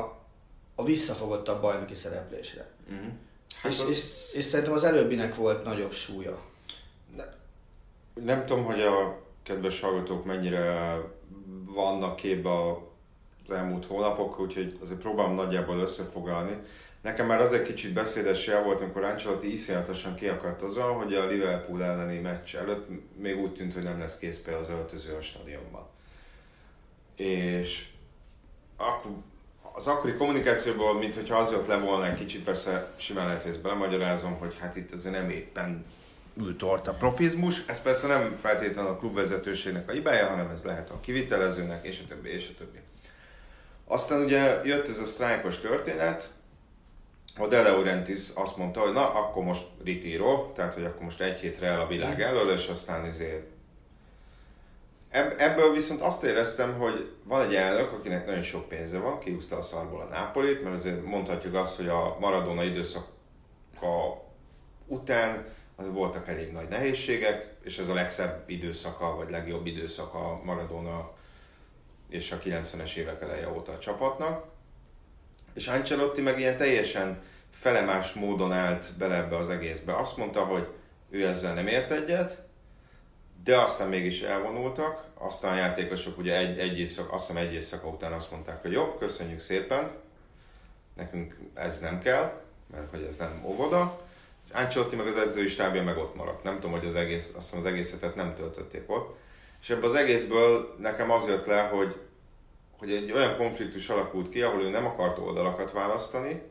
a 0.75 0.84
visszafogottabb 0.84 1.62
bajnoki 1.62 1.95
szereplésre. 1.95 2.67
Uh-huh. 2.89 3.08
Hát 3.62 3.71
és, 3.71 3.80
az... 3.80 3.89
és, 3.89 4.34
és 4.34 4.45
szerintem 4.45 4.73
az 4.73 4.84
előbbinek 4.84 5.36
volt 5.36 5.63
nagyobb 5.63 5.91
súlya. 5.91 6.39
Ne, 7.15 7.23
nem 8.23 8.45
tudom, 8.45 8.63
hogy 8.63 8.82
a 8.82 9.21
kedves 9.43 9.82
hallgatók 9.82 10.25
mennyire 10.25 10.97
vannak 11.65 12.15
képbe 12.15 12.49
az 13.47 13.56
elmúlt 13.56 13.86
hónapok, 13.86 14.39
úgyhogy 14.39 14.78
azért 14.82 14.99
próbálom 14.99 15.36
nagyjából 15.36 15.80
összefoglalni. 15.80 16.58
Nekem 17.02 17.26
már 17.26 17.42
az 17.42 17.54
egy 17.54 17.62
kicsit 17.62 17.94
beszédes 17.94 18.48
jel 18.48 18.64
volt, 18.64 18.82
amikor 18.82 19.04
Ancelotti 19.04 19.52
iszonyatosan 19.52 20.16
kiakadt 20.16 20.62
azon, 20.62 20.94
hogy 20.94 21.14
a 21.14 21.26
Liverpool 21.26 21.84
elleni 21.84 22.20
meccs 22.20 22.56
előtt 22.56 22.88
még 23.16 23.38
úgy 23.38 23.54
tűnt, 23.54 23.74
hogy 23.74 23.84
nem 23.84 24.00
lesz 24.00 24.18
kész 24.18 24.42
például 24.42 24.64
az 24.64 24.70
öltöző 24.70 25.16
a 25.16 25.22
stadionban. 25.22 25.88
És 27.16 27.86
akkor 28.78 29.12
az 29.74 29.88
akkori 29.88 30.14
kommunikációból, 30.14 30.98
mint 30.98 31.16
hogyha 31.16 31.38
az 31.38 31.52
jött 31.52 31.68
le 31.68 31.78
volna 31.78 32.06
egy 32.06 32.18
kicsit, 32.18 32.44
persze 32.44 32.94
simán 32.98 33.26
lehet, 33.26 33.42
hogy 33.42 33.52
ezt 33.52 33.62
belemagyarázom, 33.62 34.38
hogy 34.38 34.60
hát 34.60 34.76
itt 34.76 34.92
azért 34.92 35.16
nem 35.16 35.30
éppen 35.30 35.86
ült 36.42 36.62
a 36.88 36.94
profizmus. 37.00 37.66
Ez 37.66 37.82
persze 37.82 38.08
nem 38.08 38.38
feltétlenül 38.42 38.92
a 38.92 38.98
klubvezetőségnek 38.98 39.90
a 39.90 39.92
hibája, 39.92 40.28
hanem 40.28 40.50
ez 40.50 40.64
lehet 40.64 40.90
a 40.90 41.00
kivitelezőnek, 41.00 41.86
és 41.86 42.02
a 42.04 42.08
többi, 42.08 42.30
és 42.30 42.50
a 42.54 42.58
többi. 42.58 42.80
Aztán 43.86 44.24
ugye 44.24 44.62
jött 44.64 44.88
ez 44.88 44.98
a 44.98 45.06
sztrájkos 45.06 45.60
történet, 45.60 46.30
a 47.39 47.47
De 47.47 47.62
Laurentiis 47.62 48.30
azt 48.36 48.58
mondta, 48.58 48.80
hogy 48.80 48.93
na, 48.93 49.13
akkor 49.13 49.43
most 49.43 49.65
ritíró, 49.84 50.52
tehát 50.56 50.73
hogy 50.73 50.86
akkor 50.86 51.04
most 51.04 51.21
egy 51.21 51.39
hétre 51.39 51.67
el 51.67 51.82
a 51.82 51.88
világ 51.88 52.21
elől, 52.21 52.54
és 52.54 52.67
aztán 52.67 53.06
izé... 53.06 53.43
Ebből 55.38 55.73
viszont 55.73 56.02
azt 56.02 56.23
éreztem, 56.23 56.78
hogy 56.78 57.12
van 57.23 57.45
egy 57.45 57.56
elnök, 57.56 57.91
akinek 57.91 58.25
nagyon 58.25 58.41
sok 58.41 58.67
pénze 58.67 58.97
van, 58.97 59.19
kiúzta 59.19 59.58
a 59.58 59.62
szarból 59.62 60.02
a 60.02 60.06
Nápolit, 60.06 60.63
mert 60.63 60.75
azért 60.75 61.06
mondhatjuk 61.06 61.56
azt, 61.56 61.78
hogy 61.78 61.88
a 61.88 62.17
Maradona 62.19 62.63
időszaka 62.63 64.23
után 64.88 65.45
az 65.75 65.91
voltak 65.91 66.28
elég 66.28 66.52
nagy 66.52 66.67
nehézségek, 66.67 67.56
és 67.63 67.78
ez 67.78 67.89
a 67.89 67.93
legszebb 67.93 68.43
időszaka, 68.49 69.15
vagy 69.15 69.30
legjobb 69.30 69.65
időszaka 69.65 70.41
Maradona 70.43 71.12
és 72.10 72.32
a 72.32 72.39
90-es 72.39 72.95
évek 72.95 73.21
eleje 73.21 73.49
óta 73.49 73.71
a 73.71 73.78
csapatnak. 73.78 74.45
És 75.60 75.67
Ancelotti 75.67 76.22
meg 76.22 76.39
ilyen 76.39 76.58
teljesen 76.58 77.22
felemás 77.52 78.13
módon 78.13 78.52
állt 78.52 78.91
bele 78.98 79.15
ebbe 79.15 79.38
az 79.38 79.50
egészbe. 79.50 79.95
Azt 79.95 80.17
mondta, 80.17 80.43
hogy 80.43 80.67
ő 81.10 81.28
ezzel 81.28 81.54
nem 81.54 81.67
ért 81.67 81.91
egyet, 81.91 82.41
de 83.43 83.60
aztán 83.62 83.89
mégis 83.89 84.22
elvonultak, 84.22 85.06
aztán 85.13 85.54
a 85.54 85.56
játékosok 85.56 86.17
ugye 86.17 86.38
egy, 86.38 86.60
egy 86.60 86.80
éjszak, 86.80 87.12
azt 87.13 87.28
hiszem 87.28 87.41
egy 87.43 87.54
éjszaka 87.54 87.88
után 87.88 88.12
azt 88.12 88.32
mondták, 88.32 88.62
hogy 88.62 88.72
jó, 88.72 88.95
köszönjük 89.00 89.39
szépen, 89.39 89.91
nekünk 90.95 91.38
ez 91.54 91.80
nem 91.80 92.00
kell, 92.00 92.41
mert 92.72 92.89
hogy 92.89 93.06
ez 93.10 93.15
nem 93.15 93.43
óvoda. 93.45 94.02
Ancelotti 94.54 94.95
meg 94.95 95.08
az 95.08 95.17
edzői 95.17 95.48
stábja 95.48 95.84
meg 95.84 95.98
ott 95.98 96.15
maradt. 96.15 96.43
Nem 96.43 96.56
tudom, 96.56 96.72
hogy 96.72 96.86
az 96.86 96.95
egész, 96.95 97.32
azt 97.36 97.45
hiszem 97.45 97.60
az 97.60 97.65
egész 97.65 97.91
hetet 97.91 98.15
nem 98.15 98.36
töltötték 98.36 98.84
ott. 98.91 99.17
És 99.62 99.69
ebből 99.69 99.89
az 99.89 99.95
egészből 99.95 100.76
nekem 100.78 101.12
az 101.12 101.28
jött 101.28 101.45
le, 101.45 101.62
hogy 101.62 101.95
hogy 102.80 102.92
egy 102.92 103.12
olyan 103.12 103.36
konfliktus 103.38 103.89
alakult 103.89 104.30
ki, 104.30 104.42
ahol 104.42 104.62
ő 104.62 104.70
nem 104.70 104.86
akart 104.86 105.18
oldalakat 105.18 105.72
választani, 105.72 106.42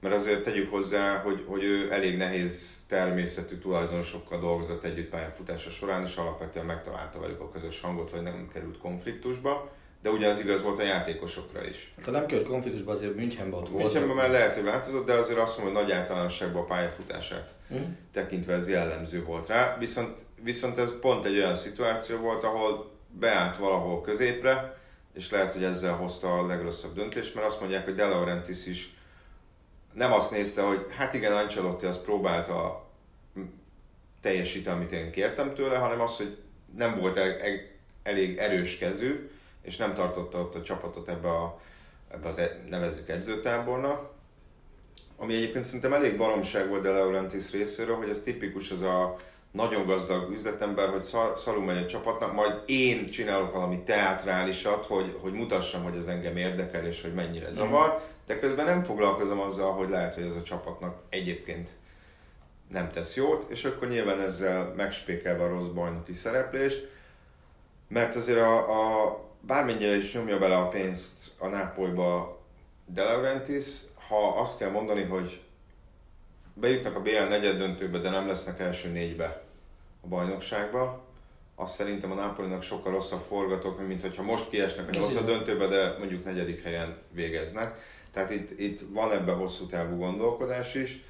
mert 0.00 0.14
azért 0.14 0.42
tegyük 0.42 0.70
hozzá, 0.70 1.16
hogy, 1.16 1.44
hogy 1.46 1.62
ő 1.62 1.92
elég 1.92 2.16
nehéz 2.16 2.84
természetű 2.88 3.56
tulajdonosokkal 3.56 4.40
dolgozott 4.40 4.84
együtt 4.84 5.08
pályafutása 5.08 5.70
során, 5.70 6.04
és 6.04 6.16
alapvetően 6.16 6.66
megtalálta 6.66 7.20
velük 7.20 7.40
a 7.40 7.50
közös 7.50 7.80
hangot, 7.80 8.10
vagy 8.10 8.22
nem 8.22 8.48
került 8.52 8.78
konfliktusba. 8.78 9.70
De 10.02 10.10
ugyanaz 10.10 10.40
igaz 10.40 10.62
volt 10.62 10.78
a 10.78 10.82
játékosokra 10.82 11.64
is. 11.64 11.94
Ha 12.04 12.10
nem 12.10 12.26
került 12.26 12.48
konfliktusba, 12.48 12.92
azért 12.92 13.14
Münchenben 13.14 13.60
ott 13.60 13.68
volt. 13.68 13.82
Münchenben 13.82 14.16
már 14.16 14.30
lehet, 14.30 14.54
hogy 14.54 14.64
változott, 14.64 15.06
de 15.06 15.12
azért 15.12 15.38
azt 15.38 15.58
mondom, 15.58 15.74
hogy 15.74 15.84
nagy 15.84 15.92
általánosságban 15.92 16.62
a 16.62 16.64
pályafutását 16.64 17.54
mm. 17.74 17.82
tekintve 18.12 18.52
ez 18.52 18.68
jellemző 18.68 19.24
volt 19.24 19.46
rá. 19.46 19.76
Viszont, 19.78 20.20
viszont 20.42 20.78
ez 20.78 20.98
pont 21.00 21.24
egy 21.24 21.36
olyan 21.36 21.54
szituáció 21.54 22.16
volt, 22.16 22.44
ahol 22.44 22.90
beállt 23.18 23.56
valahol 23.56 24.00
középre, 24.00 24.77
és 25.18 25.30
lehet, 25.30 25.52
hogy 25.52 25.64
ezzel 25.64 25.94
hozta 25.94 26.38
a 26.38 26.46
legrosszabb 26.46 26.94
döntést, 26.94 27.34
mert 27.34 27.46
azt 27.46 27.60
mondják, 27.60 27.84
hogy 27.84 27.94
De 27.94 28.06
Laurentiis 28.06 28.66
is 28.66 28.96
nem 29.92 30.12
azt 30.12 30.30
nézte, 30.30 30.62
hogy 30.62 30.86
hát 30.96 31.14
igen, 31.14 31.32
Ancelotti 31.32 31.86
azt 31.86 32.04
próbálta 32.04 32.86
teljesíteni, 34.20 34.76
amit 34.76 34.92
én 34.92 35.10
kértem 35.10 35.54
tőle, 35.54 35.76
hanem 35.76 36.00
az, 36.00 36.16
hogy 36.16 36.36
nem 36.76 36.98
volt 36.98 37.16
el, 37.16 37.38
el, 37.38 37.60
elég 38.02 38.36
erős 38.36 38.78
kezű, 38.78 39.30
és 39.62 39.76
nem 39.76 39.94
tartotta 39.94 40.38
ott 40.38 40.54
a 40.54 40.62
csapatot 40.62 41.08
ebbe, 41.08 41.28
a, 41.28 41.60
ebbe 42.10 42.28
az 42.28 42.38
e, 42.38 42.60
nevezzük 42.68 43.08
edzőtábornak. 43.08 44.10
Ami 45.16 45.34
egyébként 45.34 45.64
szerintem 45.64 45.92
elég 45.92 46.16
baromság 46.16 46.68
volt 46.68 46.82
De 46.82 46.90
Laurentiis 46.90 47.50
részéről, 47.50 47.96
hogy 47.96 48.08
ez 48.08 48.20
tipikus 48.20 48.70
az 48.70 48.82
a 48.82 49.16
nagyon 49.50 49.86
gazdag 49.86 50.30
üzletember, 50.30 50.88
hogy 50.88 51.02
szalul 51.34 51.64
megy 51.64 51.76
egy 51.76 51.86
csapatnak, 51.86 52.32
majd 52.32 52.62
én 52.66 53.10
csinálok 53.10 53.52
valami 53.52 53.82
teátrálisat, 53.82 54.86
hogy, 54.86 55.18
hogy 55.20 55.32
mutassam, 55.32 55.82
hogy 55.82 55.96
ez 55.96 56.06
engem 56.06 56.36
érdekel, 56.36 56.84
és 56.86 57.02
hogy 57.02 57.14
mennyire 57.14 57.50
zavar, 57.50 58.00
de 58.26 58.38
közben 58.38 58.64
nem 58.64 58.82
foglalkozom 58.84 59.40
azzal, 59.40 59.72
hogy 59.72 59.88
lehet, 59.88 60.14
hogy 60.14 60.24
ez 60.24 60.36
a 60.36 60.42
csapatnak 60.42 60.98
egyébként 61.08 61.70
nem 62.68 62.90
tesz 62.90 63.16
jót, 63.16 63.46
és 63.50 63.64
akkor 63.64 63.88
nyilván 63.88 64.20
ezzel 64.20 64.72
megspékelve 64.76 65.44
a 65.44 65.48
rossz 65.48 65.66
bajnoki 65.66 66.12
szereplést, 66.12 66.88
mert 67.88 68.14
azért 68.14 68.38
a, 68.38 68.56
a 69.02 69.20
bármennyire 69.40 69.96
is 69.96 70.14
nyomja 70.14 70.38
bele 70.38 70.56
a 70.56 70.68
pénzt 70.68 71.30
a 71.38 71.46
Nápolyba 71.46 72.38
De 72.86 73.02
Laurentiis, 73.02 73.80
ha 74.08 74.28
azt 74.28 74.58
kell 74.58 74.70
mondani, 74.70 75.02
hogy 75.02 75.42
bejutnak 76.60 76.96
a 76.96 77.00
BL 77.00 77.28
negyed 77.28 77.56
döntőbe, 77.56 77.98
de 77.98 78.10
nem 78.10 78.26
lesznek 78.26 78.60
első 78.60 78.88
négybe 78.88 79.42
a 80.00 80.06
bajnokságba, 80.06 81.06
azt 81.54 81.74
szerintem 81.74 82.10
a 82.10 82.14
Napolinak 82.14 82.62
sokkal 82.62 82.92
rosszabb 82.92 83.22
forgatók, 83.28 83.86
mint 83.86 84.02
hogyha 84.02 84.22
most 84.22 84.48
kiesnek 84.48 84.88
a 84.88 84.90
nyolcad 84.90 85.24
döntőbe, 85.24 85.66
de 85.66 85.96
mondjuk 85.98 86.24
negyedik 86.24 86.62
helyen 86.62 86.96
végeznek. 87.12 87.78
Tehát 88.12 88.30
itt, 88.30 88.58
itt 88.58 88.80
van 88.92 89.12
ebben 89.12 89.36
hosszú 89.36 89.66
távú 89.66 89.96
gondolkodás 89.96 90.74
is, 90.74 91.04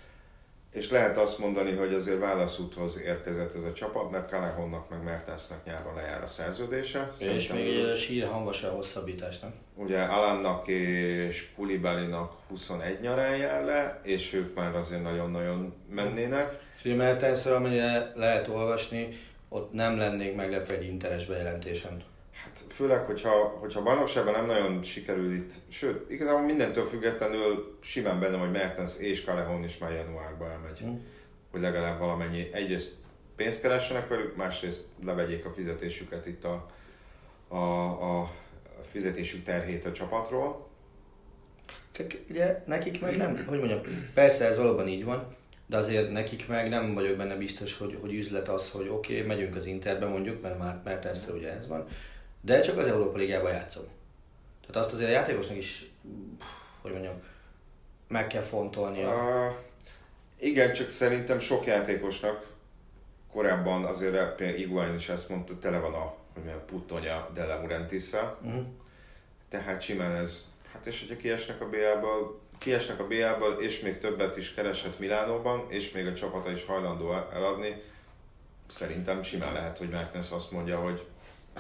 és 0.72 0.90
lehet 0.90 1.16
azt 1.16 1.38
mondani, 1.38 1.72
hogy 1.72 1.94
azért 1.94 2.18
válaszúthoz 2.18 3.00
érkezett 3.04 3.54
ez 3.54 3.64
a 3.64 3.72
csapat, 3.72 4.10
mert 4.10 4.28
Calahonnak 4.30 4.90
meg 4.90 5.02
Mertensnek 5.02 5.64
nyáron 5.64 5.94
lejár 5.94 6.22
a 6.22 6.26
szerződése. 6.26 7.08
És 7.18 7.52
még 7.52 7.78
egy 7.78 7.98
hír 7.98 8.26
hangos 8.26 8.62
a 8.62 8.70
hosszabbításnak. 8.70 9.52
Ugye 9.74 10.00
Alannak 10.00 10.68
és 10.68 11.48
Kulibalinak 11.56 12.32
21 12.48 13.00
nyarán 13.00 13.36
jár 13.36 13.64
le, 13.64 14.00
és 14.02 14.32
ők 14.32 14.54
már 14.54 14.74
azért 14.74 15.02
nagyon-nagyon 15.02 15.74
mennének. 15.90 16.60
És 16.76 16.84
ugye 16.84 16.94
Mertensről, 16.94 17.54
amennyire 17.54 18.12
lehet 18.14 18.48
olvasni, 18.48 19.16
ott 19.48 19.72
nem 19.72 19.98
lennék 19.98 20.34
meglepve 20.34 20.74
egy 20.74 20.84
interes 20.84 21.26
bejelentésen. 21.26 22.02
Hát 22.60 22.72
főleg, 22.72 23.04
hogyha, 23.04 23.30
hogyha 23.60 23.82
bajnokságban 23.82 24.32
nem 24.32 24.46
nagyon 24.46 24.82
sikerül 24.82 25.34
itt, 25.34 25.52
sőt, 25.68 26.10
igazából 26.10 26.42
mindentől 26.42 26.84
függetlenül 26.84 27.78
simán 27.80 28.20
benne, 28.20 28.36
hogy 28.36 28.50
Mertens 28.50 28.98
és 28.98 29.24
Calehon 29.24 29.64
is 29.64 29.78
már 29.78 29.92
januárban 29.92 30.50
elmegy. 30.50 30.84
Mm. 30.84 30.94
Hogy 31.50 31.60
legalább 31.60 31.98
valamennyi, 31.98 32.48
egyrészt 32.52 32.92
pénzt 33.36 33.60
keressenek 33.60 34.08
velük, 34.08 34.36
másrészt 34.36 34.84
levegyék 35.04 35.44
a 35.44 35.50
fizetésüket 35.50 36.26
itt 36.26 36.44
a, 36.44 36.66
a, 37.48 38.20
a 38.20 38.30
fizetésük 38.80 39.42
terhét 39.42 39.84
a 39.84 39.92
csapatról. 39.92 40.68
Csak 41.90 42.14
ugye 42.30 42.62
nekik 42.66 43.00
meg 43.00 43.16
nem, 43.16 43.44
hogy 43.48 43.58
mondjam, 43.58 43.80
persze 44.14 44.44
ez 44.44 44.56
valóban 44.56 44.88
így 44.88 45.04
van, 45.04 45.36
de 45.66 45.76
azért 45.76 46.10
nekik 46.10 46.48
meg 46.48 46.68
nem 46.68 46.94
vagyok 46.94 47.16
benne 47.16 47.36
biztos, 47.36 47.76
hogy, 47.76 47.98
hogy 48.00 48.14
üzlet 48.14 48.48
az, 48.48 48.70
hogy 48.70 48.88
oké, 48.88 49.14
okay, 49.14 49.26
megyünk 49.26 49.56
az 49.56 49.66
Interbe 49.66 50.06
mondjuk, 50.06 50.42
mert 50.42 50.58
már 50.58 50.80
mert 50.84 51.04
ez 51.04 51.28
ugye 51.34 51.52
ez 51.52 51.66
van, 51.66 51.86
de 52.40 52.60
csak 52.60 52.78
az 52.78 52.86
Európa 52.86 53.16
Ligában 53.16 53.52
játszom. 53.52 53.84
Tehát 54.66 54.84
azt 54.84 54.94
azért 54.94 55.08
a 55.08 55.12
játékosnak 55.12 55.56
is, 55.56 55.90
hogy 56.80 56.92
mondjam, 56.92 57.22
meg 58.08 58.26
kell 58.26 58.42
fontolnia. 58.42 59.08
Uh, 59.08 59.54
igen, 60.38 60.72
csak 60.72 60.88
szerintem 60.88 61.38
sok 61.38 61.66
játékosnak 61.66 62.46
korábban 63.32 63.84
azért 63.84 64.34
például 64.34 64.58
Iguain 64.58 64.94
is 64.94 65.08
ezt 65.08 65.28
mondta, 65.28 65.58
tele 65.58 65.78
van 65.78 65.94
a 65.94 66.16
hogy 66.38 66.46
milyen 66.46 66.64
puttonya 66.66 67.30
De 67.34 67.44
Laurentiis-szel. 67.44 68.38
Uh-huh. 68.42 68.66
Tehát 69.48 69.82
simán 69.82 70.14
ez, 70.14 70.52
hát 70.72 70.86
és 70.86 71.00
hogyha 71.00 71.16
kiesnek 71.16 71.60
a 71.60 71.68
BL-ből, 71.68 72.40
kiesnek 72.58 73.00
a 73.00 73.06
BL-ből, 73.06 73.60
és 73.60 73.80
még 73.80 73.98
többet 73.98 74.36
is 74.36 74.54
keresett 74.54 74.98
Milánóban, 74.98 75.64
és 75.68 75.90
még 75.90 76.06
a 76.06 76.12
csapata 76.12 76.50
is 76.50 76.64
hajlandó 76.64 77.12
eladni, 77.12 77.82
szerintem 78.66 79.22
simán 79.22 79.52
lehet, 79.52 79.78
hogy 79.78 79.88
Mertens 79.88 80.30
azt 80.30 80.50
mondja, 80.50 80.78
hogy 80.80 81.06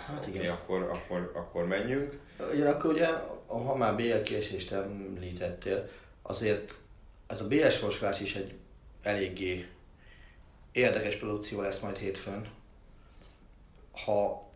Hát 0.06 0.26
igen. 0.26 0.50
akkor, 0.52 0.82
akkor, 0.82 1.32
akkor 1.34 1.66
menjünk. 1.66 2.18
Ugyanakkor 2.52 2.92
ugye, 2.92 3.06
ha 3.46 3.76
már 3.76 3.96
BL 3.96 4.22
kiesést 4.22 4.72
említettél, 4.72 5.88
azért 6.22 6.78
ez 7.26 7.40
a 7.40 7.46
BL 7.46 7.68
sorsolás 7.68 8.20
is 8.20 8.36
egy 8.36 8.54
eléggé 9.02 9.66
érdekes 10.72 11.16
produkció 11.16 11.60
lesz 11.60 11.80
majd 11.80 11.96
hétfőn. 11.96 12.48
Ha 14.04 14.48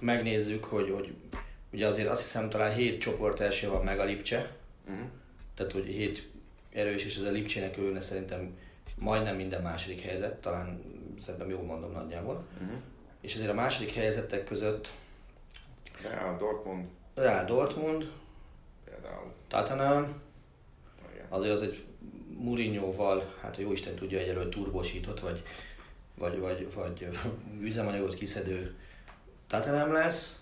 megnézzük, 0.00 0.64
hogy, 0.64 0.90
hogy 0.90 1.14
ugye 1.72 1.86
azért 1.86 2.08
azt 2.08 2.22
hiszem 2.22 2.50
talán 2.50 2.74
hét 2.74 3.00
csoport 3.00 3.40
első 3.40 3.68
van 3.68 3.84
meg 3.84 3.98
a 3.98 4.04
Lipcse, 4.04 4.56
Uh-huh. 4.88 5.06
tehát 5.54 5.72
hogy 5.72 5.84
hét 5.84 6.28
erős, 6.72 7.04
és 7.04 7.16
ez 7.16 7.22
a 7.22 7.30
Lipcsének 7.30 7.76
örülne 7.76 8.00
szerintem 8.00 8.56
majdnem 8.98 9.36
minden 9.36 9.62
második 9.62 10.00
helyzet, 10.00 10.34
talán 10.34 10.82
szerintem 11.20 11.50
jól 11.50 11.62
mondom 11.62 11.92
nagyjából. 11.92 12.44
Uh-huh. 12.62 12.76
És 13.22 13.34
azért 13.34 13.50
a 13.50 13.54
második 13.54 13.92
helyzetek 13.92 14.44
között 14.44 14.90
Real 16.02 16.36
Dortmund 16.36 16.88
Real 17.14 17.44
Dortmund, 17.44 18.10
például. 18.84 19.32
Tottenham, 19.48 20.20
Igen. 21.12 21.26
azért 21.28 21.52
az 21.52 21.62
egy 21.62 21.84
Mourinho-val, 22.38 23.34
hát 23.40 23.56
jó 23.56 23.72
Isten 23.72 23.94
tudja, 23.94 24.18
egyelőre 24.18 24.48
turbosított, 24.48 25.20
vagy, 25.20 25.42
vagy, 26.14 26.38
vagy, 26.38 26.74
vagy 26.74 27.08
üzemanyagot 27.60 28.14
kiszedő 28.14 28.74
Tottenham 29.46 29.92
lesz. 29.92 30.36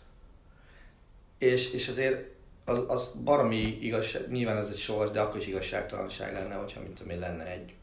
És, 1.38 1.72
és 1.72 1.88
azért 1.88 2.28
az, 2.64 2.84
az 2.88 3.14
baromi 3.24 3.78
igazság, 3.80 4.30
nyilván 4.30 4.56
ez 4.56 4.68
egy 4.68 4.76
sors, 4.76 5.10
de 5.10 5.20
akkor 5.20 5.40
is 5.40 5.46
igazságtalanság 5.46 6.32
lenne, 6.32 6.54
hogyha 6.54 6.80
mint 6.80 7.00
én 7.00 7.18
lenne 7.18 7.46
egy 7.46 7.74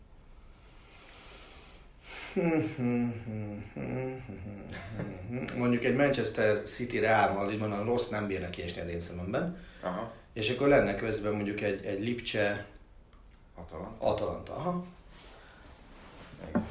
mondjuk 5.57 5.83
egy 5.83 5.95
Manchester 5.95 6.63
City 6.63 6.99
Real 6.99 7.33
Madridban 7.33 7.71
a 7.71 7.83
rossz 7.83 8.07
nem 8.07 8.27
bírna 8.27 8.49
kiesni 8.49 8.81
az 8.81 8.87
én 8.87 8.99
szememben, 8.99 9.57
Aha, 9.81 10.11
és 10.33 10.49
akkor 10.49 10.67
lenne 10.67 10.95
közben 10.95 11.33
mondjuk 11.33 11.61
egy, 11.61 11.85
egy 11.85 11.99
Lipcse 11.99 12.65
Atalanta. 13.55 14.05
Atalanta. 14.07 14.55
Aha. 14.55 14.85
Igen. 16.49 16.65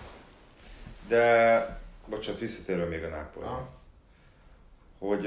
De, 1.09 1.81
bocsánat, 2.07 2.41
visszatérve 2.41 2.85
még 2.85 3.05
a 3.05 3.09
Nápolyra. 3.09 3.69
Hogy 4.99 5.25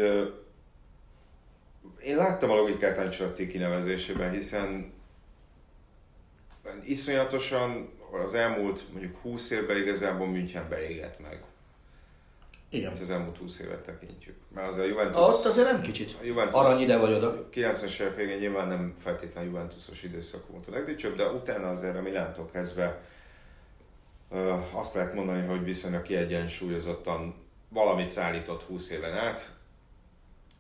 én 2.04 2.16
láttam 2.16 2.50
a 2.50 2.56
logikát 2.56 2.98
Ancelotti 2.98 3.48
kinevezésében, 3.48 4.32
hiszen 4.32 4.94
iszonyatosan 6.84 7.90
az 8.14 8.34
elmúlt 8.34 8.92
mondjuk 8.92 9.18
20 9.18 9.50
évben 9.50 9.78
igazából 9.78 10.28
München 10.28 10.70
beégett 10.70 11.20
meg. 11.20 11.44
Igen. 12.70 12.92
Ha 12.92 13.02
az 13.02 13.10
elmúlt 13.10 13.38
20 13.38 13.60
évet 13.60 13.82
tekintjük. 13.82 14.36
Mert 14.54 14.68
az 14.68 14.78
a 14.78 14.84
Juventus... 14.84 15.28
Ott 15.28 15.46
azért 15.46 15.72
nem 15.72 15.82
kicsit. 15.82 16.16
A 16.22 16.24
Juventus 16.24 16.66
Arany 16.66 16.82
ide 16.82 16.98
vagy 16.98 17.14
oda. 17.14 17.48
90-es 17.54 18.00
évek 18.00 18.16
végén 18.16 18.38
nyilván 18.38 18.68
nem 18.68 18.94
feltétlenül 19.00 19.50
Juventusos 19.50 20.04
időszak 20.04 20.48
volt 20.48 20.68
a 20.68 20.72
legdicsőbb, 20.72 21.16
de 21.16 21.26
utána 21.26 21.70
azért 21.70 21.96
a 21.96 22.02
Milántól 22.02 22.50
kezdve 22.52 23.02
azt 24.72 24.94
lehet 24.94 25.14
mondani, 25.14 25.48
hogy 25.48 25.64
viszonylag 25.64 26.02
kiegyensúlyozottan 26.02 27.36
valamit 27.70 28.10
szállított 28.10 28.64
20 28.64 28.90
éven 28.90 29.14
át. 29.14 29.52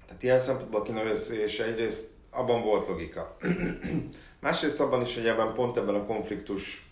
Tehát 0.05 0.23
ilyen 0.23 0.39
szempontból 0.39 0.83
kinevezés 0.83 1.59
egyrészt 1.59 2.09
abban 2.29 2.61
volt 2.61 2.87
logika. 2.87 3.37
Másrészt 4.39 4.79
abban 4.79 5.01
is, 5.01 5.15
hogy 5.15 5.27
ebben 5.27 5.53
pont 5.53 5.77
ebben 5.77 5.95
a 5.95 6.05
konfliktus 6.05 6.88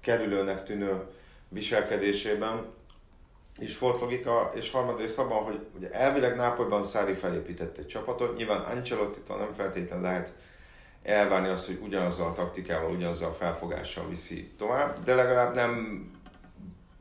kerülőnek 0.00 0.64
tűnő 0.64 1.02
viselkedésében 1.48 2.66
is 3.58 3.78
volt 3.78 4.00
logika, 4.00 4.50
és 4.54 4.70
harmadrészt 4.70 5.18
abban, 5.18 5.42
hogy 5.42 5.66
ugye 5.76 5.90
elvileg 5.90 6.36
Nápolyban 6.36 6.84
Szári 6.84 7.14
felépített 7.14 7.78
egy 7.78 7.86
csapatot, 7.86 8.36
nyilván 8.36 8.60
Ancelotti-tól 8.60 9.36
nem 9.36 9.52
feltétlenül 9.52 10.04
lehet 10.04 10.34
elvárni 11.02 11.48
azt, 11.48 11.66
hogy 11.66 11.80
ugyanazzal 11.82 12.28
a 12.28 12.32
taktikával, 12.32 12.90
ugyanazzal 12.90 13.28
a 13.28 13.32
felfogással 13.32 14.08
viszi 14.08 14.50
tovább, 14.56 15.02
de 15.02 15.14
legalább 15.14 15.54
nem 15.54 16.02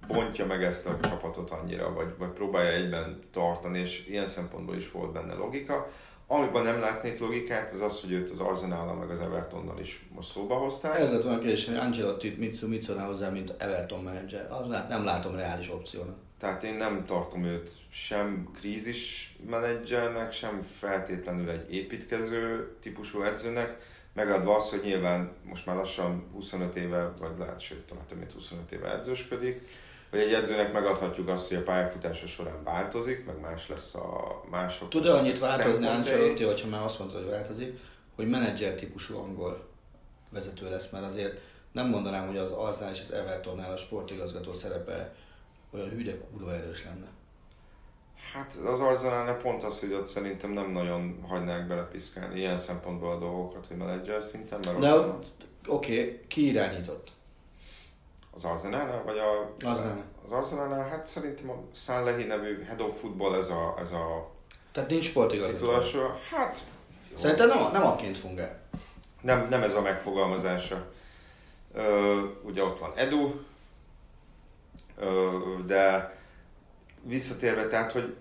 bontja 0.08 0.46
meg 0.46 0.64
ezt 0.64 0.86
a 0.86 1.00
csapatot 1.02 1.52
annyira, 1.52 1.94
vagy, 1.94 2.14
vagy 2.18 2.30
próbálja 2.30 2.72
egyben 2.72 3.20
tartani, 3.32 3.80
és 3.80 4.08
ilyen 4.08 4.26
szempontból 4.26 4.76
is 4.76 4.92
volt 4.92 5.12
benne 5.12 5.34
logika. 5.34 5.90
Amiben 6.30 6.64
nem 6.64 6.80
látnék 6.80 7.20
logikát, 7.20 7.72
az 7.72 7.82
az, 7.82 8.02
hogy 8.02 8.12
őt 8.12 8.30
az 8.30 8.40
Arsenal 8.40 8.94
meg 8.94 9.10
az 9.10 9.20
Evertonnal 9.20 9.80
is 9.80 10.08
most 10.16 10.30
szóba 10.30 10.56
hozták. 10.56 11.00
Ez 11.00 11.12
lett 11.12 11.22
volna 11.22 11.38
a 11.38 11.42
kérdés, 11.42 11.66
hogy 11.66 11.76
Ancelotti 11.76 12.36
mit, 12.38 12.68
mit 12.68 12.82
szólnál 12.82 13.08
hozzá, 13.08 13.30
mint 13.30 13.54
Everton 13.58 14.04
menedzser. 14.04 14.52
Az 14.52 14.70
lát, 14.70 14.90
nem 14.90 15.04
látom 15.04 15.36
reális 15.36 15.70
opciónak. 15.70 16.16
Tehát 16.40 16.64
én 16.64 16.76
nem 16.76 17.06
tartom 17.06 17.44
őt 17.44 17.72
sem 17.90 18.50
krízis 18.54 19.36
menedzsernek, 19.50 20.32
sem 20.32 20.62
feltétlenül 20.80 21.50
egy 21.50 21.74
építkező 21.74 22.72
típusú 22.82 23.22
edzőnek, 23.22 23.78
megadva 24.14 24.56
az, 24.56 24.70
hogy 24.70 24.82
nyilván 24.84 25.32
most 25.44 25.66
már 25.66 25.76
lassan 25.76 26.28
25 26.34 26.76
éve, 26.76 27.14
vagy 27.20 27.38
lehet, 27.38 27.60
sőt, 27.60 27.86
talán 27.86 28.06
több 28.08 28.18
mint 28.18 28.32
25 28.32 28.72
éve 28.72 28.94
edzősködik, 28.94 29.62
hogy 30.10 30.20
egy 30.20 30.34
edzőnek 30.34 30.74
megadhatjuk 30.74 31.28
azt, 31.28 31.48
hogy 31.48 31.58
a 31.58 31.64
pályafutása 31.64 32.28
során 32.28 32.64
változik, 32.64 33.26
meg 33.26 33.40
más 33.40 33.68
lesz 33.68 33.96
a 33.96 34.42
mások. 34.50 34.90
Tud-e 34.90 35.14
annyit 35.14 35.40
változni. 35.40 35.88
Ancelotti, 35.88 36.44
hogyha 36.44 36.68
már 36.68 36.84
azt 36.84 37.00
mondta, 37.00 37.18
hogy 37.18 37.30
változik, 37.30 37.80
hogy 38.16 38.30
menedzser 38.30 38.74
típusú 38.74 39.18
angol 39.18 39.68
vezető 40.30 40.70
lesz, 40.70 40.90
mert 40.90 41.06
azért 41.06 41.40
nem 41.72 41.90
mondanám, 41.90 42.28
hogy 42.28 42.38
az 42.38 42.52
Arsenal 42.52 42.92
és 42.92 43.02
az 43.02 43.12
Evertonnál 43.12 43.72
a 43.72 43.78
sportigazgató 43.78 44.54
szerepe 44.54 45.14
olyan 45.72 45.90
hű, 45.90 46.04
de 46.04 46.18
kurva 46.18 46.54
erős 46.54 46.84
lenne. 46.84 47.08
Hát 48.34 48.56
az 48.66 48.80
Arsenalnál 48.80 49.38
pont 49.38 49.64
az, 49.64 49.80
hogy 49.80 49.94
ott 49.94 50.06
szerintem 50.06 50.52
nem 50.52 50.72
nagyon 50.72 51.26
hagynák 51.28 51.68
belepiszkálni 51.68 52.40
ilyen 52.40 52.58
szempontból 52.58 53.12
a 53.12 53.20
dolgokat, 53.20 53.68
hogy 53.68 53.78
menedzser 53.78 54.22
szinten, 54.22 54.60
mert 54.66 54.80
De 54.80 54.94
ott, 54.94 55.26
oké, 55.68 56.02
okay, 56.02 56.20
ki 56.28 56.46
irányított? 56.46 57.12
Az 58.38 58.46
Arsenalnál, 58.46 59.04
vagy 59.04 59.18
a, 59.18 59.54
Arsenal. 59.70 60.04
az 60.26 60.32
Arsenalnál, 60.32 60.90
hát 60.90 61.06
szerintem 61.06 61.50
a 61.50 61.64
Sanlehi 61.74 62.24
nevű 62.24 62.64
Head 62.64 62.82
of 62.82 63.00
Football 63.00 63.36
ez 63.36 63.50
a, 63.50 63.76
ez 63.80 63.92
a 63.92 64.32
Tehát 64.72 64.90
nincs 64.90 65.06
sportigazgató. 65.06 65.72
hát 66.32 66.64
jó. 67.12 67.18
Szerintem 67.18 67.48
nem, 67.48 67.72
nem 67.72 67.86
akként 67.86 68.18
fungál. 68.18 68.60
nem, 69.22 69.48
nem 69.50 69.64
ez 69.64 69.76
a 69.76 69.82
megfogalmazása. 69.82 70.92
Ö, 71.74 72.22
ugye 72.44 72.64
ott 72.64 72.80
van 72.80 72.92
Edu, 72.96 73.34
ö, 74.98 75.32
de 75.66 76.16
visszatérve, 77.02 77.68
tehát, 77.68 77.92
hogy 77.92 78.16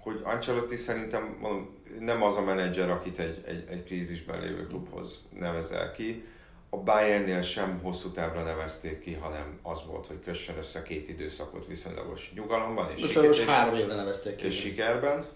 hogy 0.00 0.20
Ancelotti 0.24 0.76
szerintem 0.76 1.36
mondom, 1.40 1.78
nem 1.98 2.22
az 2.22 2.36
a 2.36 2.42
menedzser, 2.42 2.90
akit 2.90 3.18
egy, 3.18 3.42
egy, 3.46 3.64
egy 3.68 3.84
krízisben 3.84 4.40
lévő 4.40 4.66
klubhoz 4.66 5.28
nevezel 5.38 5.92
ki. 5.92 6.24
A 6.70 6.76
Bayernnél 6.76 7.42
sem 7.42 7.80
hosszú 7.82 8.10
távra 8.10 8.42
nevezték 8.42 9.00
ki, 9.00 9.12
hanem 9.12 9.58
az 9.62 9.78
volt, 9.86 10.06
hogy 10.06 10.20
kössön 10.24 10.56
össze 10.56 10.82
két 10.82 11.08
időszakot 11.08 11.66
viszonylagos 11.66 12.32
nyugalomban 12.34 12.90
és, 12.94 13.00
siker, 13.00 13.24
és 13.24 13.44
három 13.44 13.74
évre 13.74 13.94
nevezték 13.94 14.36
ki. 14.36 14.46
És 14.46 14.60
sikerben. 14.60 15.26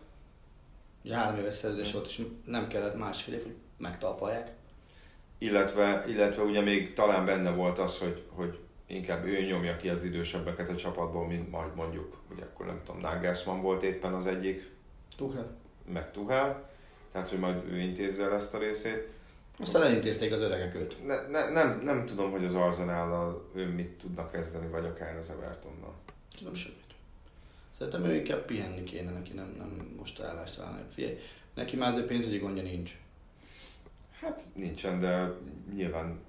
Ugye 1.04 1.14
három 1.14 1.38
éves 1.38 1.54
szerződés 1.54 1.92
volt, 1.92 2.06
és 2.06 2.22
nem 2.44 2.68
kellett 2.68 2.98
másfél 2.98 3.34
év, 3.34 3.42
hogy 3.42 3.54
megtalpalják. 3.76 4.52
Illetve, 5.38 6.04
illetve 6.08 6.42
ugye 6.42 6.60
még 6.60 6.92
talán 6.92 7.24
benne 7.24 7.50
volt 7.50 7.78
az, 7.78 7.98
hogy, 7.98 8.22
hogy 8.28 8.58
inkább 8.86 9.24
ő 9.24 9.42
nyomja 9.42 9.76
ki 9.76 9.88
az 9.88 10.04
idősebbeket 10.04 10.68
a 10.68 10.74
csapatból, 10.74 11.26
mint 11.26 11.50
majd 11.50 11.74
mondjuk, 11.74 12.16
ugye 12.32 12.42
akkor 12.42 12.66
nem 12.66 12.80
tudom, 12.84 13.00
Nagelsmann 13.00 13.60
volt 13.60 13.82
éppen 13.82 14.14
az 14.14 14.26
egyik. 14.26 14.70
Tuchel. 15.16 15.56
Meg 15.92 16.10
Tuchel. 16.10 16.70
Tehát, 17.12 17.30
hogy 17.30 17.38
majd 17.38 17.64
ő 17.70 17.78
intézze 17.78 18.24
el 18.24 18.34
ezt 18.34 18.54
a 18.54 18.58
részét. 18.58 19.08
Aztán 19.58 19.82
elintézték 19.82 20.32
az 20.32 20.40
öregek 20.40 20.74
őt. 20.74 21.06
Ne, 21.06 21.26
ne, 21.28 21.50
nem, 21.50 21.80
nem 21.84 22.06
tudom, 22.06 22.30
hogy 22.30 22.44
az 22.44 22.54
Arzenállal 22.54 23.50
ő 23.54 23.66
mit 23.66 23.98
tudnak 23.98 24.32
kezdeni, 24.32 24.68
vagy 24.68 24.84
akár 24.84 25.16
az 25.16 25.30
Evertonnal. 25.30 25.94
Nem 26.40 26.54
semmit. 26.54 26.82
Szerintem 27.78 28.04
ő 28.04 28.14
inkább 28.14 28.44
pihenni 28.44 28.82
kéne 28.82 29.10
neki, 29.10 29.32
nem, 29.32 29.54
nem 29.58 29.94
most 29.98 30.20
állást 30.20 30.56
válni. 30.56 30.80
Figyelj, 30.90 31.18
neki 31.54 31.76
már 31.76 31.90
azért 31.90 32.06
pénzügyi 32.06 32.38
gondja 32.38 32.62
nincs. 32.62 32.98
Hát 34.20 34.42
nincsen, 34.54 35.00
de 35.00 35.32
nyilván 35.74 36.20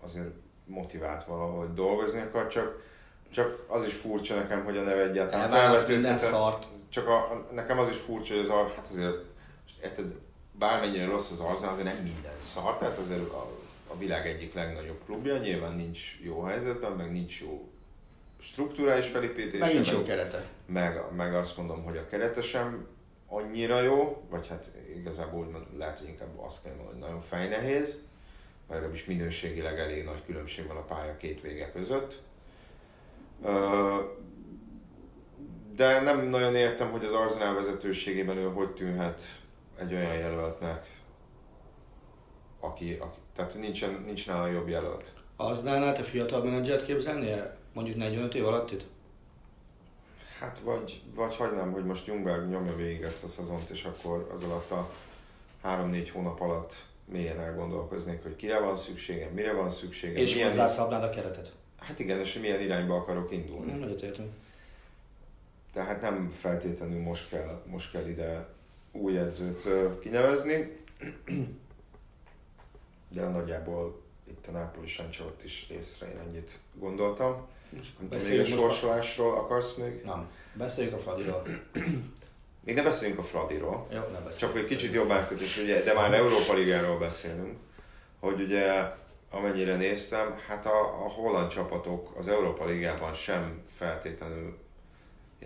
azért 0.00 0.30
motivált 0.64 1.24
valahogy 1.24 1.74
dolgozni 1.74 2.20
akar, 2.20 2.46
csak, 2.46 2.82
csak 3.30 3.64
az 3.68 3.86
is 3.86 3.94
furcsa 3.94 4.34
nekem, 4.34 4.64
hogy 4.64 4.76
a 4.76 4.82
neve 4.82 5.02
egyáltalán 5.02 5.84
minden 5.88 6.18
szart. 6.18 6.66
Csak 6.88 7.08
a, 7.08 7.44
nekem 7.52 7.78
az 7.78 7.88
is 7.88 7.96
furcsa, 7.96 8.34
hogy 8.34 8.42
az 8.42 8.50
a, 8.50 8.72
hát 8.76 8.86
azért, 8.90 9.24
érted, 9.82 10.14
bármennyire 10.58 11.04
rossz 11.04 11.30
az 11.30 11.40
Arzenál, 11.40 11.72
azért 11.72 11.86
nem 11.86 12.02
minden 12.02 12.34
szar, 12.38 12.76
tehát 12.76 12.98
azért 12.98 13.32
a, 13.32 13.50
a 13.86 13.98
világ 13.98 14.26
egyik 14.26 14.54
legnagyobb 14.54 15.00
klubja, 15.04 15.36
nyilván 15.36 15.72
nincs 15.72 16.18
jó 16.22 16.42
helyzetben, 16.42 16.92
meg 16.92 17.12
nincs 17.12 17.40
jó 17.40 17.68
struktúrális 18.40 19.06
felépítése. 19.06 19.64
Meg 19.64 19.74
nincs 19.74 19.92
jó 19.92 20.02
kerete. 20.02 20.44
Meg, 20.66 21.02
meg 21.16 21.34
azt 21.34 21.56
mondom, 21.56 21.84
hogy 21.84 21.96
a 21.96 22.06
kerete 22.06 22.40
sem 22.40 22.86
annyira 23.26 23.80
jó, 23.80 24.26
vagy 24.30 24.46
hát 24.48 24.70
igazából 24.96 25.66
lehet, 25.78 25.98
hogy 25.98 26.08
inkább 26.08 26.38
azt 26.38 26.62
kell 26.62 26.72
mondani, 26.72 26.92
hogy 26.98 27.08
nagyon 27.08 27.20
fejnehéz, 27.20 28.02
vagy 28.66 28.76
legalábbis 28.76 29.04
minőségileg 29.04 29.78
elég 29.78 30.04
nagy 30.04 30.24
különbség 30.26 30.66
van 30.66 30.76
a 30.76 30.84
pálya 30.84 31.16
két 31.16 31.40
vége 31.40 31.70
között. 31.72 32.22
De 35.74 36.00
nem 36.00 36.26
nagyon 36.28 36.54
értem, 36.54 36.90
hogy 36.90 37.04
az 37.04 37.12
Arsenal 37.12 37.54
vezetőségében 37.54 38.36
ő 38.36 38.44
hogy 38.44 38.70
tűnhet 38.70 39.22
egy 39.78 39.94
olyan 39.94 40.14
jelöltnek, 40.14 41.00
aki, 42.60 42.96
aki 43.00 43.18
tehát 43.36 43.54
nincsen, 43.58 44.02
nincs 44.06 44.26
nála 44.26 44.46
jobb 44.46 44.68
jelölt. 44.68 45.12
Arsenalnál 45.36 45.92
te 45.92 46.02
fiatal 46.02 46.44
menedzsert 46.44 46.84
képzelnél? 46.84 47.56
Mondjuk 47.72 47.96
45 47.96 48.34
év 48.34 48.46
alatt 48.46 48.70
itt? 48.70 48.84
Hát 50.38 50.58
vagy, 50.58 51.02
vagy 51.14 51.36
hagynám, 51.36 51.72
hogy 51.72 51.84
most 51.84 52.06
Jungberg 52.06 52.48
nyomja 52.48 52.76
végig 52.76 53.02
ezt 53.02 53.24
a 53.24 53.26
szezont, 53.26 53.68
és 53.68 53.84
akkor 53.84 54.28
az 54.32 54.42
alatt 54.42 54.70
a 54.70 54.90
3-4 55.64 56.08
hónap 56.12 56.40
alatt 56.40 56.84
mélyen 57.04 57.40
elgondolkoznék, 57.40 58.22
hogy 58.22 58.36
kire 58.36 58.60
van 58.60 58.76
szükségem, 58.76 59.32
mire 59.32 59.52
van 59.52 59.70
szükségem. 59.70 60.16
És 60.16 60.34
milyen 60.34 60.48
hozzászabnád 60.48 61.02
a 61.02 61.10
keretet. 61.10 61.52
Hát 61.78 61.98
igen, 61.98 62.18
és 62.18 62.38
milyen 62.38 62.60
irányba 62.60 62.96
akarok 62.96 63.32
indulni. 63.32 63.70
Nem 63.70 63.82
egyetértünk. 63.82 64.32
Tehát 65.72 66.00
nem 66.00 66.30
feltétlenül 66.30 67.02
most 67.02 67.28
kell, 67.28 67.62
most 67.66 67.90
kell 67.90 68.06
ide 68.08 68.48
új 69.00 69.18
edzőt 69.18 69.68
kinevezni, 70.00 70.76
de 73.12 73.28
nagyjából 73.28 74.02
itt 74.28 74.46
a 74.46 74.50
Nápoli 74.50 74.86
Sancsort 74.86 75.44
is 75.44 75.68
észre 75.70 76.10
én 76.10 76.18
ennyit 76.18 76.58
gondoltam. 76.74 77.46
Nem 77.70 78.08
tudom, 78.08 78.28
még 78.28 78.40
a 78.40 78.44
sorsolásról 78.44 79.34
akarsz 79.34 79.74
még? 79.74 80.02
Nem. 80.04 80.30
Beszéljünk 80.54 80.96
a 80.96 80.98
Fradiról. 80.98 81.42
Még 82.64 82.74
ne 82.74 82.82
beszéljünk 82.82 83.20
a 83.20 83.22
Fradiról. 83.24 83.86
Jó, 83.92 83.98
ne 83.98 84.30
Csak 84.30 84.52
hogy 84.52 84.64
kicsit 84.64 84.92
jobb 84.92 85.10
átkötés, 85.10 85.58
ugye, 85.58 85.82
de 85.82 85.94
már 85.94 86.14
Európa 86.14 86.54
Ligáról 86.54 86.98
beszélünk, 86.98 87.56
hogy 88.18 88.40
ugye 88.40 88.94
amennyire 89.30 89.76
néztem, 89.76 90.38
hát 90.46 90.66
a, 90.66 91.04
a 91.04 91.08
holland 91.08 91.50
csapatok 91.50 92.16
az 92.16 92.28
Európa 92.28 92.64
Ligában 92.64 93.14
sem 93.14 93.62
feltétlenül 93.72 94.58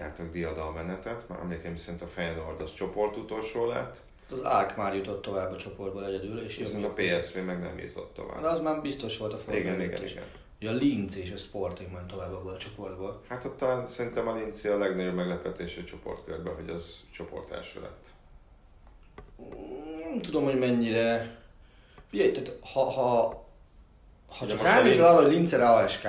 jártak 0.00 0.30
diadalmenetet, 0.30 1.28
már 1.28 1.38
emlékeim 1.40 1.76
szerint 1.76 2.02
a 2.02 2.06
Feyenoord 2.06 2.60
az 2.60 2.74
csoport 2.74 3.16
utolsó 3.16 3.66
lett. 3.66 4.00
Az 4.30 4.44
Ák 4.44 4.76
már 4.76 4.94
jutott 4.94 5.22
tovább 5.22 5.52
a 5.52 5.56
csoportból 5.56 6.06
egyedül, 6.06 6.40
és 6.40 6.56
Viszont 6.56 6.84
a 6.84 6.92
PSV 6.92 7.38
meg 7.38 7.60
nem 7.60 7.78
jutott 7.78 8.14
tovább. 8.14 8.40
De 8.40 8.48
az 8.48 8.60
már 8.60 8.82
biztos 8.82 9.18
volt 9.18 9.32
a 9.32 9.36
formában. 9.36 9.80
Igen, 9.80 9.80
igen, 9.80 10.06
igen. 10.06 10.24
A 10.72 10.76
Linz 10.76 11.16
és 11.16 11.30
a 11.30 11.36
Sporting 11.36 11.92
ment 11.92 12.06
tovább 12.06 12.32
abból 12.32 12.52
a 12.52 12.56
csoportból. 12.56 13.20
Hát 13.28 13.44
ott 13.44 13.56
talán 13.56 13.86
szerintem 13.86 14.28
a 14.28 14.34
Linz 14.34 14.64
a 14.64 14.78
legnagyobb 14.78 15.14
meglepetés 15.14 15.76
a 15.76 15.84
csoportkörben, 15.84 16.54
hogy 16.54 16.70
az 16.70 17.04
csoport 17.12 17.50
első 17.50 17.80
lett. 17.80 18.10
Nem 20.10 20.20
tudom, 20.20 20.44
hogy 20.44 20.58
mennyire... 20.58 21.38
Figyelj, 22.08 22.32
tehát 22.32 22.58
ha, 22.72 22.84
ha, 22.90 23.44
ha 24.28 24.46
csak 24.46 24.62
ránézel 24.62 25.08
arra, 25.08 25.22
hogy 25.22 25.32
Linz 25.32 25.52
ASK, 25.52 26.08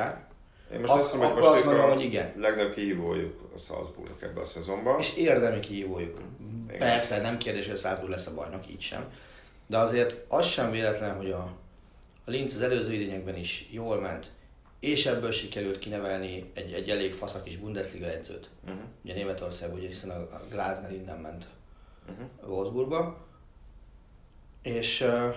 én 0.74 0.80
most 0.80 0.94
azt 0.94 1.16
mondom, 1.16 1.34
hogy 1.34 1.44
most 1.44 1.66
mondom, 1.66 1.90
hogy 1.90 2.04
igen. 2.04 2.34
legnagyobb 2.38 2.74
kihívójuk 2.74 3.42
a 3.56 3.58
Salzburgnak 3.58 4.22
ebbe 4.22 4.42
a 4.42 4.46
szezonban. 4.46 5.00
És 5.00 5.16
érdemi 5.16 5.60
kihívójuk. 5.60 6.22
Igen. 6.68 6.80
Persze, 6.80 7.22
nem 7.22 7.38
kérdés, 7.38 7.66
hogy 7.66 7.76
a 7.76 7.78
Salzburg 7.78 8.12
lesz 8.12 8.28
a 8.28 8.34
bajnok, 8.34 8.70
így 8.70 8.82
sem. 8.82 9.12
De 9.68 9.78
azért 9.78 10.16
az 10.28 10.46
sem 10.46 10.72
véletlen, 10.72 11.16
hogy 11.16 11.32
a, 11.32 11.54
a 12.26 12.30
Linz 12.32 12.54
az 12.54 12.62
előző 12.62 12.94
idényekben 12.94 13.36
is 13.36 13.68
jól 13.72 14.00
ment, 14.00 14.30
és 14.80 15.06
ebből 15.06 15.32
sikerült 15.32 15.80
kinevelni 15.80 16.52
egy, 16.54 16.74
egy 16.74 16.90
elég 16.90 17.14
faszak 17.14 17.48
is 17.48 17.58
Bundesliga 17.58 18.06
edzőt. 18.06 18.50
Uh-huh. 18.64 18.80
Ugye 19.04 19.14
Németország, 19.14 19.74
ugye 19.74 19.88
hiszen 19.88 20.10
a, 20.10 20.16
a 20.16 20.42
Glasner 20.50 20.92
innen 20.92 21.20
ment 21.20 21.48
uh-huh. 22.10 22.56
Wolfsburgba. 22.56 23.18
És 24.62 25.02
uh, 25.02 25.36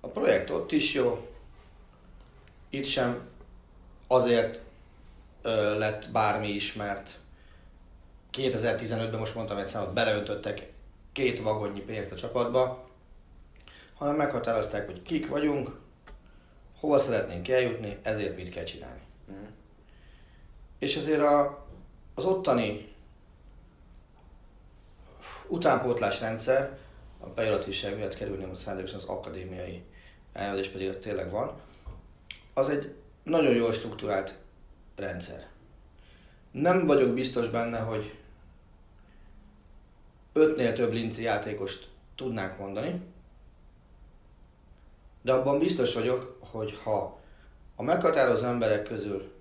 a 0.00 0.08
projekt 0.08 0.50
ott 0.50 0.72
is 0.72 0.94
jó, 0.94 1.26
itt 2.70 2.84
sem 2.84 3.20
azért 4.12 4.62
uh, 5.44 5.52
lett 5.78 6.08
bármi 6.12 6.48
is, 6.48 6.74
mert 6.74 7.18
2015-ben 8.32 9.18
most 9.18 9.34
mondtam 9.34 9.56
egy 9.56 9.66
számot, 9.66 9.92
beleöntöttek 9.92 10.72
két 11.12 11.40
vagonnyi 11.40 11.80
pénzt 11.80 12.12
a 12.12 12.16
csapatba, 12.16 12.88
hanem 13.94 14.16
meghatározták, 14.16 14.86
hogy 14.86 15.02
kik 15.02 15.28
vagyunk, 15.28 15.80
hova 16.80 16.98
szeretnénk 16.98 17.48
eljutni, 17.48 17.98
ezért 18.02 18.36
mit 18.36 18.48
kell 18.48 18.64
csinálni. 18.64 19.00
Mm. 19.32 19.44
És 20.78 20.96
azért 20.96 21.20
a, 21.20 21.66
az 22.14 22.24
ottani 22.24 22.94
utánpótlás 25.48 26.20
rendszer, 26.20 26.78
a 27.20 27.26
pejoratív 27.26 27.96
miatt 27.96 28.14
kerülni 28.14 28.44
most 28.44 28.60
szándékosan 28.60 28.98
az 28.98 29.04
akadémiai 29.04 29.82
elnevezés 30.32 30.68
pedig 30.68 30.88
az 30.88 30.98
tényleg 31.00 31.30
van, 31.30 31.52
az 32.54 32.68
egy 32.68 32.94
nagyon 33.22 33.54
jól 33.54 33.72
struktúrált 33.72 34.38
rendszer. 34.96 35.46
Nem 36.50 36.86
vagyok 36.86 37.14
biztos 37.14 37.48
benne, 37.48 37.78
hogy 37.78 38.18
ötnél 40.32 40.72
több 40.72 40.92
linci 40.92 41.22
játékost 41.22 41.88
tudnánk 42.14 42.58
mondani, 42.58 43.00
de 45.22 45.32
abban 45.32 45.58
biztos 45.58 45.94
vagyok, 45.94 46.38
hogy 46.40 46.78
ha 46.82 47.20
a 47.76 47.82
meghatározó 47.82 48.46
emberek 48.46 48.82
közül 48.82 49.32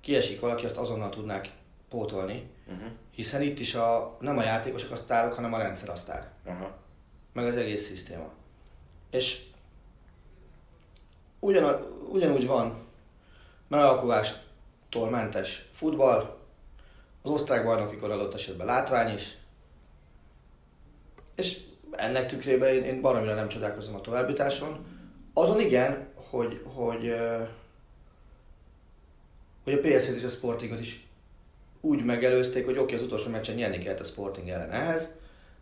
kiesik 0.00 0.40
valaki, 0.40 0.64
azt 0.64 0.76
azonnal 0.76 1.08
tudnák 1.08 1.52
pótolni, 1.88 2.50
uh-huh. 2.66 2.90
hiszen 3.10 3.42
itt 3.42 3.58
is 3.58 3.74
a, 3.74 4.16
nem 4.20 4.38
a 4.38 4.42
játékosok 4.42 4.90
a 4.90 4.96
sztárok, 4.96 5.34
hanem 5.34 5.52
a 5.52 5.58
rendszer 5.58 5.88
a 5.88 5.96
sztár. 5.96 6.30
Uh-huh. 6.44 6.68
Meg 7.32 7.46
az 7.46 7.56
egész 7.56 7.86
szisztéma. 7.86 8.32
És 9.10 9.42
ugyan, 11.44 11.86
ugyanúgy 12.10 12.46
van 12.46 12.74
megalakulástól 13.68 15.10
mentes 15.10 15.68
futball, 15.72 16.36
az 17.22 17.30
osztrák 17.30 17.64
bajnokikor 17.64 18.10
adott 18.10 18.34
esetben 18.34 18.66
látvány 18.66 19.14
is, 19.14 19.36
és 21.34 21.60
ennek 21.90 22.26
tükrében 22.26 22.74
én, 22.74 22.84
én 22.84 23.00
baromira 23.00 23.34
nem 23.34 23.48
csodálkozom 23.48 23.94
a 23.94 24.00
továbbításon. 24.00 24.86
Azon 25.34 25.60
igen, 25.60 26.08
hogy, 26.30 26.62
hogy, 26.74 27.14
hogy 29.64 29.72
a 29.72 29.80
PSV 29.80 30.14
és 30.14 30.24
a 30.24 30.28
Sportingot 30.28 30.80
is 30.80 31.06
úgy 31.80 32.04
megelőzték, 32.04 32.64
hogy 32.64 32.74
oké, 32.78 32.82
okay, 32.82 32.94
az 32.94 33.02
utolsó 33.02 33.30
meccsen 33.30 33.54
nyerni 33.54 33.78
kellett 33.78 34.00
a 34.00 34.04
Sporting 34.04 34.48
ellen 34.48 34.70
ehhez, 34.70 35.08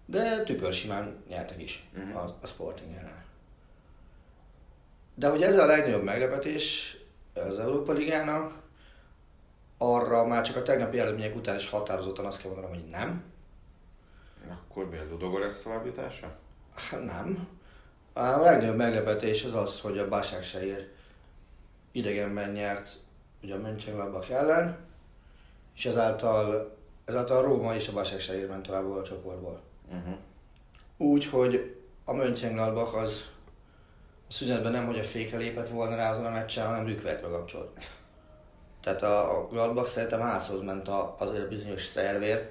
de 0.06 0.42
tükörsimán 0.42 1.24
nyertek 1.28 1.62
is 1.62 1.84
uh-huh. 1.96 2.22
a, 2.22 2.38
a 2.42 2.46
Sporting 2.46 2.96
ellen. 2.96 3.19
De 5.20 5.28
hogy 5.28 5.42
ez 5.42 5.58
a 5.58 5.66
legnagyobb 5.66 6.02
meglepetés 6.02 6.96
az 7.34 7.58
Európa 7.58 7.92
Ligának, 7.92 8.52
arra 9.78 10.26
már 10.26 10.42
csak 10.42 10.56
a 10.56 10.62
tegnapi 10.62 10.98
eredmények 10.98 11.36
után 11.36 11.56
is 11.56 11.68
határozottan 11.68 12.24
azt 12.24 12.40
kell 12.40 12.50
mondanom, 12.50 12.76
hogy 12.76 12.88
nem. 12.90 13.24
Akkor 14.50 14.88
mi 14.88 14.96
a 14.96 15.04
Ludogorec 15.10 15.62
továbbjutása? 15.62 16.36
Hát 16.74 17.04
nem. 17.04 17.48
A 18.12 18.22
legnagyobb 18.22 18.76
meglepetés 18.76 19.44
az 19.44 19.54
az, 19.54 19.80
hogy 19.80 19.98
a 19.98 20.08
Başakşehir 20.08 20.88
idegenben 21.92 22.50
nyert 22.50 22.96
ugye 23.42 23.54
a 23.54 23.58
Mönchengladbach 23.58 24.30
ellen, 24.30 24.78
és 25.76 25.86
ezáltal, 25.86 26.76
ezáltal 27.04 27.36
a 27.36 27.42
Róma 27.42 27.74
és 27.74 27.88
a 27.88 27.92
Başakşehir 27.92 28.48
ment 28.48 28.66
tovább 28.66 28.90
a 28.90 29.02
csoportból. 29.02 29.60
Uh-huh. 29.88 30.16
Úgy, 30.96 31.26
hogy 31.26 31.76
a 32.04 32.12
Mönchengladbach 32.12 32.94
az 32.94 33.28
szünetben 34.30 34.72
nem, 34.72 34.86
hogy 34.86 34.98
a 34.98 35.04
fékre 35.04 35.38
lépett 35.38 35.68
volna 35.68 35.96
rá 35.96 36.10
azon 36.10 36.26
a 36.26 36.30
meccsen, 36.30 36.66
hanem 36.66 36.86
rükvertbe 36.86 37.28
kapcsolt. 37.28 37.88
Tehát 38.82 39.02
a, 39.02 39.38
a 39.38 39.46
Gladbach 39.48 39.88
szerintem 39.88 40.20
házhoz 40.20 40.62
ment 40.62 40.88
a, 40.88 41.14
azért 41.18 41.44
a 41.44 41.48
bizonyos 41.48 41.84
szervér, 41.84 42.50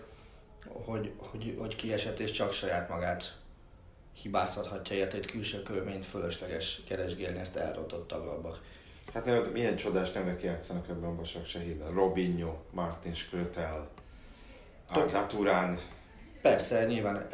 hogy, 0.86 1.12
hogy, 1.18 1.56
hogy 1.60 1.76
kiesett 1.76 2.20
és 2.20 2.32
csak 2.32 2.52
saját 2.52 2.90
magát 2.90 3.38
hibáztathatja 4.14 4.96
érte, 4.96 5.18
egy 5.18 5.26
külső 5.26 5.64
körményt 5.64 6.06
fölösleges 6.06 6.82
keresgélni, 6.88 7.40
ezt 7.40 7.56
elrontotta 7.56 8.16
a 8.16 8.22
Gladbach. 8.22 8.58
Hát 9.14 9.26
nem, 9.26 9.44
milyen 9.44 9.76
csodás 9.76 10.12
nevek 10.12 10.44
játszanak 10.44 10.90
ebben 10.90 11.10
a 11.10 11.16
Basak 11.16 11.46
Sehében. 11.46 11.92
Robinho, 11.92 12.56
Martin 12.72 13.14
Skrötel, 13.14 13.90
Arda 14.88 15.28
Turán, 15.28 15.80
Persze, 16.42 16.86
nyilván, 16.86 17.28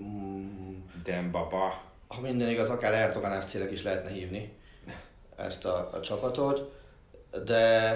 mm, 0.00 0.78
Dembaba. 1.02 1.89
Ha 2.14 2.20
minden 2.20 2.48
igaz, 2.48 2.68
akár 2.68 2.92
Erdogan 2.92 3.40
fc 3.40 3.54
is 3.54 3.82
lehetne 3.82 4.10
hívni 4.10 4.52
ezt 5.36 5.64
a, 5.64 5.90
a 5.92 6.00
csapatot, 6.00 6.72
de 7.44 7.94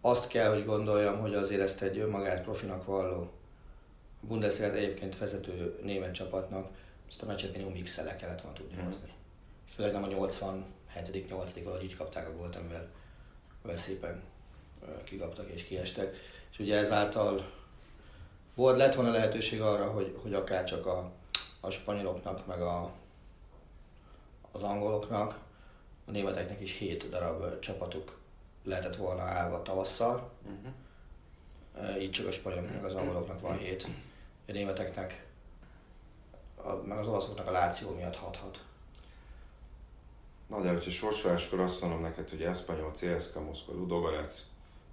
azt 0.00 0.28
kell, 0.28 0.52
hogy 0.52 0.64
gondoljam, 0.64 1.18
hogy 1.20 1.34
azért 1.34 1.60
ezt 1.60 1.82
egy 1.82 1.98
önmagát 1.98 2.42
profinak 2.42 2.84
valló 2.84 3.30
Bundesliga 4.20 4.72
egyébként 4.72 5.18
vezető 5.18 5.78
német 5.82 6.14
csapatnak, 6.14 6.68
ezt 7.08 7.22
a 7.22 7.26
meccset 7.26 7.52
minimum 7.52 7.82
x 7.82 8.02
le 8.04 8.16
kellett 8.16 8.40
volna 8.40 8.56
tudni 8.56 8.76
Mhm. 8.76 8.86
hozni. 8.86 9.12
Főleg 9.74 9.92
nem 9.92 10.02
a 10.02 10.06
87 10.06 11.28
8 11.28 11.62
valahogy 11.62 11.84
így 11.84 11.96
kapták 11.96 12.28
a 12.28 12.36
gólt, 12.36 12.56
amivel, 12.56 12.86
amivel 13.62 13.80
szépen 13.82 14.22
ö, 14.86 15.04
kikaptak 15.04 15.48
és 15.50 15.64
kiestek. 15.64 16.16
És 16.52 16.58
ugye 16.58 16.76
ezáltal 16.76 17.50
volt, 18.54 18.76
lett 18.76 18.94
volna 18.94 19.10
lehetőség 19.10 19.60
arra, 19.60 19.90
hogy, 19.90 20.16
hogy 20.22 20.34
akár 20.34 20.64
csak 20.64 20.86
a, 20.86 21.10
a 21.64 21.70
spanyoloknak, 21.70 22.46
meg 22.46 22.60
a, 22.62 22.90
az 24.52 24.62
angoloknak, 24.62 25.38
a 26.06 26.10
németeknek 26.10 26.60
is 26.60 26.72
7 26.72 27.08
darab 27.08 27.58
csapatuk 27.58 28.18
lehetett 28.64 28.96
volna 28.96 29.22
állva 29.22 29.62
tavasszal. 29.62 30.30
Uh-huh. 30.42 32.02
Így 32.02 32.10
csak 32.10 32.26
a 32.26 32.30
spanyoloknak, 32.30 32.84
az 32.84 32.94
angoloknak 32.94 33.40
van 33.40 33.58
7. 33.58 33.86
A 34.46 34.52
németeknek, 34.52 35.26
a, 36.56 36.72
meg 36.72 36.98
az 36.98 37.06
olaszoknak 37.06 37.46
a 37.46 37.50
Láció 37.50 37.94
miatt 37.94 38.16
hathat. 38.16 38.64
Na 40.46 40.60
de 40.60 40.68
hogyha 40.68 40.90
sorsoláskor 40.90 41.60
azt 41.60 41.80
mondom 41.80 42.00
neked, 42.00 42.30
hogy 42.30 42.42
Espanyol, 42.42 42.92
CSKA, 42.92 43.40
Moszkva, 43.40 43.72
Ludogorec, 43.72 44.42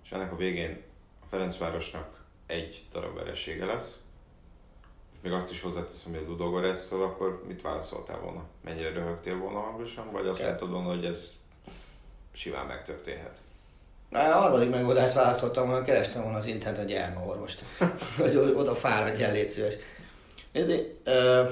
és 0.03 0.11
ennek 0.11 0.31
a 0.31 0.35
végén 0.35 0.83
a 1.21 1.25
Ferencvárosnak 1.25 2.23
egy 2.45 2.83
darab 2.91 3.15
veresége 3.15 3.65
lesz, 3.65 3.99
még 5.21 5.31
azt 5.31 5.51
is 5.51 5.61
hozzáteszem, 5.61 6.13
hogy 6.13 6.23
a 6.25 6.29
Ludogorectől, 6.29 7.01
akkor 7.01 7.43
mit 7.47 7.61
válaszoltál 7.61 8.19
volna? 8.19 8.43
Mennyire 8.63 8.89
röhögtél 8.89 9.37
volna 9.37 9.59
hangosan, 9.59 10.11
vagy 10.11 10.27
azt 10.27 10.37
Ke- 10.39 10.47
mondtad 10.47 10.71
volna, 10.71 10.87
hogy 10.87 11.05
ez 11.05 11.33
simán 12.31 12.65
megtörténhet? 12.65 13.37
Na, 14.09 14.19
a 14.19 14.39
harmadik 14.39 14.69
megoldást 14.69 15.13
választottam 15.13 15.67
volna, 15.67 15.83
kerestem 15.85 16.21
volna 16.21 16.37
az 16.37 16.45
interneten 16.45 16.85
egy 16.85 16.93
elmaorvost, 16.93 17.63
hogy 18.19 18.35
oda 18.35 18.75
fáradjál, 18.75 19.31
légy 19.31 19.51
szíves. 19.51 19.73
Nézd, 20.51 20.95
ö, 21.03 21.49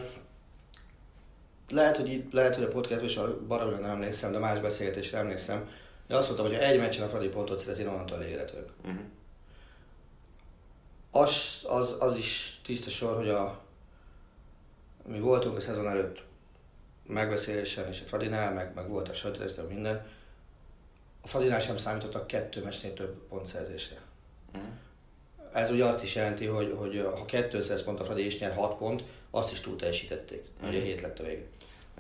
lehet, 1.70 1.98
hogy 1.98 2.10
itt, 2.10 2.34
lehet, 2.34 2.56
hogy 2.56 2.64
a 2.64 2.68
podcastban 2.68 3.10
is 3.10 3.18
a 3.18 3.38
baromra 3.48 3.78
nem 3.78 3.90
emlékszem, 3.90 4.32
de 4.32 4.38
más 4.38 4.60
beszélgetésre 4.60 5.18
emlékszem, 5.18 5.70
de 6.08 6.16
azt 6.16 6.28
mondtam, 6.28 6.48
hogy 6.48 6.58
ha 6.58 6.64
egy 6.64 6.80
meccsen 6.80 7.04
a 7.04 7.08
Fradi 7.08 7.28
pontot 7.28 7.60
szerez, 7.60 7.80
én 7.80 7.88
onnantól 7.88 8.18
vagyok. 8.18 8.50
Uh-huh. 8.82 9.00
Az, 11.12 11.66
az, 11.68 11.96
az 12.00 12.16
is 12.16 12.60
tiszta 12.64 12.90
sor, 12.90 13.16
hogy 13.16 13.30
a, 13.30 13.60
mi 15.08 15.20
voltunk 15.20 15.58
a 15.58 15.62
szezon 15.62 15.88
előtt 15.88 16.24
megbeszélésen 17.08 17.90
és 17.90 18.02
a 18.02 18.08
Fradinál, 18.08 18.54
meg, 18.54 18.74
meg 18.76 18.90
volt 18.90 19.10
a 19.10 19.14
sajtótesztől 19.14 19.68
minden. 19.68 20.08
A 21.22 21.28
Fradinál 21.28 21.60
sem 21.60 21.78
számítottak 21.78 22.28
kettő 22.28 22.64
meccsnél 22.64 22.94
több 22.94 23.28
pontszerzésre. 23.28 23.98
Uh-huh. 24.54 24.70
Ez 25.54 25.70
ugye 25.70 25.86
azt 25.86 26.04
is 26.04 26.16
jelenti, 26.16 26.46
hogy, 26.46 26.76
hogy 26.78 27.08
ha 27.14 27.26
200 27.26 27.84
pont 27.84 28.00
a 28.00 28.04
Fradi 28.04 28.26
és 28.26 28.40
nyer 28.40 28.54
6 28.54 28.78
pont, 28.78 29.04
azt 29.32 29.52
is 29.52 29.62
túl 29.62 29.76
teljesítették. 29.76 30.44
Mhm. 30.60 30.70
Ugye 30.70 30.80
7 30.80 31.02
lett 31.02 31.20
a 31.20 31.24
vége. 31.24 31.46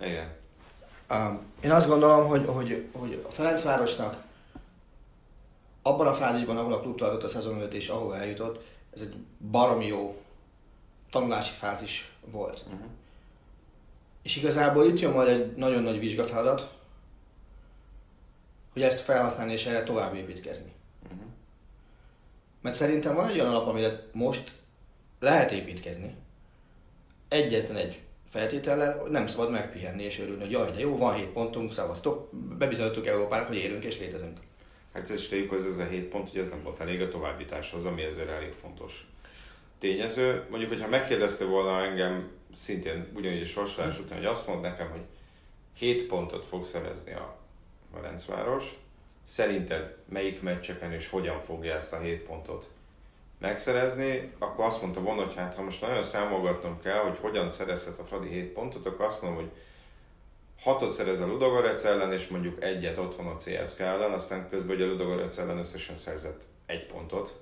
Igen. 0.02 0.36
Um, 1.10 1.42
én 1.64 1.72
azt 1.72 1.88
gondolom, 1.88 2.28
hogy, 2.28 2.46
hogy, 2.46 2.86
hogy 2.92 3.26
a 3.28 3.32
Ferencvárosnak 3.32 4.24
abban 5.82 6.08
a 6.08 6.14
fázisban, 6.14 6.58
ahol 6.58 6.74
a 6.74 6.80
klub 6.80 6.98
tartott 6.98 7.24
a 7.24 7.28
szezon 7.28 7.56
előtt 7.56 7.74
és 7.74 7.88
ahova 7.88 8.18
eljutott, 8.18 8.64
ez 9.00 9.08
egy 9.08 9.16
baromi 9.52 9.88
jó 9.88 10.22
tanulási 11.10 11.54
fázis 11.54 12.12
volt. 12.26 12.64
Uh-huh. 12.66 12.88
És 14.22 14.36
igazából 14.36 14.86
itt 14.86 15.00
jön 15.00 15.12
majd 15.12 15.28
egy 15.28 15.56
nagyon 15.56 15.84
nagy 15.84 16.00
vizsgafeladat, 16.00 16.78
hogy 18.74 18.82
ezt 18.82 19.00
felhasználni 19.00 19.52
és 19.52 19.66
erre 19.66 19.84
tovább 19.84 20.16
építkezni. 20.16 20.72
Uh-huh. 21.04 21.28
Mert 22.62 22.76
szerintem 22.76 23.16
van 23.16 23.28
egy 23.28 23.40
olyan 23.40 23.54
alap, 23.54 23.68
amire 23.68 24.04
most 24.12 24.52
lehet 25.20 25.52
építkezni. 25.52 26.16
Egyetlen 27.28 27.78
egy 27.78 28.02
feltétellel, 28.30 29.00
hogy 29.00 29.12
nem 29.12 29.28
szabad 29.28 29.52
megpihenni 29.52 30.04
és 30.04 30.20
örülni, 30.20 30.42
hogy 30.42 30.52
jaj, 30.52 30.72
de 30.72 30.80
jó, 30.80 30.98
van 30.98 31.14
7 31.14 31.26
pontunk, 31.28 31.74
szavaztok, 31.74 32.30
bebizonyítottuk 32.34 33.08
Európának, 33.08 33.48
hogy 33.48 33.58
érünk 33.58 33.84
és 33.84 34.00
létezünk. 34.00 34.40
Hát 34.94 35.10
ez 35.10 35.12
is 35.12 35.30
hogy 35.30 35.66
ez 35.72 35.78
a 35.78 35.86
7 35.86 36.10
pont, 36.10 36.30
hogy 36.30 36.40
ez 36.40 36.50
nem 36.50 36.64
volt 36.64 36.80
elég 36.80 37.02
a 37.02 37.10
továbbításhoz, 37.10 37.86
ami 37.86 38.04
ezért 38.04 38.30
elég 38.30 38.52
fontos 38.52 39.08
tényező. 39.80 40.46
Mondjuk, 40.50 40.72
hogyha 40.72 40.88
megkérdezte 40.88 41.46
volna 41.46 41.82
engem 41.82 42.32
szintén 42.56 43.08
ugyanígy 43.14 43.48
sorsolás 43.48 44.00
után, 44.00 44.18
hogy 44.18 44.28
azt 44.28 44.48
mond 44.48 44.62
nekem, 44.62 44.90
hogy 44.90 45.02
7 45.74 46.08
pontot 46.08 46.46
fog 46.46 46.66
szerezni 46.66 47.14
a 47.14 47.38
Ferencváros, 47.94 48.74
szerinted 49.24 49.98
melyik 50.10 50.42
meccseken 50.42 50.92
és 50.92 51.10
hogyan 51.10 51.40
fogja 51.40 51.76
ezt 51.76 51.94
a 51.94 52.00
7 52.00 52.22
pontot 52.22 52.70
megszerezni, 53.40 54.32
akkor 54.40 54.66
azt 54.66 54.82
mondta 54.82 55.02
volna, 55.02 55.24
hogy 55.24 55.36
hát 55.36 55.56
ha 55.56 55.62
most 55.62 55.82
nagyon 55.82 56.02
számolgatnom 56.02 56.82
kell, 56.82 57.00
hogy 57.00 57.18
hogyan 57.18 57.50
szerezhet 57.50 58.00
a 58.00 58.04
Fradi 58.04 58.28
7 58.28 58.46
pontot, 58.46 58.86
akkor 58.86 59.06
azt 59.06 59.22
mondom, 59.22 59.40
hogy 59.40 59.52
hatot 60.60 60.92
szerez 60.92 61.20
a 61.20 61.28
Ludogorec 61.28 61.84
ellen, 61.84 62.14
és 62.14 62.28
mondjuk 62.28 62.64
egyet 62.64 62.98
otthon 62.98 63.28
a 63.28 63.36
CSK 63.36 63.80
ellen, 63.80 64.12
aztán 64.12 64.50
közben 64.50 64.76
ugye 64.76 64.86
a 64.86 64.88
Ludogorec 64.88 65.38
ellen 65.38 65.58
összesen 65.58 65.98
szerzett 65.98 66.48
egy 66.66 66.86
pontot. 66.86 67.42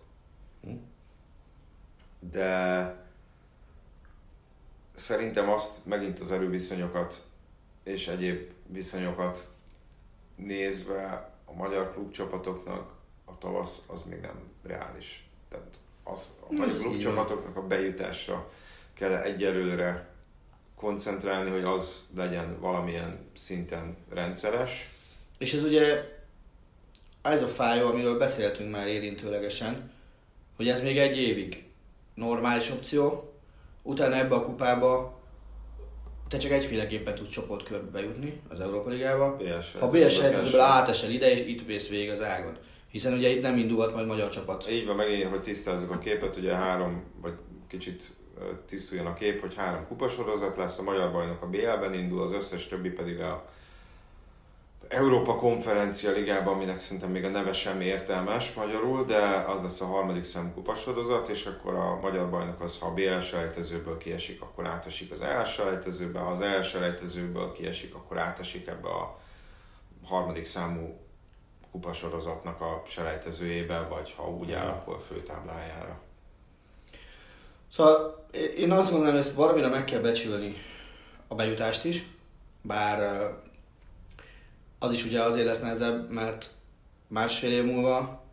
De 2.20 2.95
szerintem 4.95 5.49
azt 5.49 5.86
megint 5.86 6.20
az 6.20 6.32
erőviszonyokat 6.32 7.24
és 7.84 8.07
egyéb 8.07 8.51
viszonyokat 8.65 9.47
nézve 10.36 11.32
a 11.45 11.53
magyar 11.53 11.93
klubcsapatoknak 11.93 12.91
a 13.26 13.38
tavasz 13.38 13.82
az 13.88 14.01
még 14.09 14.20
nem 14.20 14.51
reális. 14.63 15.30
Tehát 15.49 15.80
az, 16.03 16.34
a 16.39 16.51
magyar 16.51 16.68
Ez 16.68 16.76
így 16.76 16.82
klubcsapatoknak 16.82 17.55
a 17.55 17.68
bejutásra 17.68 18.51
kell 18.93 19.15
egyelőre 19.15 20.15
koncentrálni, 20.80 21.49
hogy 21.49 21.63
az 21.63 22.07
legyen 22.15 22.59
valamilyen 22.59 23.19
szinten 23.34 23.97
rendszeres. 24.09 24.89
És 25.38 25.53
ez 25.53 25.63
ugye 25.63 26.03
ez 27.21 27.41
a 27.41 27.47
fájó, 27.47 27.88
amiről 27.88 28.17
beszéltünk 28.17 28.71
már 28.71 28.88
érintőlegesen, 28.88 29.91
hogy 30.55 30.69
ez 30.69 30.82
még 30.82 30.97
egy 30.97 31.17
évig 31.17 31.63
normális 32.13 32.71
opció, 32.71 33.34
utána 33.82 34.15
ebbe 34.15 34.36
a 34.36 34.41
kupába 34.41 35.21
te 36.28 36.38
csak 36.38 36.51
egyféleképpen 36.51 37.15
tudsz 37.15 37.30
csoportkörbe 37.30 37.89
bejutni 37.91 38.41
az 38.49 38.59
Európa 38.59 38.89
Ligába. 38.89 39.38
Ha 39.80 39.88
BS 39.88 40.15
sejtezőből 40.15 40.59
átesel 40.59 41.09
ide, 41.09 41.32
és 41.32 41.45
itt 41.45 41.67
mész 41.67 41.89
végig 41.89 42.09
az 42.09 42.21
ágon. 42.21 42.57
Hiszen 42.91 43.13
ugye 43.13 43.30
itt 43.30 43.41
nem 43.41 43.57
indulhat 43.57 43.93
majd 43.93 44.07
magyar 44.07 44.30
csapat. 44.30 44.69
Így 44.71 44.86
van, 44.86 44.95
megint, 44.95 45.23
hogy 45.23 45.41
tisztázzuk 45.41 45.91
a 45.91 45.97
képet, 45.97 46.36
ugye 46.36 46.53
három, 46.53 47.03
vagy 47.21 47.34
kicsit 47.67 48.03
tisztuljon 48.65 49.05
a 49.05 49.13
kép, 49.13 49.41
hogy 49.41 49.55
három 49.55 49.88
kupasorozat 49.88 50.55
lesz, 50.55 50.79
a 50.79 50.83
magyar 50.83 51.11
bajnok 51.11 51.41
a 51.41 51.47
BL-ben 51.47 51.93
indul, 51.93 52.21
az 52.21 52.33
összes 52.33 52.67
többi 52.67 52.89
pedig 52.89 53.19
a 53.19 53.49
Európa 54.88 55.35
Konferencia 55.35 56.11
Ligában, 56.11 56.53
aminek 56.53 56.79
szerintem 56.79 57.11
még 57.11 57.23
a 57.23 57.29
neve 57.29 57.53
sem 57.53 57.81
értelmes 57.81 58.53
magyarul, 58.53 59.05
de 59.05 59.17
az 59.47 59.61
lesz 59.61 59.81
a 59.81 59.85
harmadik 59.85 60.23
szem 60.23 60.53
kupasorozat, 60.53 61.27
és 61.27 61.45
akkor 61.45 61.73
a 61.73 61.99
magyar 62.01 62.29
bajnok 62.29 62.61
az, 62.61 62.79
ha 62.79 62.88
a 62.88 62.93
BL 62.93 63.19
selejtezőből 63.19 63.97
kiesik, 63.97 64.41
akkor 64.41 64.67
átesik 64.67 65.11
az 65.11 65.21
EL 65.21 65.43
selejtezőbe, 65.43 66.19
ha 66.19 66.31
az 66.31 66.41
EL 66.41 66.61
selejtezőből 66.61 67.51
kiesik, 67.51 67.95
akkor 67.95 68.17
átesik 68.17 68.67
ebbe 68.67 68.89
a 68.89 69.19
harmadik 70.03 70.45
számú 70.45 70.99
kupasorozatnak 71.71 72.61
a 72.61 72.83
selejtezőjébe, 72.85 73.79
vagy 73.79 74.13
ha 74.17 74.29
úgy 74.29 74.51
áll, 74.51 74.67
akkor 74.67 74.95
a 74.95 74.99
főtáblájára. 74.99 76.07
Szóval 77.78 78.25
én 78.57 78.71
azt 78.71 78.89
gondolom, 78.91 79.13
hogy 79.15 79.25
ezt 79.25 79.34
valamire 79.34 79.67
meg 79.67 79.86
kell 79.86 79.99
becsülni 79.99 80.55
a 81.28 81.36
bejutást 81.36 81.86
is, 81.86 82.05
bár 82.61 83.30
az 84.80 84.91
is 84.91 85.05
ugye 85.05 85.21
azért 85.21 85.45
lesz 85.45 85.59
nehezebb, 85.59 86.11
mert 86.11 86.47
másfél 87.07 87.51
év 87.51 87.63
múlva 87.63 88.23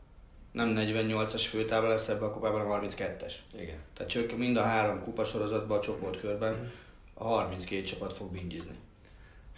nem 0.53 0.75
48-as 0.77 1.45
főtábla 1.49 1.89
lesz 1.89 2.09
ebbe 2.09 2.25
a 2.25 2.31
kupában, 2.31 2.67
hanem 2.67 2.89
32-es. 2.89 3.33
Igen. 3.59 3.79
Tehát 3.95 4.13
csak 4.13 4.37
mind 4.37 4.57
a 4.57 4.63
három 4.63 5.03
kupasorozatban 5.03 5.79
a 5.79 5.81
csoportkörben 5.81 6.73
a 7.15 7.25
32 7.25 7.83
csapat 7.83 8.13
fog 8.13 8.33
bingizni. 8.33 8.79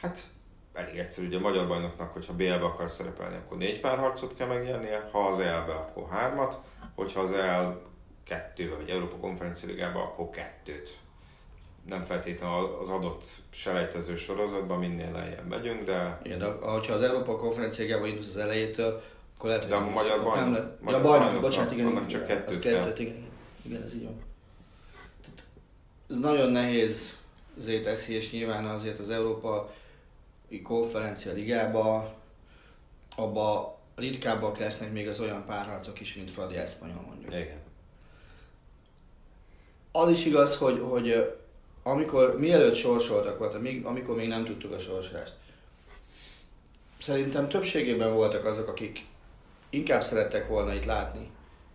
Hát 0.01 0.23
elég 0.73 0.99
egyszerű, 0.99 1.27
ugye 1.27 1.37
a 1.37 1.41
magyar 1.41 1.67
bajnoknak, 1.69 2.13
hogyha 2.13 2.35
BL-be 2.35 2.65
akar 2.65 2.89
szerepelni, 2.89 3.37
akkor 3.37 3.57
négy 3.57 3.81
párharcot 3.81 4.37
kell 4.37 4.47
megnyernie, 4.47 5.09
ha 5.13 5.27
az 5.27 5.39
EL-be, 5.39 5.73
akkor 5.73 6.09
hármat, 6.11 6.61
hogyha 6.95 7.21
az 7.21 7.33
EL 7.33 7.95
kettőbe, 8.27 8.75
vagy 8.75 8.89
Európa 8.89 9.17
Konferencia 9.17 9.69
Ligába, 9.69 10.03
akkor 10.03 10.31
kettőt. 10.31 10.97
Nem 11.89 12.05
feltétlenül 12.05 12.79
az 12.83 12.89
adott 12.89 13.25
selejtező 13.51 14.17
sorozatban 14.17 14.79
minél 14.79 15.13
lejjebb 15.13 15.49
megyünk, 15.49 15.85
de... 15.85 16.21
Igen, 16.23 16.39
de 16.39 16.45
ha 16.61 16.73
az 16.73 17.03
Európa 17.03 17.37
Konferencia 17.37 17.85
Ligába 17.85 18.07
indulsz 18.07 18.29
az 18.29 18.37
elejétől, 18.37 19.03
akkor 19.37 19.49
lehet, 19.49 19.69
De 19.69 19.75
a 19.75 19.91
magyar 19.91 20.23
bajnok- 20.23 20.45
nem 20.45 20.53
le... 20.53 20.77
magyar 20.81 21.01
ja, 21.01 21.07
bajnok, 21.07 21.41
bocsánat, 21.41 21.73
igen, 21.73 21.87
annak 21.87 22.07
csak 22.07 22.27
kettőt 22.27 22.59
kettőt, 22.59 22.99
igen, 22.99 23.27
igen, 23.63 23.83
ez 23.83 23.95
így 23.95 24.05
van. 24.05 24.23
Ez 26.11 26.17
nagyon 26.19 26.51
nehéz 26.51 27.17
azért 27.59 27.83
teszi, 27.83 28.15
és 28.15 28.33
nyilván 28.33 28.65
azért 28.65 28.99
az 28.99 29.11
Európa 29.11 29.75
konferencia 30.63 31.33
ligába, 31.33 32.15
abba 33.17 33.79
ritkábbak 33.95 34.59
lesznek 34.59 34.93
még 34.93 35.09
az 35.09 35.21
olyan 35.21 35.45
párharcok 35.47 36.01
is, 36.01 36.15
mint 36.15 36.31
Fradi 36.31 36.57
Espanyol 36.57 37.05
mondjuk. 37.07 37.33
Igen. 37.33 37.66
Az 39.97 40.11
is 40.11 40.25
igaz, 40.25 40.57
hogy, 40.57 40.79
hogy 40.89 41.35
amikor, 41.83 42.39
mielőtt 42.39 42.75
sorsoltak 42.75 43.39
voltak, 43.39 43.63
még, 43.63 43.85
amikor 43.85 44.17
még 44.17 44.29
nem 44.29 44.45
tudtuk 44.45 44.73
a 44.73 44.79
sorsolást, 44.79 45.33
szerintem 47.01 47.49
többségében 47.49 48.15
voltak 48.15 48.45
azok, 48.45 48.69
akik 48.69 49.05
inkább 49.71 50.03
szerettek 50.03 50.49
volna 50.49 50.75
itt 50.75 50.85
látni 50.85 51.31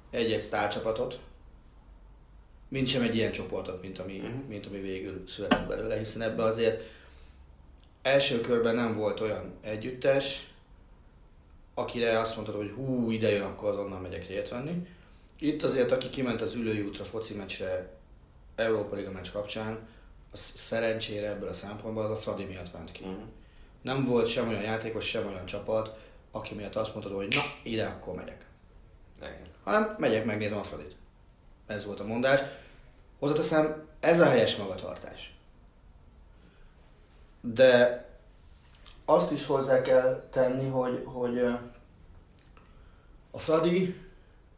egy-egy 0.09 0.41
sztárcsapatot, 0.41 1.19
mint 2.67 2.87
sem 2.87 3.01
egy 3.01 3.15
ilyen 3.15 3.31
csoportot, 3.31 3.81
mint 3.81 3.99
ami, 3.99 4.17
Mhm. 4.17 4.31
mint 4.47 4.65
ami 4.65 4.79
végül 4.79 5.23
született 5.27 5.67
belőle, 5.67 5.97
hiszen 5.97 6.21
ebben 6.21 6.47
azért 6.47 6.83
első 8.01 8.41
körben 8.41 8.75
nem 8.75 8.97
volt 8.97 9.19
olyan 9.19 9.53
együttes, 9.61 10.49
akire 11.73 12.19
azt 12.19 12.35
mondtad, 12.35 12.55
hogy 12.55 12.71
hú, 12.75 13.11
ide 13.11 13.29
jön, 13.29 13.41
akkor 13.41 13.69
azonnal 13.69 13.99
megyek 13.99 14.27
jegyet 14.29 14.49
venni. 14.49 14.87
Itt 15.39 15.63
azért, 15.63 15.91
aki 15.91 16.09
kiment 16.09 16.41
az 16.41 16.53
ülői 16.53 16.81
útra 16.81 17.03
foci 17.03 17.33
meccsre, 17.33 17.99
Európa 18.55 18.95
Liga 18.95 19.11
meccs 19.11 19.31
kapcsán, 19.31 19.87
az 20.31 20.51
szerencsére 20.55 21.29
ebből 21.29 21.49
a 21.49 21.53
szempontból 21.53 22.03
az 22.03 22.11
a 22.11 22.15
Fradi 22.15 22.43
miatt 22.43 22.73
ment 22.73 22.91
ki. 22.91 23.03
Uh-huh. 23.03 23.21
Nem 23.81 24.03
volt 24.03 24.27
sem 24.27 24.47
olyan 24.47 24.61
játékos, 24.61 25.05
sem 25.05 25.27
olyan 25.27 25.45
csapat, 25.45 25.97
aki 26.31 26.53
miatt 26.53 26.75
azt 26.75 26.93
mondtad, 26.93 27.15
hogy 27.15 27.27
na, 27.35 27.41
ide 27.63 27.85
akkor 27.85 28.15
megyek. 28.15 28.45
Igen. 29.17 29.47
Hanem 29.63 29.95
megyek, 29.97 30.25
megnézem 30.25 30.57
a 30.57 30.63
Fradit. 30.63 30.95
Ez 31.67 31.85
volt 31.85 31.99
a 31.99 32.05
mondás. 32.05 32.41
Hozzáteszem, 33.19 33.87
ez 33.99 34.19
a 34.19 34.25
helyes 34.25 34.55
magatartás. 34.55 35.33
De 37.41 38.05
azt 39.05 39.31
is 39.31 39.45
hozzá 39.45 39.81
kell 39.81 40.27
tenni, 40.29 40.69
hogy, 40.69 41.03
hogy 41.05 41.39
a 43.31 43.39
Fradi, 43.39 43.95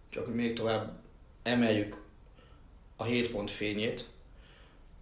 csak 0.10 0.26
hogy 0.26 0.36
még 0.36 0.56
tovább 0.56 0.92
emeljük 1.44 2.03
a 2.96 3.04
7 3.04 3.32
pont 3.32 3.52
fényét, 3.52 4.10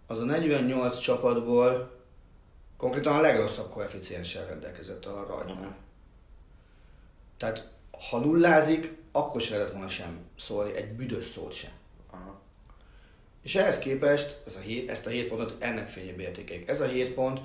az 0.06 0.18
a 0.18 0.24
48 0.24 0.98
csapatból 0.98 1.90
konkrétan 2.76 3.16
a 3.16 3.20
legrosszabb 3.20 3.70
koeficienssel 3.70 4.46
rendelkezett 4.46 5.04
a 5.04 5.26
rajtnál. 5.28 5.76
Tehát 7.36 7.70
ha 8.10 8.18
nullázik, 8.18 8.96
akkor 9.12 9.40
se 9.40 9.50
lehetett 9.50 9.72
volna 9.72 9.88
sem 9.88 10.18
szólni, 10.38 10.74
egy 10.74 10.92
büdös 10.92 11.24
szót 11.24 11.52
sem. 11.52 11.70
Aha. 12.10 12.40
És 13.42 13.54
ehhez 13.54 13.78
képest 13.78 14.36
ez 14.46 14.56
a 14.56 14.60
hét, 14.60 14.90
ezt 14.90 15.06
a 15.06 15.10
7 15.10 15.28
pontot 15.28 15.62
ennek 15.62 15.88
fényébe 15.88 16.22
értékeljük. 16.22 16.68
Ez 16.68 16.80
a 16.80 16.86
7 16.86 17.14
pont, 17.14 17.40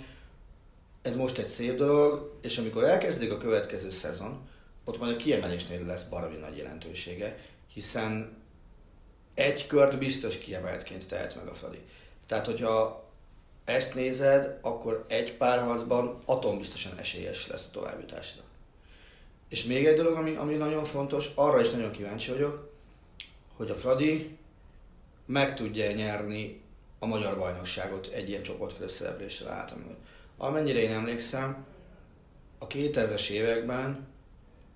ez 1.02 1.16
most 1.16 1.38
egy 1.38 1.48
szép 1.48 1.78
dolog, 1.78 2.38
és 2.42 2.58
amikor 2.58 2.84
elkezdődik 2.84 3.32
a 3.32 3.38
következő 3.38 3.90
szezon, 3.90 4.48
ott 4.84 5.00
majd 5.00 5.14
a 5.14 5.18
kiemelésnél 5.18 5.86
lesz 5.86 6.04
baromi 6.04 6.38
nagy 6.38 6.58
jelentősége, 6.58 7.40
hiszen 7.74 8.37
egy 9.38 9.68
kört 9.68 9.98
biztos 9.98 10.38
kiemeltként 10.38 11.08
tehet 11.08 11.36
meg 11.36 11.48
a 11.48 11.54
Fradi. 11.54 11.82
Tehát, 12.26 12.46
hogyha 12.46 13.06
ezt 13.66 13.96
nézed, 13.96 14.58
akkor 14.62 15.06
egy 15.08 15.34
párharcban 15.34 16.22
atombiztosan 16.26 16.98
esélyes 16.98 17.48
lesz 17.48 17.66
a 17.68 17.72
továbbjutásra. 17.72 18.42
És 19.50 19.64
még 19.64 19.86
egy 19.86 19.96
dolog, 19.96 20.18
ami, 20.18 20.36
ami 20.36 20.56
nagyon 20.56 20.84
fontos, 20.84 21.30
arra 21.36 21.62
is 21.62 21.70
nagyon 21.70 21.92
kíváncsi 21.92 22.32
vagyok, 22.32 22.74
hogy 23.56 23.70
a 23.70 23.76
Fradi 23.76 24.38
meg 25.26 25.56
tudja 25.56 25.92
nyerni 25.92 26.62
a 27.00 27.06
magyar 27.06 27.38
bajnokságot 27.38 28.08
egy 28.08 28.30
ilyen 28.30 28.44
csoportkörös 28.44 28.92
szerepléssel 28.92 29.52
általában. 29.52 29.98
Amennyire 30.38 30.80
én 30.80 30.92
emlékszem, 30.92 31.66
a 32.60 32.68
2000-es 32.68 33.30
években 33.30 34.08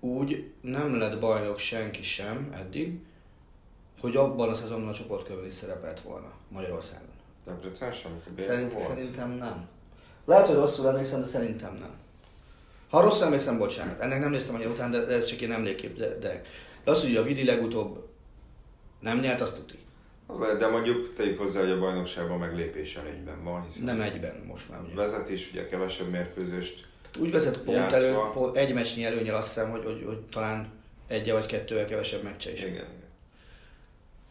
úgy 0.00 0.52
nem 0.60 0.98
lett 0.98 1.20
bajnok 1.20 1.58
senki 1.58 2.02
sem 2.02 2.50
eddig, 2.54 3.00
hogy 4.02 4.16
abban 4.16 4.48
a 4.48 4.54
szezonban 4.54 4.88
a 4.88 4.92
csoportkörben 4.92 5.46
is 5.46 5.54
szerepelt 5.54 6.00
volna 6.00 6.32
Magyarországon. 6.48 7.08
Debrecen 7.46 7.92
sem? 7.92 8.22
Szerint, 8.38 8.72
volt? 8.72 8.84
szerintem 8.84 9.30
nem. 9.30 9.68
Lehet, 10.24 10.46
hogy 10.46 10.56
rosszul 10.56 10.88
emlékszem, 10.88 11.20
de 11.20 11.26
szerintem 11.26 11.74
nem. 11.74 11.90
Ha 12.90 13.00
rosszul 13.00 13.24
emlékszem, 13.24 13.58
bocsánat. 13.58 14.00
Ennek 14.00 14.20
nem 14.20 14.30
néztem 14.30 14.54
annyira 14.54 14.70
után, 14.70 14.90
de 14.90 15.06
ez 15.06 15.24
csak 15.24 15.40
egy 15.40 15.50
emlékép, 15.50 15.96
de, 15.96 16.18
de, 16.18 16.42
de 16.84 16.90
az, 16.90 17.00
hogy 17.00 17.16
a 17.16 17.22
Vidi 17.22 17.44
legutóbb 17.44 18.08
nem 19.00 19.18
nyert, 19.18 19.40
azt 19.40 19.54
tuti. 19.54 19.78
Az 20.26 20.38
lehet, 20.38 20.58
de 20.58 20.68
mondjuk 20.68 21.14
tegyük 21.14 21.38
hozzá, 21.38 21.60
hogy 21.60 21.70
a 21.70 21.78
bajnokságban 21.78 22.38
meg 22.38 22.56
lépés 22.56 22.96
előnyben 22.96 23.44
van, 23.44 23.64
hiszen 23.64 23.84
Nem 23.84 24.00
egyben 24.00 24.44
most 24.46 24.70
már. 24.70 24.80
Ugye. 24.82 24.94
vezet 24.94 25.30
is, 25.30 25.50
ugye 25.50 25.68
kevesebb 25.68 26.10
mérkőzést. 26.10 26.86
Tehát 27.02 27.16
úgy 27.26 27.30
vezet 27.30 27.58
pont 27.58 27.76
Játszva. 27.76 27.96
elő, 27.96 28.16
pont 28.32 28.56
egy 28.56 28.74
meccsnyi 28.74 29.04
előnyel 29.04 29.34
azt 29.34 29.48
hiszem, 29.48 29.70
hogy, 29.70 29.84
hogy, 29.84 30.02
hogy 30.06 30.18
talán 30.18 30.68
egy 31.06 31.32
vagy 31.32 31.46
kettővel 31.46 31.84
kevesebb 31.84 32.22
meccse 32.22 32.52
is. 32.52 32.64
Igen. 32.64 32.84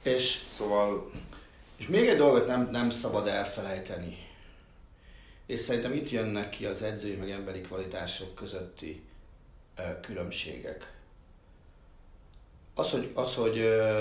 És, 0.01 0.23
Szóval 0.23 1.11
és 1.77 1.87
még 1.87 2.07
egy 2.07 2.17
dolgot 2.17 2.47
nem, 2.47 2.69
nem 2.71 2.89
szabad 2.89 3.27
elfelejteni. 3.27 4.17
És 5.45 5.59
szerintem 5.59 5.93
itt 5.93 6.09
jönnek 6.09 6.49
ki 6.49 6.65
az 6.65 6.81
edzői 6.81 7.15
meg 7.15 7.29
emberi 7.29 7.61
kvalitások 7.61 8.35
közötti 8.35 9.03
ö, 9.75 9.99
különbségek. 9.99 10.99
Az, 12.75 12.91
hogy, 12.91 13.11
az, 13.15 13.35
hogy 13.35 13.55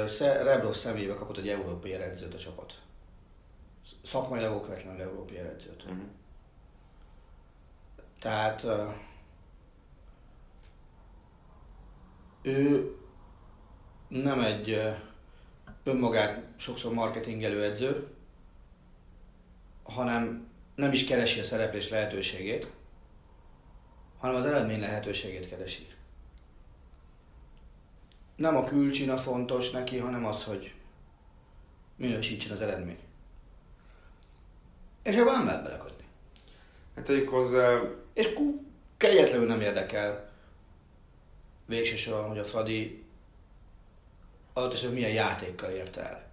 Sze- 0.08 0.42
Rebrov 0.42 0.74
személyébe 0.74 1.14
kapott 1.14 1.36
egy 1.36 1.48
európai 1.48 1.92
edzőt 1.92 2.34
a 2.34 2.38
csapat. 2.38 2.78
Szakmailag 4.02 4.54
okvetlenül 4.56 5.00
európai 5.00 5.36
edzőt. 5.36 5.82
uh-huh. 5.82 5.98
Tehát 8.20 8.62
ö, 8.62 8.88
ő 12.42 12.94
nem 14.08 14.40
egy 14.40 14.70
ö, 14.70 14.90
önmagát 15.84 16.42
sokszor 16.56 16.92
marketingelő 16.92 17.64
edző, 17.64 18.06
hanem 19.82 20.48
nem 20.74 20.92
is 20.92 21.04
keresi 21.04 21.40
a 21.40 21.44
szereplés 21.44 21.88
lehetőségét, 21.88 22.66
hanem 24.18 24.36
az 24.36 24.44
eredmény 24.44 24.80
lehetőségét 24.80 25.48
keresi. 25.48 25.86
Nem 28.36 28.56
a 28.56 28.64
külcsina 28.64 29.16
fontos 29.16 29.70
neki, 29.70 29.98
hanem 29.98 30.24
az, 30.26 30.44
hogy 30.44 30.74
minősítsen 31.96 32.52
az 32.52 32.60
eredmény. 32.60 32.98
És 35.02 35.14
ebben 35.14 35.36
nem 35.36 35.46
lehet 35.46 35.62
belekötni. 35.62 36.04
Hát 36.94 37.04
tegyük 37.04 37.28
hozzá, 37.28 37.80
És 38.12 38.32
kú, 38.32 38.64
kegyetlenül 38.96 39.46
nem 39.46 39.60
érdekel 39.60 40.30
végső 41.66 41.96
soron, 41.96 42.28
hogy 42.28 42.38
a 42.38 42.44
Fradi 42.44 42.99
adott 44.52 44.72
esetben 44.72 44.94
milyen 44.94 45.12
játékkal 45.12 45.70
ért 45.70 45.96
el. 45.96 46.28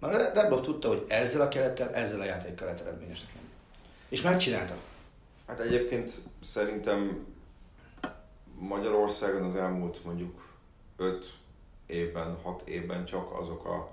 Mert 0.00 0.34
Rebrov 0.34 0.60
tudta, 0.60 0.88
hogy 0.88 1.04
ezzel 1.08 1.40
a 1.40 1.48
kerettel, 1.48 1.94
ezzel 1.94 2.20
a 2.20 2.24
játékkal 2.24 2.66
lehet 2.66 2.80
eredményesnek 2.80 3.34
lenni. 3.34 3.46
És 4.08 4.20
megcsinálta. 4.20 4.74
hát 5.46 5.60
egyébként 5.60 6.10
szerintem 6.42 7.26
Magyarországon 8.58 9.42
az 9.42 9.56
elmúlt 9.56 10.04
mondjuk 10.04 10.48
5 10.96 11.32
évben, 11.86 12.36
6 12.42 12.62
évben 12.68 13.04
csak 13.04 13.32
azok 13.38 13.64
a, 13.64 13.90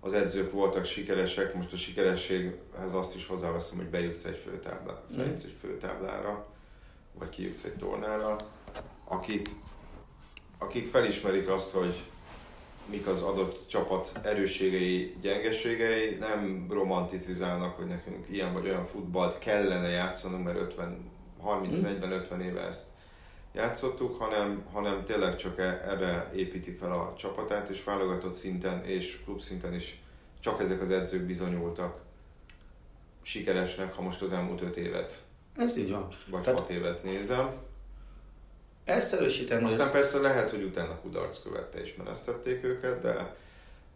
az 0.00 0.12
edzők 0.12 0.52
voltak 0.52 0.84
sikeresek. 0.84 1.54
Most 1.54 1.72
a 1.72 1.76
sikerességhez 1.76 2.94
azt 2.94 3.14
is 3.14 3.26
hozzáveszem, 3.26 3.76
hogy 3.76 3.86
bejutsz 3.88 4.24
egy 4.24 4.36
főtáblára, 4.36 5.02
Mhm. 5.08 5.18
bejutsz 5.18 5.44
egy 5.44 5.56
főtáblára, 5.60 6.46
vagy 7.12 7.28
kijutsz 7.28 7.64
egy 7.64 7.76
tornára, 7.76 8.36
akik, 9.04 9.50
akik 10.58 10.86
felismerik 10.90 11.48
azt, 11.48 11.70
hogy 11.72 12.02
mik 12.90 13.06
az 13.06 13.22
adott 13.22 13.66
csapat 13.68 14.12
erősségei, 14.22 15.16
gyengeségei, 15.20 16.14
nem 16.18 16.66
romanticizálnak, 16.70 17.76
hogy 17.76 17.86
nekünk 17.86 18.26
ilyen 18.30 18.52
vagy 18.52 18.64
olyan 18.68 18.86
futballt 18.86 19.38
kellene 19.38 19.88
játszanunk, 19.88 20.44
mert 20.44 20.58
50, 20.58 21.10
30-40-50 21.46 22.40
éve 22.42 22.60
ezt 22.60 22.84
játszottuk, 23.54 24.16
hanem, 24.18 24.64
hanem 24.72 25.04
tényleg 25.04 25.36
csak 25.36 25.58
e- 25.58 25.82
erre 25.88 26.30
építi 26.34 26.70
fel 26.72 26.92
a 26.92 27.14
csapatát, 27.16 27.68
és 27.68 27.84
válogatott 27.84 28.34
szinten 28.34 28.82
és 28.84 29.20
klub 29.24 29.40
szinten 29.40 29.74
is 29.74 30.02
csak 30.40 30.60
ezek 30.60 30.80
az 30.80 30.90
edzők 30.90 31.22
bizonyultak 31.22 32.00
sikeresnek, 33.22 33.94
ha 33.94 34.02
most 34.02 34.22
az 34.22 34.32
elmúlt 34.32 34.60
5 34.62 34.76
évet 34.76 35.22
Ez 35.56 35.76
így 35.76 35.90
van. 35.90 36.08
vagy 36.30 36.42
Tehát- 36.42 36.58
6 36.58 36.70
évet 36.70 37.02
nézem. 37.04 37.50
Ezt 38.84 39.12
erősítem, 39.12 39.64
Aztán 39.64 39.86
ez- 39.86 39.92
persze 39.92 40.18
lehet, 40.18 40.50
hogy 40.50 40.62
utána 40.62 41.00
kudarc 41.00 41.42
követte 41.42 41.80
és 41.80 41.94
menesztették 41.96 42.64
őket, 42.64 43.00
de, 43.00 43.34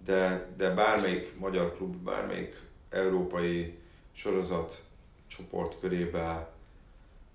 de, 0.05 0.47
de 0.57 0.70
bármelyik 0.70 1.39
magyar 1.39 1.76
klub, 1.76 1.97
bármelyik 1.97 2.61
európai 2.91 3.78
sorozat 4.12 4.82
csoport 5.26 5.80
körébe 5.80 6.49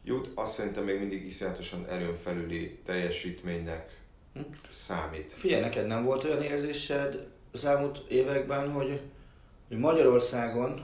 jut, 0.04 0.30
azt 0.36 0.54
szerintem 0.54 0.84
még 0.84 1.00
mindig 1.00 1.26
iszonyatosan 1.26 1.86
erőn 1.90 2.14
felüli 2.16 2.80
teljesítménynek 2.86 3.98
Hm. 4.34 4.40
számít. 4.70 5.34
Figyelj, 5.34 5.62
neked 5.62 5.88
nem 5.88 6.04
volt 6.04 6.24
olyan 6.24 6.42
érzésed 6.44 7.28
az 7.52 7.66
elmúlt 7.66 8.02
években, 8.10 8.72
hogy, 8.72 9.02
hogy 9.68 9.78
Magyarországon 9.78 10.84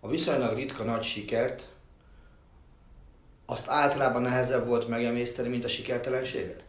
a 0.00 0.08
viszonylag 0.08 0.56
ritka 0.56 0.84
nagy 0.84 1.02
sikert 1.02 1.68
azt 3.46 3.68
általában 3.68 4.22
nehezebb 4.22 4.66
volt 4.66 4.88
megemészteni, 4.88 5.48
mint 5.48 5.64
a 5.64 5.68
sikertelenséget? 5.68 6.64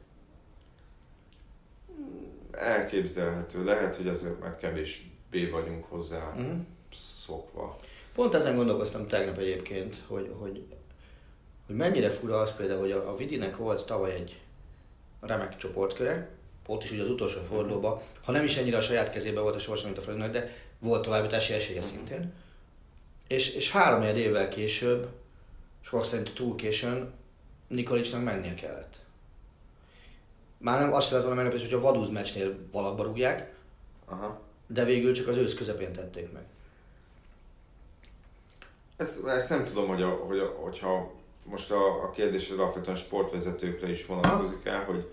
Elképzelhető. 2.51 3.63
Lehet, 3.63 3.95
hogy 3.95 4.07
azért 4.07 4.39
mert 4.39 4.57
kevésbé 4.59 5.45
vagyunk 5.51 5.86
hozzá 5.86 6.34
Uh-huh. 6.36 6.57
szokva. 6.93 7.80
Pont 8.15 8.34
ezen 8.34 8.55
gondolkoztam 8.55 9.07
tegnap 9.07 9.38
egyébként, 9.38 10.03
hogy, 10.07 10.32
hogy, 10.39 10.63
hogy 11.65 11.75
mennyire 11.75 12.09
fura 12.09 12.39
az 12.39 12.55
például, 12.55 12.80
hogy 12.80 12.91
a, 12.91 13.09
a 13.09 13.15
Vidinek 13.15 13.57
volt 13.57 13.86
tavaly 13.86 14.11
egy 14.11 14.39
remek 15.21 15.57
csoportköre, 15.57 16.30
ott 16.67 16.84
is 16.84 16.91
ugye 16.91 17.03
az 17.03 17.09
utolsó 17.09 17.39
fordulóban, 17.49 18.01
ha 18.23 18.32
nem 18.32 18.43
is 18.43 18.57
ennyire 18.57 18.78
a 18.78 18.82
saját 18.82 19.11
kezében 19.11 19.43
volt 19.43 19.55
a 19.55 19.59
sorsa, 19.59 19.86
mint 19.86 19.97
a 19.97 20.01
Fradinak, 20.01 20.32
de 20.32 20.55
volt 20.80 21.01
továbbítási 21.01 21.53
esélye 21.53 21.82
szintén. 21.82 22.34
És, 23.28 23.53
és 23.55 23.71
három 23.71 24.01
évvel 24.01 24.49
később, 24.49 25.07
sokak 25.88 26.05
szerint 26.05 26.33
túl 26.33 26.55
későn, 26.55 27.13
Nikolicsnak 27.67 28.23
mennie 28.23 28.53
kellett. 28.53 28.99
Már 30.57 30.79
nem 30.79 30.93
azt 30.93 31.07
sem 31.07 31.15
lett 31.15 31.25
volna 31.25 31.41
meglepés, 31.41 31.65
hogy 31.65 31.73
a 31.73 31.81
Vaduz 31.81 32.09
meccsnél 32.09 32.67
valakba 32.71 33.03
rúgják, 33.03 33.55
Aha. 34.05 34.41
de 34.67 34.83
végül 34.83 35.13
csak 35.13 35.27
az 35.27 35.35
ősz 35.35 35.53
közepén 35.53 35.93
tették 35.93 36.31
meg. 36.31 36.43
Ezt, 38.95 39.25
ezt 39.25 39.49
nem 39.49 39.65
tudom, 39.65 39.88
hogy, 39.88 40.01
a, 40.01 40.09
hogy 40.09 40.39
a, 40.39 40.45
hogyha 40.45 41.11
most 41.43 41.71
a, 41.71 42.03
a 42.03 42.09
kérdés 42.09 42.49
alapvetően 42.49 42.97
sportvezetőkre 42.97 43.89
is 43.89 44.05
vonatkozik 44.05 44.65
el, 44.65 44.83
hogy 44.83 45.11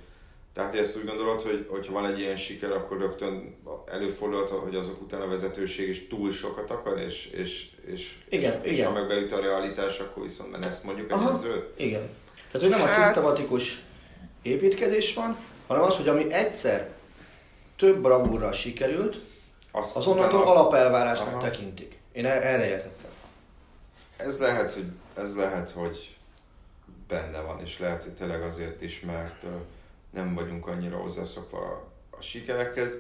tehát 0.54 0.70
hogy 0.70 0.78
ezt 0.80 0.96
úgy 0.96 1.04
gondolod, 1.04 1.42
hogy 1.42 1.66
hogyha 1.70 1.92
van 1.92 2.06
egy 2.06 2.18
ilyen 2.18 2.36
siker, 2.36 2.72
akkor 2.72 2.98
rögtön 2.98 3.56
előfordulhat, 3.86 4.50
hogy 4.50 4.74
azok 4.74 5.00
után 5.02 5.20
a 5.20 5.26
vezetőség 5.28 5.88
is 5.88 6.06
túl 6.06 6.32
sokat 6.32 6.70
akar, 6.70 6.98
és, 6.98 7.26
és, 7.26 7.70
és, 7.86 8.18
Igen, 8.28 8.60
és, 8.62 8.70
és 8.70 8.76
igen. 8.76 8.86
ha 8.86 8.92
meg 8.92 9.06
beüt 9.06 9.32
a 9.32 9.40
realitás, 9.40 9.98
akkor 9.98 10.22
viszont 10.22 10.50
mert 10.50 10.64
ezt 10.66 10.84
mondjuk 10.84 11.12
egy 11.12 11.18
edző. 11.32 11.72
Igen. 11.76 12.00
Tehát, 12.52 12.60
hogy 12.60 12.68
nem 12.68 12.82
a 12.82 12.84
Hát- 12.86 13.04
szisztematikus 13.04 13.82
építkezés 14.42 15.14
van, 15.14 15.36
hanem 15.66 15.82
az, 15.82 15.96
hogy 15.96 16.08
ami 16.08 16.32
egyszer 16.32 16.88
több 17.76 17.98
bravúrral 18.02 18.52
sikerült, 18.52 19.16
Azt 19.70 19.96
az 19.96 20.06
utána 20.06 20.20
onnantól 20.26 20.42
azt- 20.42 20.56
alapelvárásnak 20.56 21.28
Aha. 21.34 21.40
tekintik. 21.40 21.98
Én 22.12 22.26
er- 22.26 22.44
erre 22.44 22.68
értettem. 22.68 23.10
Ez 24.16 24.38
lehet, 24.38 24.72
hogy, 24.72 24.84
ez 25.14 25.36
lehet, 25.36 25.70
hogy 25.70 26.16
benne 27.08 27.40
van, 27.40 27.60
és 27.60 27.78
lehet, 27.78 28.02
hogy 28.02 28.12
tényleg 28.12 28.42
azért 28.42 28.82
is, 28.82 29.00
mert 29.00 29.42
ö, 29.42 29.48
nem 30.14 30.34
vagyunk 30.34 30.66
annyira 30.66 30.96
hozzászokva 30.96 31.58
a, 31.58 31.90
a 32.10 32.20
sikerekhez. 32.20 32.98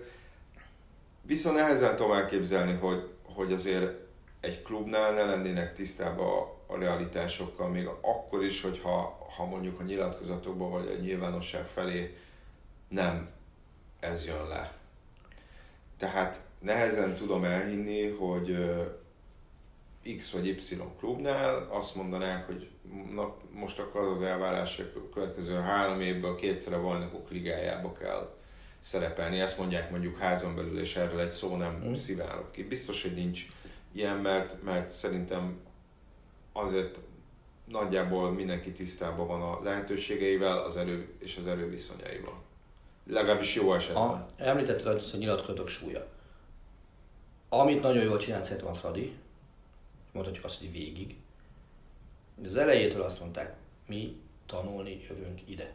Viszont 1.22 1.56
nehezen 1.56 1.96
tudom 1.96 2.12
elképzelni, 2.12 2.72
hogy, 2.72 3.10
hogy 3.22 3.52
azért 3.52 3.92
egy 4.40 4.62
klubnál 4.62 5.12
ne 5.12 5.24
lennének 5.24 5.74
tisztában 5.74 6.26
a, 6.26 6.72
a 6.72 6.78
realitásokkal, 6.78 7.68
még 7.68 7.86
akkor 8.00 8.44
is, 8.44 8.62
hogyha 8.62 9.26
ha 9.36 9.44
mondjuk 9.44 9.80
a 9.80 9.82
nyilatkozatokban 9.82 10.70
vagy 10.70 10.88
a 10.88 11.00
nyilvánosság 11.00 11.66
felé 11.66 12.16
nem 12.88 13.30
ez 14.00 14.26
jön 14.26 14.48
le. 14.48 14.72
Tehát 15.96 16.40
nehezen 16.58 17.14
tudom 17.14 17.44
elhinni, 17.44 18.08
hogy 18.08 18.56
X 20.16 20.30
vagy 20.30 20.46
Y 20.46 20.58
klubnál 20.98 21.68
azt 21.70 21.94
mondanánk, 21.94 22.46
hogy 22.46 22.68
na, 23.14 23.34
most 23.52 23.78
akkor 23.78 24.00
az 24.00 24.16
az 24.16 24.22
elvárás, 24.22 24.76
hogy 24.76 24.92
a 24.94 25.14
következő 25.14 25.54
három 25.54 26.00
évből 26.00 26.34
kétszer 26.34 26.74
a 26.74 26.80
Valnokok 26.80 27.30
ligájába 27.30 27.92
kell 27.92 28.34
szerepelni. 28.80 29.40
Ezt 29.40 29.58
mondják 29.58 29.90
mondjuk 29.90 30.18
házon 30.18 30.54
belül, 30.54 30.80
és 30.80 30.96
erről 30.96 31.20
egy 31.20 31.30
szó 31.30 31.56
nem 31.56 31.82
Mm. 31.86 31.92
szivárok 31.92 32.52
ki. 32.52 32.62
Biztos, 32.62 33.02
hogy 33.02 33.14
nincs 33.14 33.46
ilyen, 33.92 34.16
mert, 34.16 34.62
mert 34.62 34.90
szerintem 34.90 35.56
azért 36.52 36.98
nagyjából 37.64 38.30
mindenki 38.32 38.72
tisztában 38.72 39.26
van 39.26 39.42
a 39.42 39.60
lehetőségeivel 39.62 40.58
az 40.58 40.76
erő 40.76 41.14
és 41.18 41.36
az 41.36 41.46
erő 41.46 41.68
viszonyaival. 41.68 42.42
Legalábbis 43.06 43.54
jó 43.54 43.74
esetben. 43.74 44.02
A, 44.02 44.26
említetted 44.36 45.10
hogy 45.10 45.18
nyilatkozatok 45.18 45.68
súlya. 45.68 46.06
Amit 47.48 47.82
nagyon 47.82 48.04
jól 48.04 48.18
csinált 48.18 48.44
szerintem 48.44 48.70
a 48.70 48.74
Fradi, 48.74 49.14
mondhatjuk 50.14 50.44
azt, 50.44 50.58
hogy 50.58 50.72
végig, 50.72 51.16
hogy 52.36 52.46
az 52.46 52.56
elejétől 52.56 53.02
azt 53.02 53.20
mondták, 53.20 53.54
mi 53.86 54.20
tanulni 54.46 55.06
jövünk 55.08 55.48
ide. 55.48 55.72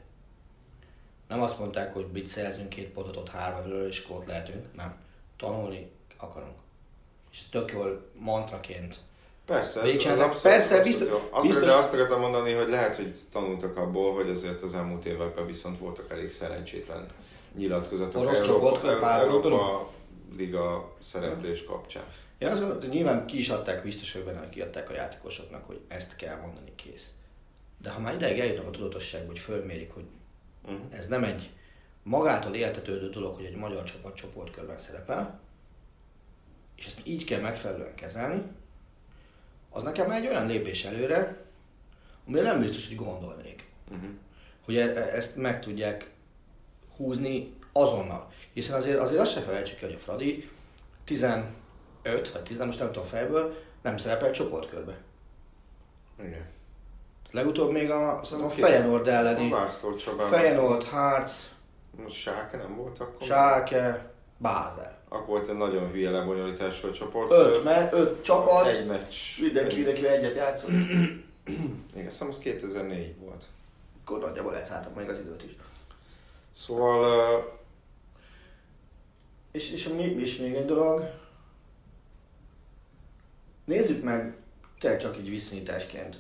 Nem 1.27 1.41
azt 1.41 1.59
mondták, 1.59 1.93
hogy 1.93 2.07
mit 2.11 2.27
szerzünk 2.27 2.69
két 2.69 2.89
pontot 2.89 3.17
ott 3.17 3.29
hármadról, 3.29 3.87
és 3.87 4.03
akkor 4.03 4.17
ott 4.17 4.27
lehetünk. 4.27 4.75
Nem. 4.75 4.95
Tanulni 5.37 5.91
akarunk. 6.17 6.55
És 7.31 7.41
tök 7.51 7.71
jól 7.71 8.09
mantraként. 8.13 8.99
Persze, 9.45 9.81
ez, 9.81 9.95
az 9.95 10.05
abszolút, 10.05 10.41
Persze, 10.41 10.57
abszolút 10.57 10.83
biztos- 10.83 11.07
jó. 11.07 11.27
Azt, 11.31 11.47
biztos- 11.47 11.65
De 11.65 11.73
azt 11.73 11.93
akartam 11.93 12.19
mondani, 12.19 12.53
hogy 12.53 12.69
lehet, 12.69 12.95
hogy 12.95 13.17
tanultak 13.31 13.77
abból, 13.77 14.13
hogy 14.13 14.29
azért 14.29 14.61
az 14.61 14.75
elmúlt 14.75 15.05
években 15.05 15.45
viszont 15.45 15.79
voltak 15.79 16.11
elég 16.11 16.29
szerencsétlen 16.29 17.07
nyilatkozatok 17.55 18.21
Orosz 18.21 18.47
pár 18.99 19.21
Európa 19.21 19.89
Liga 20.37 20.95
szereplés 20.99 21.63
kapcsán. 21.65 22.03
Én 22.39 22.47
azt 22.47 22.59
gondolom, 22.59 22.81
hogy 22.81 22.91
nyilván 22.91 23.25
ki 23.25 23.37
is 23.37 23.49
adták, 23.49 23.83
biztos, 23.83 24.13
hogy 24.13 24.23
benne, 24.23 24.39
hogy 24.39 24.49
kiadták 24.49 24.89
a 24.89 24.93
játékosoknak, 24.93 25.65
hogy 25.65 25.81
ezt 25.87 26.15
kell 26.15 26.39
mondani, 26.39 26.75
kész. 26.75 27.09
De 27.81 27.89
ha 27.89 27.99
már 27.99 28.15
ideig 28.15 28.39
eljutnak 28.39 28.67
a 28.67 28.69
tudatosságba, 28.69 29.27
hogy 29.27 29.39
fölmérik, 29.39 29.91
hogy 29.91 30.05
Uh-huh. 30.63 30.81
ez 30.89 31.07
nem 31.07 31.23
egy 31.23 31.49
magától 32.03 32.55
értetődő 32.55 33.09
dolog, 33.09 33.35
hogy 33.35 33.45
egy 33.45 33.55
magyar 33.55 33.83
csapat 33.83 34.15
csoportkörben 34.15 34.77
szerepel, 34.79 35.39
és 36.75 36.85
ezt 36.85 37.01
így 37.03 37.23
kell 37.23 37.41
megfelelően 37.41 37.95
kezelni, 37.95 38.41
az 39.69 39.83
nekem 39.83 40.07
már 40.07 40.21
egy 40.21 40.27
olyan 40.27 40.47
lépés 40.47 40.85
előre, 40.85 41.45
amire 42.27 42.43
nem 42.43 42.59
biztos, 42.61 42.87
hogy 42.87 42.95
gondolnék. 42.95 43.67
Uh-huh. 43.91 44.09
Hogy 44.65 44.77
e- 44.77 44.95
e- 44.95 45.15
ezt 45.15 45.35
meg 45.35 45.61
tudják 45.61 46.09
húzni 46.95 47.53
azonnal. 47.71 48.31
Hiszen 48.53 48.75
azért, 48.75 48.97
azért 48.97 49.21
azt 49.21 49.33
se 49.33 49.41
felejtsük 49.41 49.77
ki, 49.77 49.85
hogy 49.85 49.93
a 49.93 49.97
Fradi 49.97 50.49
15 52.01 52.31
vagy 52.31 52.43
10, 52.43 52.59
most 52.59 52.79
nem 52.79 52.91
tudom 52.91 53.07
fejből, 53.07 53.55
nem 53.81 53.97
szerepel 53.97 54.31
csoportkörbe. 54.31 54.97
Igen. 56.19 56.45
Legutóbb 57.31 57.71
még 57.71 57.89
a, 57.91 58.19
szerintem 58.23 58.47
a? 58.47 58.67
Feyenoord 58.67 59.07
A 59.07 59.11
elleni, 59.11 59.53
Csabán. 60.03 60.29
Feyenoord, 60.29 60.83
Harc, 60.83 61.31
Most 62.03 62.15
Sáke 62.15 62.57
nem 62.57 62.75
volt 62.75 62.99
akkor? 62.99 63.21
Schalke, 63.21 64.11
Bázel. 64.37 64.97
Akkor 65.09 65.25
volt 65.25 65.47
egy 65.47 65.57
nagyon 65.57 65.91
hülye 65.91 66.09
lebonyolítású 66.09 66.87
a 66.87 66.91
csoport. 66.91 67.31
Öt, 67.31 67.63
me- 67.63 67.93
öt 67.93 68.23
csapat, 68.23 68.67
Egy 68.67 68.85
meccs. 68.85 69.15
mindenki, 69.41 69.75
mindenki 69.75 70.07
egyet 70.07 70.35
játszott. 70.35 70.69
Igen, 71.93 72.05
azt 72.05 72.11
hiszem 72.11 72.27
az 72.27 72.37
2004 72.37 73.15
volt. 73.19 73.43
Akkor 74.05 74.19
nagyjából 74.19 74.51
lehetáltak 74.51 74.95
még 74.95 75.09
az 75.09 75.19
időt 75.19 75.43
is. 75.43 75.51
Szóval 76.55 77.03
uh, 77.03 77.43
És, 79.51 79.71
és 79.71 79.87
mi, 79.87 80.03
és 80.03 80.37
még 80.37 80.53
egy 80.53 80.65
dolog. 80.65 81.09
Nézzük 83.69 84.03
meg, 84.03 84.35
tényleg 84.79 84.99
csak 84.99 85.17
így 85.17 85.29
viszonyításként. 85.29 86.17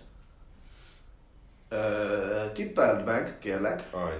Ö, 1.69 1.77
tippeld 2.53 3.05
meg, 3.05 3.37
kérlek. 3.39 3.87
Ajj. 3.91 4.17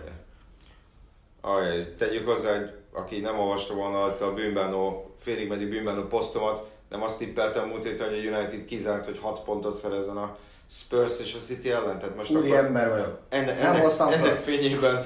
Ajj, 1.41 1.95
tegyük 1.97 2.27
hozzá, 2.27 2.57
hogy 2.57 2.73
aki 2.91 3.19
nem 3.19 3.39
olvasta 3.39 3.73
volna 3.73 4.03
a 4.03 4.33
bűnbánó, 4.33 5.11
félig 5.19 5.47
meddig 5.47 5.69
bűnbánó 5.69 6.01
posztomat, 6.03 6.71
nem 6.89 7.03
azt 7.03 7.17
tippeltem 7.17 7.67
múlt 7.67 7.83
héten, 7.83 8.09
hogy 8.09 8.27
a 8.27 8.37
United 8.37 8.65
kizárt, 8.65 9.05
hogy 9.05 9.19
6 9.19 9.43
pontot 9.43 9.75
szerezzen 9.75 10.17
a 10.17 10.37
Spurs 10.67 11.19
és 11.19 11.35
a 11.35 11.39
City 11.39 11.71
ellen. 11.71 11.99
Tehát 11.99 12.15
most 12.15 12.31
Úri 12.31 12.51
akkor 12.51 12.65
ember 12.65 12.89
vagyok. 12.89 13.19
enne, 13.29 13.53
nem 13.55 13.71
ennek, 13.71 13.81
hoztam 13.81 14.09
fel. 14.09 14.19
ennek 14.19 14.39
fényében 14.39 15.05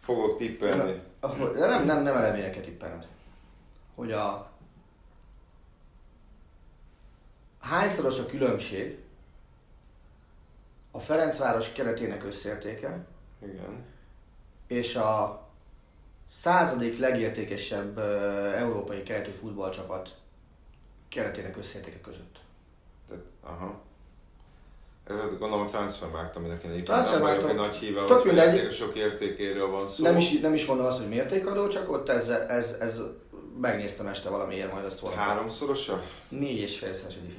fogok 0.00 0.36
tippelni. 0.36 1.00
Nem, 1.20 1.52
nem, 1.54 1.84
nem, 1.84 2.02
nem 2.02 2.16
eleményeket 2.16 2.62
tippelned. 2.62 3.06
hogy 3.94 4.12
a 4.12 4.52
hányszoros 7.68 8.18
a 8.18 8.26
különbség 8.26 8.98
a 10.90 10.98
Ferencváros 10.98 11.72
keretének 11.72 12.24
összértéke 12.24 13.06
Igen. 13.42 13.84
és 14.66 14.96
a 14.96 15.42
századik 16.30 16.98
legértékesebb 16.98 17.98
európai 18.54 19.02
keretű 19.02 19.30
futballcsapat 19.30 20.16
keretének 21.08 21.56
összértéke 21.56 22.00
között. 22.00 22.40
Tehát, 23.08 23.22
aha. 23.42 23.82
Ez 25.06 25.16
gondolom 25.38 25.66
a 25.66 25.68
transfermarkt, 25.68 26.36
aminek 26.36 26.62
én 26.62 26.70
egyébként 26.70 27.10
nem 27.10 27.20
vagyok 27.20 27.48
egy 27.50 27.54
nagy 27.54 27.74
híve, 27.74 28.00
hogy 28.00 28.24
mindegy. 28.24 28.54
játékosok 28.54 28.94
értékéről 28.94 29.70
van 29.70 29.88
szó. 29.88 30.02
Nem 30.02 30.16
is, 30.16 30.40
nem 30.40 30.54
is 30.54 30.66
mondom 30.66 30.86
azt, 30.86 30.98
hogy 30.98 31.08
mértékadó, 31.08 31.66
csak 31.66 31.90
ott 31.90 32.08
ez, 32.08 32.28
ez, 32.28 32.76
ez 32.80 33.00
megnéztem 33.60 34.06
este 34.06 34.28
valamiért, 34.28 34.72
majd 34.72 34.84
azt 34.84 34.98
volna. 34.98 35.16
Háromszorosa? 35.16 36.02
Négy 36.28 36.58
és 36.58 36.78
félszeres 36.78 37.16
edifi. 37.16 37.38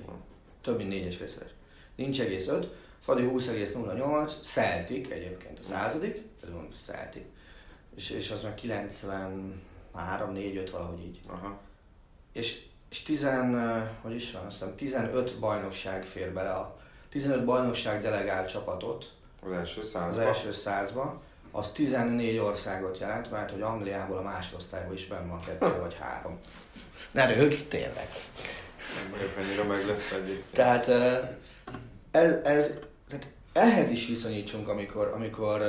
Több 0.61 0.77
mint 0.77 0.89
négy 0.89 1.05
és 1.05 1.15
félszeres. 1.15 1.49
Nincs 1.95 2.21
egész 2.21 2.47
öt. 2.47 2.73
Fadi 2.99 3.23
20,08. 3.23 4.31
Celtic 4.41 5.09
egyébként 5.09 5.59
a 5.59 5.63
századik. 5.63 6.21
Pedig 6.39 6.55
mondom 6.55 6.71
Celtic. 6.71 7.23
És, 7.95 8.09
és 8.09 8.31
az 8.31 8.41
meg 8.41 8.53
93, 8.53 10.31
4, 10.31 10.57
5 10.57 10.69
valahogy 10.69 11.03
így. 11.03 11.19
Aha. 11.27 11.59
És, 12.33 12.65
és 12.89 13.03
10, 13.03 13.23
eh, 13.23 13.87
hogy 14.01 14.15
is 14.15 14.31
van, 14.31 14.45
azt 14.45 14.57
hiszem 14.59 14.75
15 14.75 15.39
bajnokság 15.39 16.05
fér 16.05 16.33
bele 16.33 16.51
a 16.51 16.77
15 17.09 17.45
bajnokság 17.45 18.01
delegált 18.01 18.49
csapatot 18.49 19.13
Az 19.43 19.51
első 19.51 19.81
az 19.81 19.87
százba. 19.87 20.21
első 20.21 20.51
százba, 20.51 21.21
az 21.57 21.71
14 21.71 22.37
országot 22.37 22.97
jelent, 22.97 23.31
mert 23.31 23.51
hogy 23.51 23.61
Angliából 23.61 24.17
a 24.17 24.21
másodosztályból 24.21 24.93
is 24.93 25.07
benn 25.07 25.27
van 25.27 25.41
kettő 25.41 25.79
vagy 25.79 25.95
három. 25.99 26.39
Ne 27.11 27.25
röhögj, 27.27 27.55
tényleg. 27.55 28.09
Nem 28.95 29.11
vagyok 29.11 29.37
annyira 29.37 29.63
meglepve 29.63 30.15
egyébként. 30.15 30.53
Tehát 30.53 30.87
eh, 30.87 31.29
ez, 32.11 32.31
ez, 32.43 32.69
tehát 33.07 33.27
ehhez 33.53 33.89
is 33.89 34.07
viszonyítsunk, 34.07 34.67
amikor, 34.67 35.07
amikor 35.07 35.61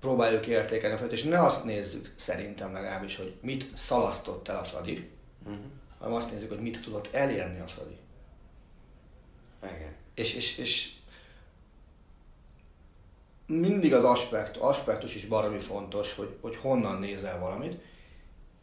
próbáljuk 0.00 0.46
értékelni 0.46 0.94
a 0.94 0.98
Fradit, 0.98 1.18
és 1.18 1.24
ne 1.24 1.42
azt 1.44 1.64
nézzük, 1.64 2.12
szerintem 2.16 2.72
legalábbis, 2.72 3.16
hogy 3.16 3.36
mit 3.40 3.66
szalasztott 3.76 4.48
el 4.48 4.56
a 4.58 4.64
Fradi, 4.64 5.12
Mhm. 5.44 5.54
hanem 5.98 6.14
azt 6.14 6.30
nézzük, 6.30 6.48
hogy 6.48 6.60
mit 6.60 6.80
tudott 6.82 7.08
elérni 7.12 7.60
a 7.60 7.66
Fradi. 7.66 7.96
Igen. 9.62 9.92
És, 10.14 10.34
és, 10.34 10.58
és 10.58 10.92
mindig 13.46 13.94
az 13.94 14.04
aspekt, 14.04 14.56
aspektus 14.56 15.14
is 15.14 15.26
baromi 15.26 15.58
fontos, 15.58 16.14
hogy, 16.14 16.36
hogy 16.40 16.56
honnan 16.56 16.98
nézel 16.98 17.40
valamit. 17.40 17.82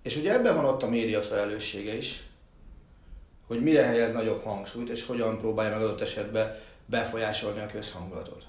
És 0.01 0.15
ugye 0.15 0.34
ebben 0.34 0.55
van 0.55 0.65
ott 0.65 0.84
a 0.84 0.89
média 0.89 1.21
felelőssége 1.21 1.95
is, 1.95 2.23
hogy 3.47 3.63
mire 3.63 3.84
helyez 3.84 4.13
nagyobb 4.13 4.43
hangsúlyt, 4.43 4.89
és 4.89 5.05
hogyan 5.05 5.38
próbálja 5.38 5.75
meg 5.75 5.84
adott 5.84 6.01
esetben 6.01 6.59
befolyásolni 6.86 7.59
a 7.59 7.67
közhangulatot. 7.67 8.45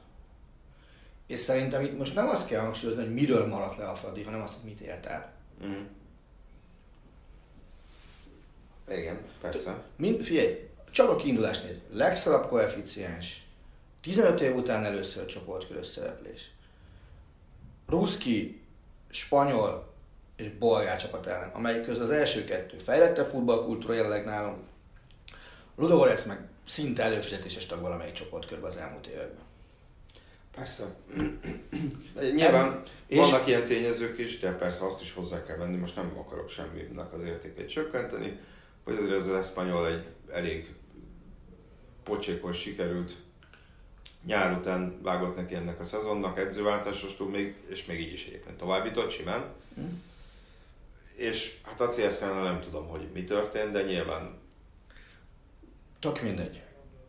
És 1.26 1.38
szerintem 1.38 1.82
itt 1.82 1.98
most 1.98 2.14
nem 2.14 2.28
azt 2.28 2.46
kell 2.46 2.60
hangsúlyozni, 2.60 3.02
hogy 3.02 3.14
miről 3.14 3.46
maradt 3.46 3.76
le 3.76 3.88
a 3.88 3.94
Fradi, 3.94 4.22
hanem 4.22 4.40
azt, 4.42 4.54
hogy 4.54 4.64
mit 4.64 4.80
ért 4.80 5.06
el. 5.06 5.32
Mhm. 5.60 5.80
Igen, 8.88 9.18
persze. 9.40 9.82
Mind, 9.96 10.22
figyelj, 10.22 10.68
csak 10.90 11.08
a 11.08 11.16
kiindulást 11.16 11.64
nézd. 11.64 11.80
Legszarabb 11.90 12.48
koeficiens. 12.48 13.46
15 14.02 14.40
év 14.40 14.54
után 14.54 14.84
először 14.84 15.26
csoportkörös 15.26 15.86
szereplés. 15.86 16.50
Ruszki, 17.86 18.60
spanyol 19.10 19.92
és 20.36 20.48
bolgár 20.58 21.00
csapat 21.00 21.26
ellen, 21.26 21.50
amelyik 21.50 21.84
közül 21.84 22.02
az 22.02 22.10
első 22.10 22.44
kettő 22.44 22.78
fejlettebb 22.78 23.26
futballkultúra 23.26 23.94
jelenleg 23.94 24.24
nálunk. 24.24 24.64
Ludogorec 25.76 26.24
meg 26.24 26.48
szinte 26.68 27.02
előfizetéses 27.02 27.66
tag 27.66 27.80
valamelyik 27.80 28.12
csoportkörben 28.12 28.70
az 28.70 28.76
elmúlt 28.76 29.06
években. 29.06 29.44
Persze. 30.54 30.94
Nyilván 32.34 32.82
és- 33.06 33.18
vannak 33.18 33.46
ilyen 33.46 33.66
tényezők 33.66 34.18
is, 34.18 34.38
de 34.38 34.52
persze 34.52 34.86
azt 34.86 35.02
is 35.02 35.12
hozzá 35.12 35.44
kell 35.44 35.56
venni, 35.56 35.76
most 35.76 35.96
nem 35.96 36.12
akarok 36.18 36.48
semminek 36.48 37.12
az 37.12 37.22
értékét 37.22 37.68
csökkenteni, 37.68 38.40
hogy 38.84 38.94
azért 38.94 39.12
ez 39.12 39.26
az 39.26 39.34
Espanyol 39.34 39.86
egy 39.86 40.06
elég 40.30 40.74
pocsékos 42.02 42.60
sikerült 42.60 43.14
nyár 44.26 44.58
után 44.58 44.98
vágott 45.02 45.36
neki 45.36 45.54
ennek 45.54 45.80
a 45.80 45.84
szezonnak, 45.84 46.38
edzőváltásostól 46.38 47.28
még, 47.28 47.54
és 47.68 47.84
még 47.84 48.00
így 48.00 48.12
is 48.12 48.26
egyébként 48.26 48.56
továbbított 48.56 49.10
simán. 49.10 49.44
És 51.14 51.54
hát 51.62 51.80
a 51.80 51.88
CSK-nál 51.88 52.42
nem 52.42 52.60
tudom, 52.60 52.86
hogy 52.86 53.08
mi 53.12 53.24
történt, 53.24 53.72
de 53.72 53.82
nyilván 53.82 54.40
Tök 55.98 56.22
mindegy. 56.22 56.60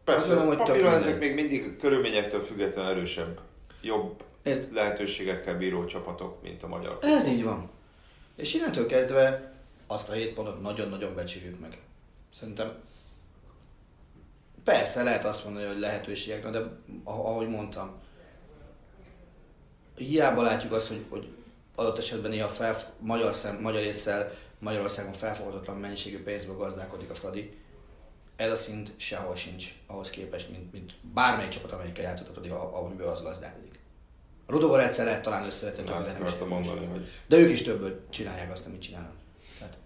Persze, 0.04 0.22
Azt 0.22 0.36
mondom, 0.36 0.48
hogy 0.48 0.68
papíron 0.68 0.94
ezek 0.94 1.20
még 1.20 1.34
mindig 1.34 1.78
körülményektől 1.78 2.42
függetlenül 2.42 2.92
erősebb, 2.92 3.40
jobb 3.82 4.24
Nézd, 4.44 4.74
lehetőségekkel 4.74 5.58
bíró 5.58 5.86
csapatok, 5.86 6.42
mint 6.42 6.64
a 6.64 6.68
magyar. 6.68 6.98
Ez 7.02 7.28
így 7.28 7.44
van. 7.44 7.70
És 8.36 8.54
innentől 8.54 8.86
kezdve 8.86 9.54
azt 9.88 10.10
a 10.10 10.14
7 10.14 10.34
pontot 10.34 10.62
nagyon-nagyon 10.62 11.16
becsüljük 11.16 11.60
meg. 11.60 11.78
Szerintem 12.40 12.74
persze 14.64 15.04
lehet 15.04 15.26
azt 15.26 15.44
mondani, 15.44 15.66
hogy 15.66 15.80
lehetőségek, 15.80 16.50
de 16.50 16.60
ah- 17.04 17.26
ahogy 17.26 17.50
mondtam, 17.50 18.02
hiába 19.96 20.42
látjuk 20.42 20.72
azt, 20.72 20.88
hogy, 20.88 21.06
hogy 21.10 21.28
adott 21.76 21.98
esetben 21.98 22.32
néha 22.32 22.48
fel, 22.48 22.76
magyar, 23.00 23.36
szem, 23.36 23.62
magyar 23.62 23.82
észsel 23.82 24.34
Magyarországon 24.60 25.14
felfogadatlan 25.14 25.78
mennyiségű 25.78 26.24
pénzből 26.24 26.56
gazdálkodik 26.56 27.10
a 27.10 27.14
Fradi. 27.14 27.58
Ez 28.36 28.52
a 28.52 28.56
szint 28.56 28.92
sehol 28.96 29.36
sincs 29.36 29.74
ahhoz 29.88 30.10
képest, 30.10 30.50
mint, 30.50 30.72
mint 30.72 30.94
bármelyik 31.14 31.52
csapat, 31.52 31.72
amelyikkel 31.72 32.04
játszott 32.04 32.28
a 32.28 32.32
Fradi, 32.32 32.50
amiből 32.50 33.08
az 33.08 33.22
gazdálkodik. 33.22 33.80
A 34.46 34.52
Rudogoretzel 34.52 35.06
lehet 35.06 35.24
talán 35.24 35.46
összevetni, 35.46 35.84
de 35.84 36.46
mondani, 36.46 36.86
hogy 36.86 37.10
De 37.28 37.38
ők 37.38 37.52
is 37.52 37.62
többől 37.62 38.06
csinálják 38.10 38.52
azt, 38.52 38.66
amit 38.66 38.82
csinálnak. 38.82 39.16
Tehát... 39.60 39.78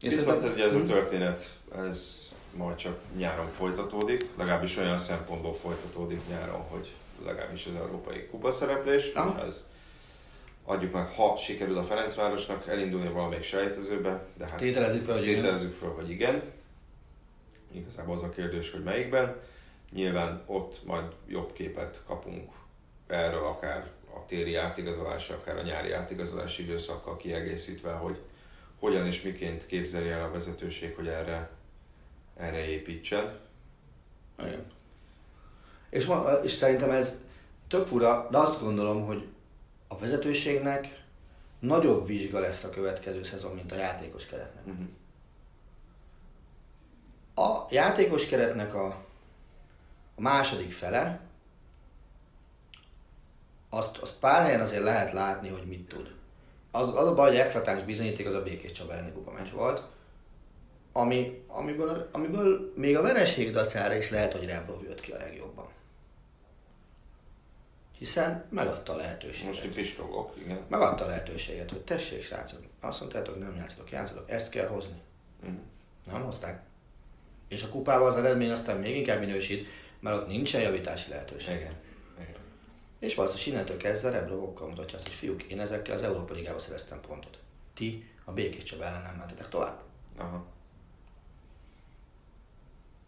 Viszont 0.00 0.40
szerintem- 0.40 0.66
ez 0.66 0.74
a 0.74 0.84
történet, 0.84 1.58
ez 1.88 2.23
majd 2.56 2.76
csak 2.76 2.98
nyáron 3.16 3.48
folytatódik, 3.48 4.26
legalábbis 4.36 4.76
olyan 4.76 4.98
szempontból 4.98 5.54
folytatódik 5.54 6.20
nyáron, 6.28 6.60
hogy 6.60 6.92
legalábbis 7.24 7.66
az 7.66 7.74
európai 7.74 8.26
kupa 8.26 8.50
szereplés, 8.50 9.12
ez 9.46 9.68
adjuk 10.64 10.92
meg, 10.92 11.08
ha 11.08 11.36
sikerül 11.36 11.78
a 11.78 11.84
Ferencvárosnak 11.84 12.66
elindulni 12.68 13.08
valamelyik 13.08 13.44
sejtezőbe, 13.44 14.26
de 14.36 14.46
hát 14.46 14.58
Tételezzük 14.58 15.04
fel, 15.04 15.14
hogy 15.14 15.26
igen. 15.26 15.40
tételezzük 15.40 15.72
fel, 15.72 15.88
hogy 15.88 16.10
igen. 16.10 16.42
Igazából 17.72 18.16
az 18.16 18.22
a 18.22 18.30
kérdés, 18.30 18.70
hogy 18.70 18.82
melyikben. 18.82 19.36
Nyilván 19.92 20.42
ott 20.46 20.80
majd 20.84 21.04
jobb 21.28 21.52
képet 21.52 22.02
kapunk 22.06 22.52
erről, 23.06 23.42
akár 23.42 23.90
a 24.14 24.26
téli 24.26 24.54
átigazolási, 24.54 25.32
akár 25.32 25.58
a 25.58 25.62
nyári 25.62 25.92
átigazolási 25.92 26.62
időszakkal 26.62 27.16
kiegészítve, 27.16 27.92
hogy 27.92 28.18
hogyan 28.78 29.06
és 29.06 29.22
miként 29.22 29.66
képzelje 29.66 30.14
el 30.14 30.24
a 30.24 30.30
vezetőség, 30.30 30.94
hogy 30.94 31.06
erre, 31.06 31.50
erre 32.36 32.64
építsen. 32.66 33.38
Igen. 34.38 34.64
És, 35.90 36.06
ma, 36.06 36.32
és 36.42 36.50
szerintem 36.50 36.90
ez 36.90 37.14
tök 37.68 37.86
fura, 37.86 38.28
de 38.30 38.38
azt 38.38 38.60
gondolom, 38.60 39.06
hogy 39.06 39.28
a 39.88 39.98
vezetőségnek 39.98 41.04
nagyobb 41.58 42.06
vizsga 42.06 42.38
lesz 42.38 42.64
a 42.64 42.70
következő 42.70 43.22
szezon, 43.22 43.54
mint 43.54 43.72
a 43.72 43.76
játékos 43.76 44.26
keretnek. 44.26 44.66
Uh-huh. 44.66 44.86
A 47.34 47.66
játékos 47.70 48.26
keretnek 48.26 48.74
a, 48.74 48.86
a 50.14 50.20
második 50.20 50.72
fele, 50.72 51.20
azt, 53.68 53.96
azt 53.96 54.18
pár 54.18 54.42
helyen 54.42 54.60
azért 54.60 54.82
lehet 54.82 55.12
látni, 55.12 55.48
hogy 55.48 55.66
mit 55.66 55.88
tud. 55.88 56.14
Az, 56.70 56.96
az 56.96 57.06
a 57.06 57.14
baj, 57.14 57.28
hogy 57.28 57.38
eklatáns 57.38 57.82
bizonyíték 57.82 58.26
az 58.26 58.34
a 58.34 58.42
Békés 58.42 58.72
Csaba 58.72 58.92
elleni 58.92 59.12
kupa 59.12 59.30
meccs 59.30 59.50
volt, 59.50 59.82
ami, 60.96 61.44
amiből, 61.46 62.08
amiből 62.12 62.72
még 62.76 62.96
a 62.96 63.02
vereség 63.02 63.52
dacára 63.52 63.94
is 63.94 64.10
lehet, 64.10 64.32
hogy 64.32 64.44
Rebrov 64.44 64.82
jött 64.82 65.00
ki 65.00 65.12
a 65.12 65.16
legjobban. 65.16 65.68
Hiszen 67.98 68.44
megadta 68.50 68.92
a 68.92 68.96
lehetőséget. 68.96 69.46
Most 69.46 69.64
itt 69.64 69.74
pistogok, 69.74 70.34
igen. 70.36 70.60
Megadta 70.68 71.04
a 71.04 71.06
lehetőséget, 71.06 71.70
hogy 71.70 71.80
tessék 71.80 72.22
srácok, 72.22 72.60
azt 72.80 73.00
mondtátok, 73.00 73.38
nem 73.38 73.54
játszatok, 73.56 73.90
játszatok, 73.90 74.30
ezt 74.30 74.48
kell 74.48 74.66
hozni. 74.66 75.00
Uh-huh. 75.42 75.58
Nem 76.12 76.22
hozták. 76.22 76.62
És 77.48 77.62
a 77.62 77.68
kupában 77.68 78.08
az 78.08 78.16
eredmény 78.16 78.50
aztán 78.50 78.76
még 78.76 78.96
inkább 78.96 79.20
minősít, 79.20 79.66
mert 80.00 80.16
ott 80.16 80.26
nincsen 80.26 80.60
javítási 80.60 81.10
lehetőség. 81.10 81.54
Igen. 81.54 81.74
igen. 82.20 82.40
És 82.98 83.14
valószínűleg 83.14 83.64
innentől 83.64 83.90
kezdve 83.90 84.10
Rebrovokkal 84.10 84.68
mutatja 84.68 84.96
azt, 84.96 85.06
hogy 85.06 85.16
fiúk, 85.16 85.42
én 85.42 85.60
ezekkel 85.60 85.96
az 85.96 86.02
Európa 86.02 86.34
Ligába 86.34 86.60
szereztem 86.60 87.00
pontot. 87.00 87.38
Ti 87.74 88.10
a 88.24 88.32
Békés 88.32 88.62
Csaba 88.62 88.84
ellen 88.84 89.02
nem 89.02 89.14
mentetek 89.14 89.48
tovább. 89.48 89.80
Aha. 90.16 90.52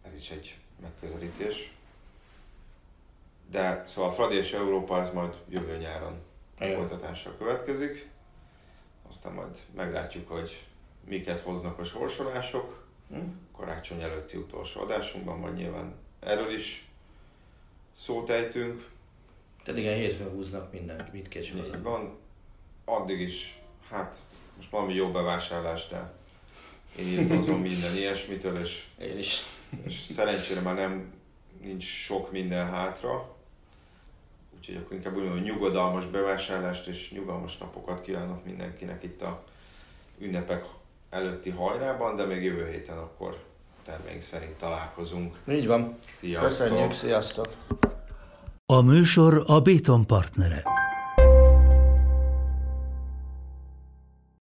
Ez 0.06 0.14
is 0.20 0.30
egy 0.30 0.56
megközelítés. 0.82 1.74
De 3.50 3.82
szóval 3.86 4.10
a 4.10 4.12
Fradi 4.12 4.36
és 4.36 4.52
Európa 4.52 5.00
ez 5.00 5.12
majd 5.12 5.34
jövő 5.48 5.76
nyáron 5.76 6.22
folytatással 6.58 7.36
következik. 7.38 8.08
aztán 9.08 9.32
majd 9.32 9.58
meglátjuk, 9.74 10.28
hogy 10.28 10.64
miket 11.04 11.40
hoznak 11.40 11.78
a 11.78 11.84
sorsolások. 11.84 12.84
Hm? 13.08 13.18
Karácsony 13.56 14.02
előtti 14.02 14.36
utolsó 14.36 14.80
adásunkban, 14.80 15.38
majd 15.38 15.54
nyilván 15.54 15.94
erről 16.20 16.52
is 16.52 16.88
szót 17.96 18.30
ejtünk. 18.30 18.88
Tehát 19.64 19.80
igen, 19.80 19.94
hétfőn 19.94 20.30
húznak 20.30 20.72
mindenki, 20.72 21.10
mit 21.12 21.28
két 21.28 21.82
Van, 21.82 22.16
addig 22.84 23.20
is, 23.20 23.58
hát 23.88 24.22
most 24.56 24.70
valami 24.70 24.94
jó 24.94 25.10
bevásárlás, 25.10 25.88
de 25.88 26.12
én 26.98 27.06
írtozom 27.06 27.60
minden 27.60 27.96
ilyesmitől, 27.96 28.58
és, 28.58 28.84
én 28.98 29.18
is. 29.18 29.42
És 29.84 29.94
szerencsére 29.94 30.60
már 30.60 30.74
nem 30.74 31.12
nincs 31.60 31.84
sok 31.84 32.32
minden 32.32 32.66
hátra, 32.66 33.36
úgyhogy 34.56 34.76
akkor 34.76 34.96
inkább 34.96 35.16
úgy 35.16 35.42
nyugodalmas 35.42 36.06
bevásárlást 36.06 36.86
és 36.86 37.10
nyugalmas 37.10 37.58
napokat 37.58 38.00
kívánok 38.02 38.44
mindenkinek 38.44 39.02
itt 39.02 39.22
a 39.22 39.42
ünnepek 40.18 40.64
előtti 41.10 41.50
hajrában, 41.50 42.16
de 42.16 42.24
még 42.24 42.42
jövő 42.42 42.70
héten 42.70 42.98
akkor 42.98 43.44
termény 43.84 44.20
szerint 44.20 44.54
találkozunk. 44.54 45.36
Így 45.48 45.66
van. 45.66 45.96
Sziasztok! 46.06 46.48
Köszönjük, 46.48 46.92
sziasztok! 46.92 47.46
A 48.66 48.80
műsor 48.80 49.42
a 49.46 49.60
Béton 49.60 50.06
partnere. 50.06 50.62